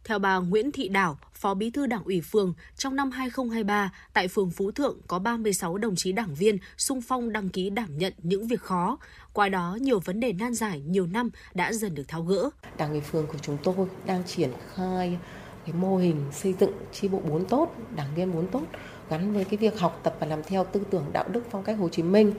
[0.05, 4.29] Theo bà Nguyễn Thị Đảo, Phó Bí thư Đảng ủy phường, trong năm 2023, tại
[4.29, 8.13] phường Phú Thượng có 36 đồng chí đảng viên sung phong đăng ký đảm nhận
[8.23, 8.99] những việc khó.
[9.33, 12.51] Qua đó, nhiều vấn đề nan giải nhiều năm đã dần được tháo gỡ.
[12.77, 15.19] Đảng ủy phường của chúng tôi đang triển khai
[15.67, 18.63] cái mô hình xây dựng chi bộ bốn tốt, đảng viên bốn tốt
[19.11, 21.79] gắn với cái việc học tập và làm theo tư tưởng đạo đức phong cách
[21.79, 22.33] Hồ Chí Minh.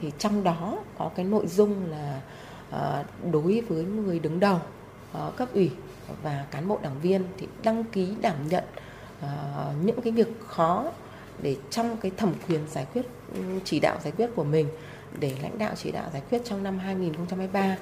[0.00, 2.20] Thì trong đó có cái nội dung là
[2.70, 4.58] ờ, đối với người đứng đầu
[5.12, 5.70] ờ, cấp ủy
[6.22, 8.64] và cán bộ đảng viên thì đăng ký đảm nhận
[9.20, 10.90] ờ, những cái việc khó
[11.42, 14.68] để trong cái thẩm quyền giải quyết ừ, chỉ đạo giải quyết của mình
[15.20, 17.76] để lãnh đạo chỉ đạo giải quyết trong năm 2023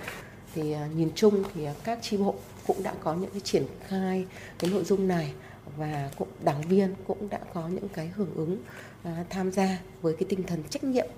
[0.55, 2.35] thì nhìn chung thì các chi bộ
[2.67, 4.27] cũng đã có những cái triển khai
[4.59, 5.33] cái nội dung này
[5.77, 8.59] và cũng đảng viên cũng đã có những cái hưởng ứng
[9.03, 11.09] à, tham gia với cái tinh thần trách nhiệm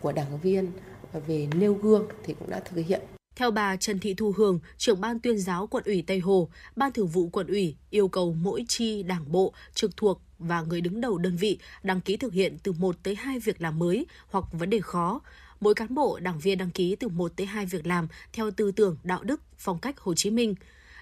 [0.00, 0.70] của đảng viên
[1.26, 3.00] về nêu gương thì cũng đã thực hiện
[3.38, 6.92] theo bà Trần Thị Thu Hường, trưởng ban tuyên giáo quận ủy Tây Hồ, ban
[6.92, 11.00] thường vụ quận ủy yêu cầu mỗi chi đảng bộ trực thuộc và người đứng
[11.00, 14.44] đầu đơn vị đăng ký thực hiện từ 1 tới 2 việc làm mới hoặc
[14.52, 15.20] vấn đề khó.
[15.60, 18.72] Mỗi cán bộ, đảng viên đăng ký từ 1 tới 2 việc làm theo tư
[18.72, 20.54] tưởng, đạo đức, phong cách Hồ Chí Minh.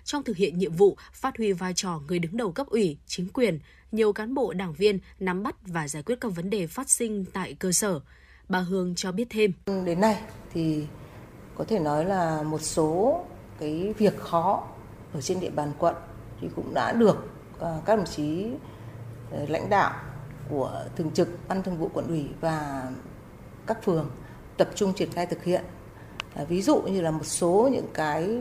[0.07, 3.29] Trong thực hiện nhiệm vụ, phát huy vai trò người đứng đầu cấp ủy, chính
[3.29, 3.59] quyền,
[3.93, 7.25] nhiều cán bộ đảng viên nắm bắt và giải quyết các vấn đề phát sinh
[7.33, 8.01] tại cơ sở.
[8.49, 9.53] Bà Hương cho biết thêm.
[9.85, 10.21] Đến nay
[10.53, 10.87] thì
[11.55, 13.21] có thể nói là một số
[13.59, 14.69] cái việc khó
[15.13, 15.95] ở trên địa bàn quận
[16.41, 17.17] thì cũng đã được
[17.61, 18.47] à, các đồng chí
[19.31, 19.95] ờ, lãnh đạo
[20.49, 22.89] của thường trực ban thường vụ quận ủy và
[23.67, 24.11] các phường
[24.57, 25.65] tập trung triển khai thực hiện
[26.35, 28.39] à, ví dụ như là một số những cái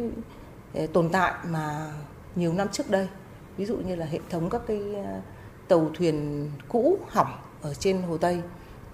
[0.93, 1.93] tồn tại mà
[2.35, 3.07] nhiều năm trước đây.
[3.57, 5.21] Ví dụ như là hệ thống các cái ờ,
[5.67, 8.41] tàu thuyền cũ hỏng ở trên hồ Tây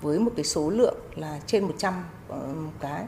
[0.02, 1.94] với một cái số lượng là trên 100
[2.28, 2.48] ờ,
[2.80, 3.06] cái.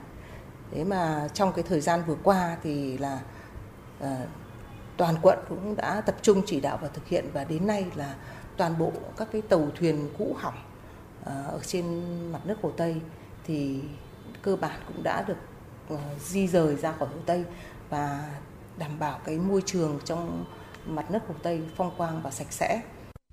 [0.72, 3.20] Thế mà trong cái thời gian vừa qua thì là
[4.04, 4.08] uh,
[4.98, 8.16] toàn quận cũng đã tập trung chỉ đạo và thực hiện và đến nay là
[8.58, 10.58] toàn bộ các cái tàu thuyền cũ hỏng
[11.22, 13.02] uh, ở trên mặt nước hồ Tây
[13.44, 13.82] thì
[14.42, 15.38] cơ bản cũng đã được
[15.94, 17.46] uh, di rời ra khỏi hồ Tây.
[17.90, 18.30] Và
[18.78, 20.46] đảm bảo cái môi trường trong
[20.86, 22.82] mặt nước hồ Tây phong quang và sạch sẽ.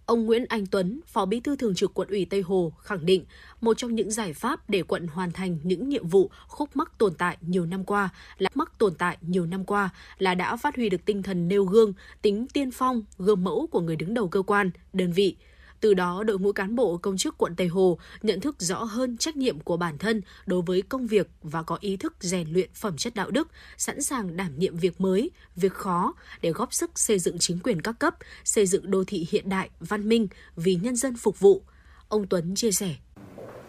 [0.06, 3.24] Ông Nguyễn Anh Tuấn, Phó Bí thư Thường trực Quận ủy Tây Hồ khẳng định,
[3.60, 7.14] một trong những giải pháp để quận hoàn thành những nhiệm vụ khúc mắc tồn
[7.14, 8.08] tại nhiều năm qua
[8.38, 11.64] là mắc tồn tại nhiều năm qua là đã phát huy được tinh thần nêu
[11.64, 11.92] gương,
[12.22, 15.36] tính tiên phong, gương mẫu của người đứng đầu cơ quan, đơn vị,
[15.80, 19.16] từ đó, đội ngũ cán bộ công chức quận Tây Hồ nhận thức rõ hơn
[19.16, 22.70] trách nhiệm của bản thân đối với công việc và có ý thức rèn luyện
[22.74, 26.98] phẩm chất đạo đức, sẵn sàng đảm nhiệm việc mới, việc khó để góp sức
[26.98, 30.74] xây dựng chính quyền các cấp, xây dựng đô thị hiện đại, văn minh vì
[30.74, 31.62] nhân dân phục vụ.
[32.08, 32.94] Ông Tuấn chia sẻ.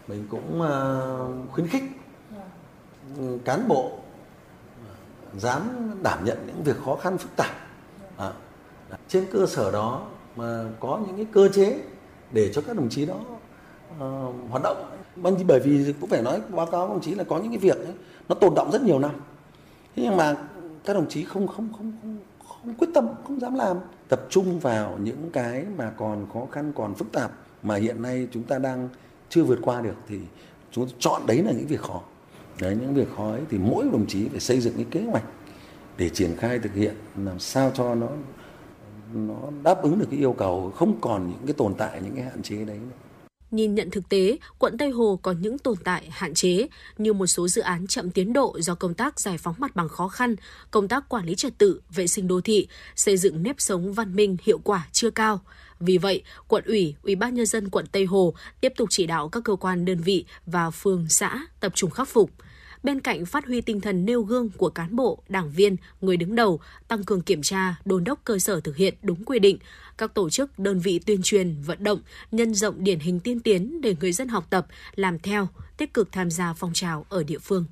[0.07, 1.83] Mình cũng ờ, khuyến khích
[3.45, 3.99] cán bộ
[5.37, 7.55] dám đảm nhận những việc khó khăn phức tạp.
[8.17, 8.33] À,
[9.07, 11.79] trên cơ sở đó mà có những cái cơ chế
[12.31, 13.19] để cho các đồng chí đó
[13.95, 14.77] uh, hoạt động.
[15.15, 17.77] Vâng, bởi vì cũng phải nói báo cáo đồng chí là có những cái việc
[17.77, 17.93] ấy,
[18.29, 19.11] nó tồn động rất nhiều năm.
[19.95, 20.35] Thế nhưng mà
[20.85, 22.17] các đồng chí không không không không
[22.47, 23.77] không quyết tâm không dám làm.
[24.07, 27.31] Tập trung vào những cái mà còn khó khăn còn phức tạp
[27.63, 28.89] mà hiện nay chúng ta đang
[29.29, 30.19] chưa vượt qua được thì
[30.71, 32.01] chúng ta chọn đấy là những việc khó.
[32.59, 35.23] Đấy những việc khó ấy thì mỗi đồng chí phải xây dựng cái kế hoạch
[35.97, 38.07] để triển khai thực hiện làm sao cho nó
[39.13, 42.23] nó đáp ứng được cái yêu cầu không còn những cái tồn tại những cái
[42.23, 42.95] hạn chế đấy nữa.
[43.51, 46.67] Nhìn nhận thực tế, quận Tây Hồ có những tồn tại hạn chế
[46.97, 49.89] như một số dự án chậm tiến độ do công tác giải phóng mặt bằng
[49.89, 50.35] khó khăn,
[50.71, 54.15] công tác quản lý trật tự, vệ sinh đô thị, xây dựng nếp sống văn
[54.15, 55.41] minh hiệu quả chưa cao.
[55.79, 59.29] Vì vậy, quận ủy, ủy ban nhân dân quận Tây Hồ tiếp tục chỉ đạo
[59.29, 62.31] các cơ quan đơn vị và phường xã tập trung khắc phục
[62.83, 66.35] bên cạnh phát huy tinh thần nêu gương của cán bộ, đảng viên, người đứng
[66.35, 69.57] đầu, tăng cường kiểm tra, đôn đốc cơ sở thực hiện đúng quy định,
[69.97, 72.01] các tổ chức, đơn vị tuyên truyền, vận động,
[72.31, 75.47] nhân rộng điển hình tiên tiến để người dân học tập, làm theo,
[75.77, 77.65] tích cực tham gia phong trào ở địa phương.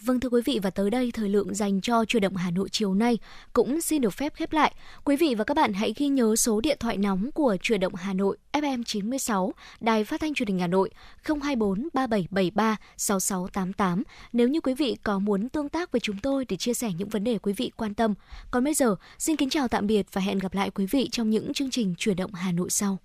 [0.00, 2.68] Vâng thưa quý vị và tới đây thời lượng dành cho chủ động Hà Nội
[2.72, 3.18] chiều nay
[3.52, 4.74] cũng xin được phép khép lại.
[5.04, 7.94] Quý vị và các bạn hãy ghi nhớ số điện thoại nóng của chủ động
[7.94, 10.90] Hà Nội FM 96, Đài Phát thanh Truyền hình Hà Nội
[11.24, 14.02] 024 3773 6688
[14.32, 17.08] nếu như quý vị có muốn tương tác với chúng tôi để chia sẻ những
[17.08, 18.14] vấn đề quý vị quan tâm.
[18.50, 21.30] Còn bây giờ, xin kính chào tạm biệt và hẹn gặp lại quý vị trong
[21.30, 22.98] những chương trình chuyển động Hà Nội sau.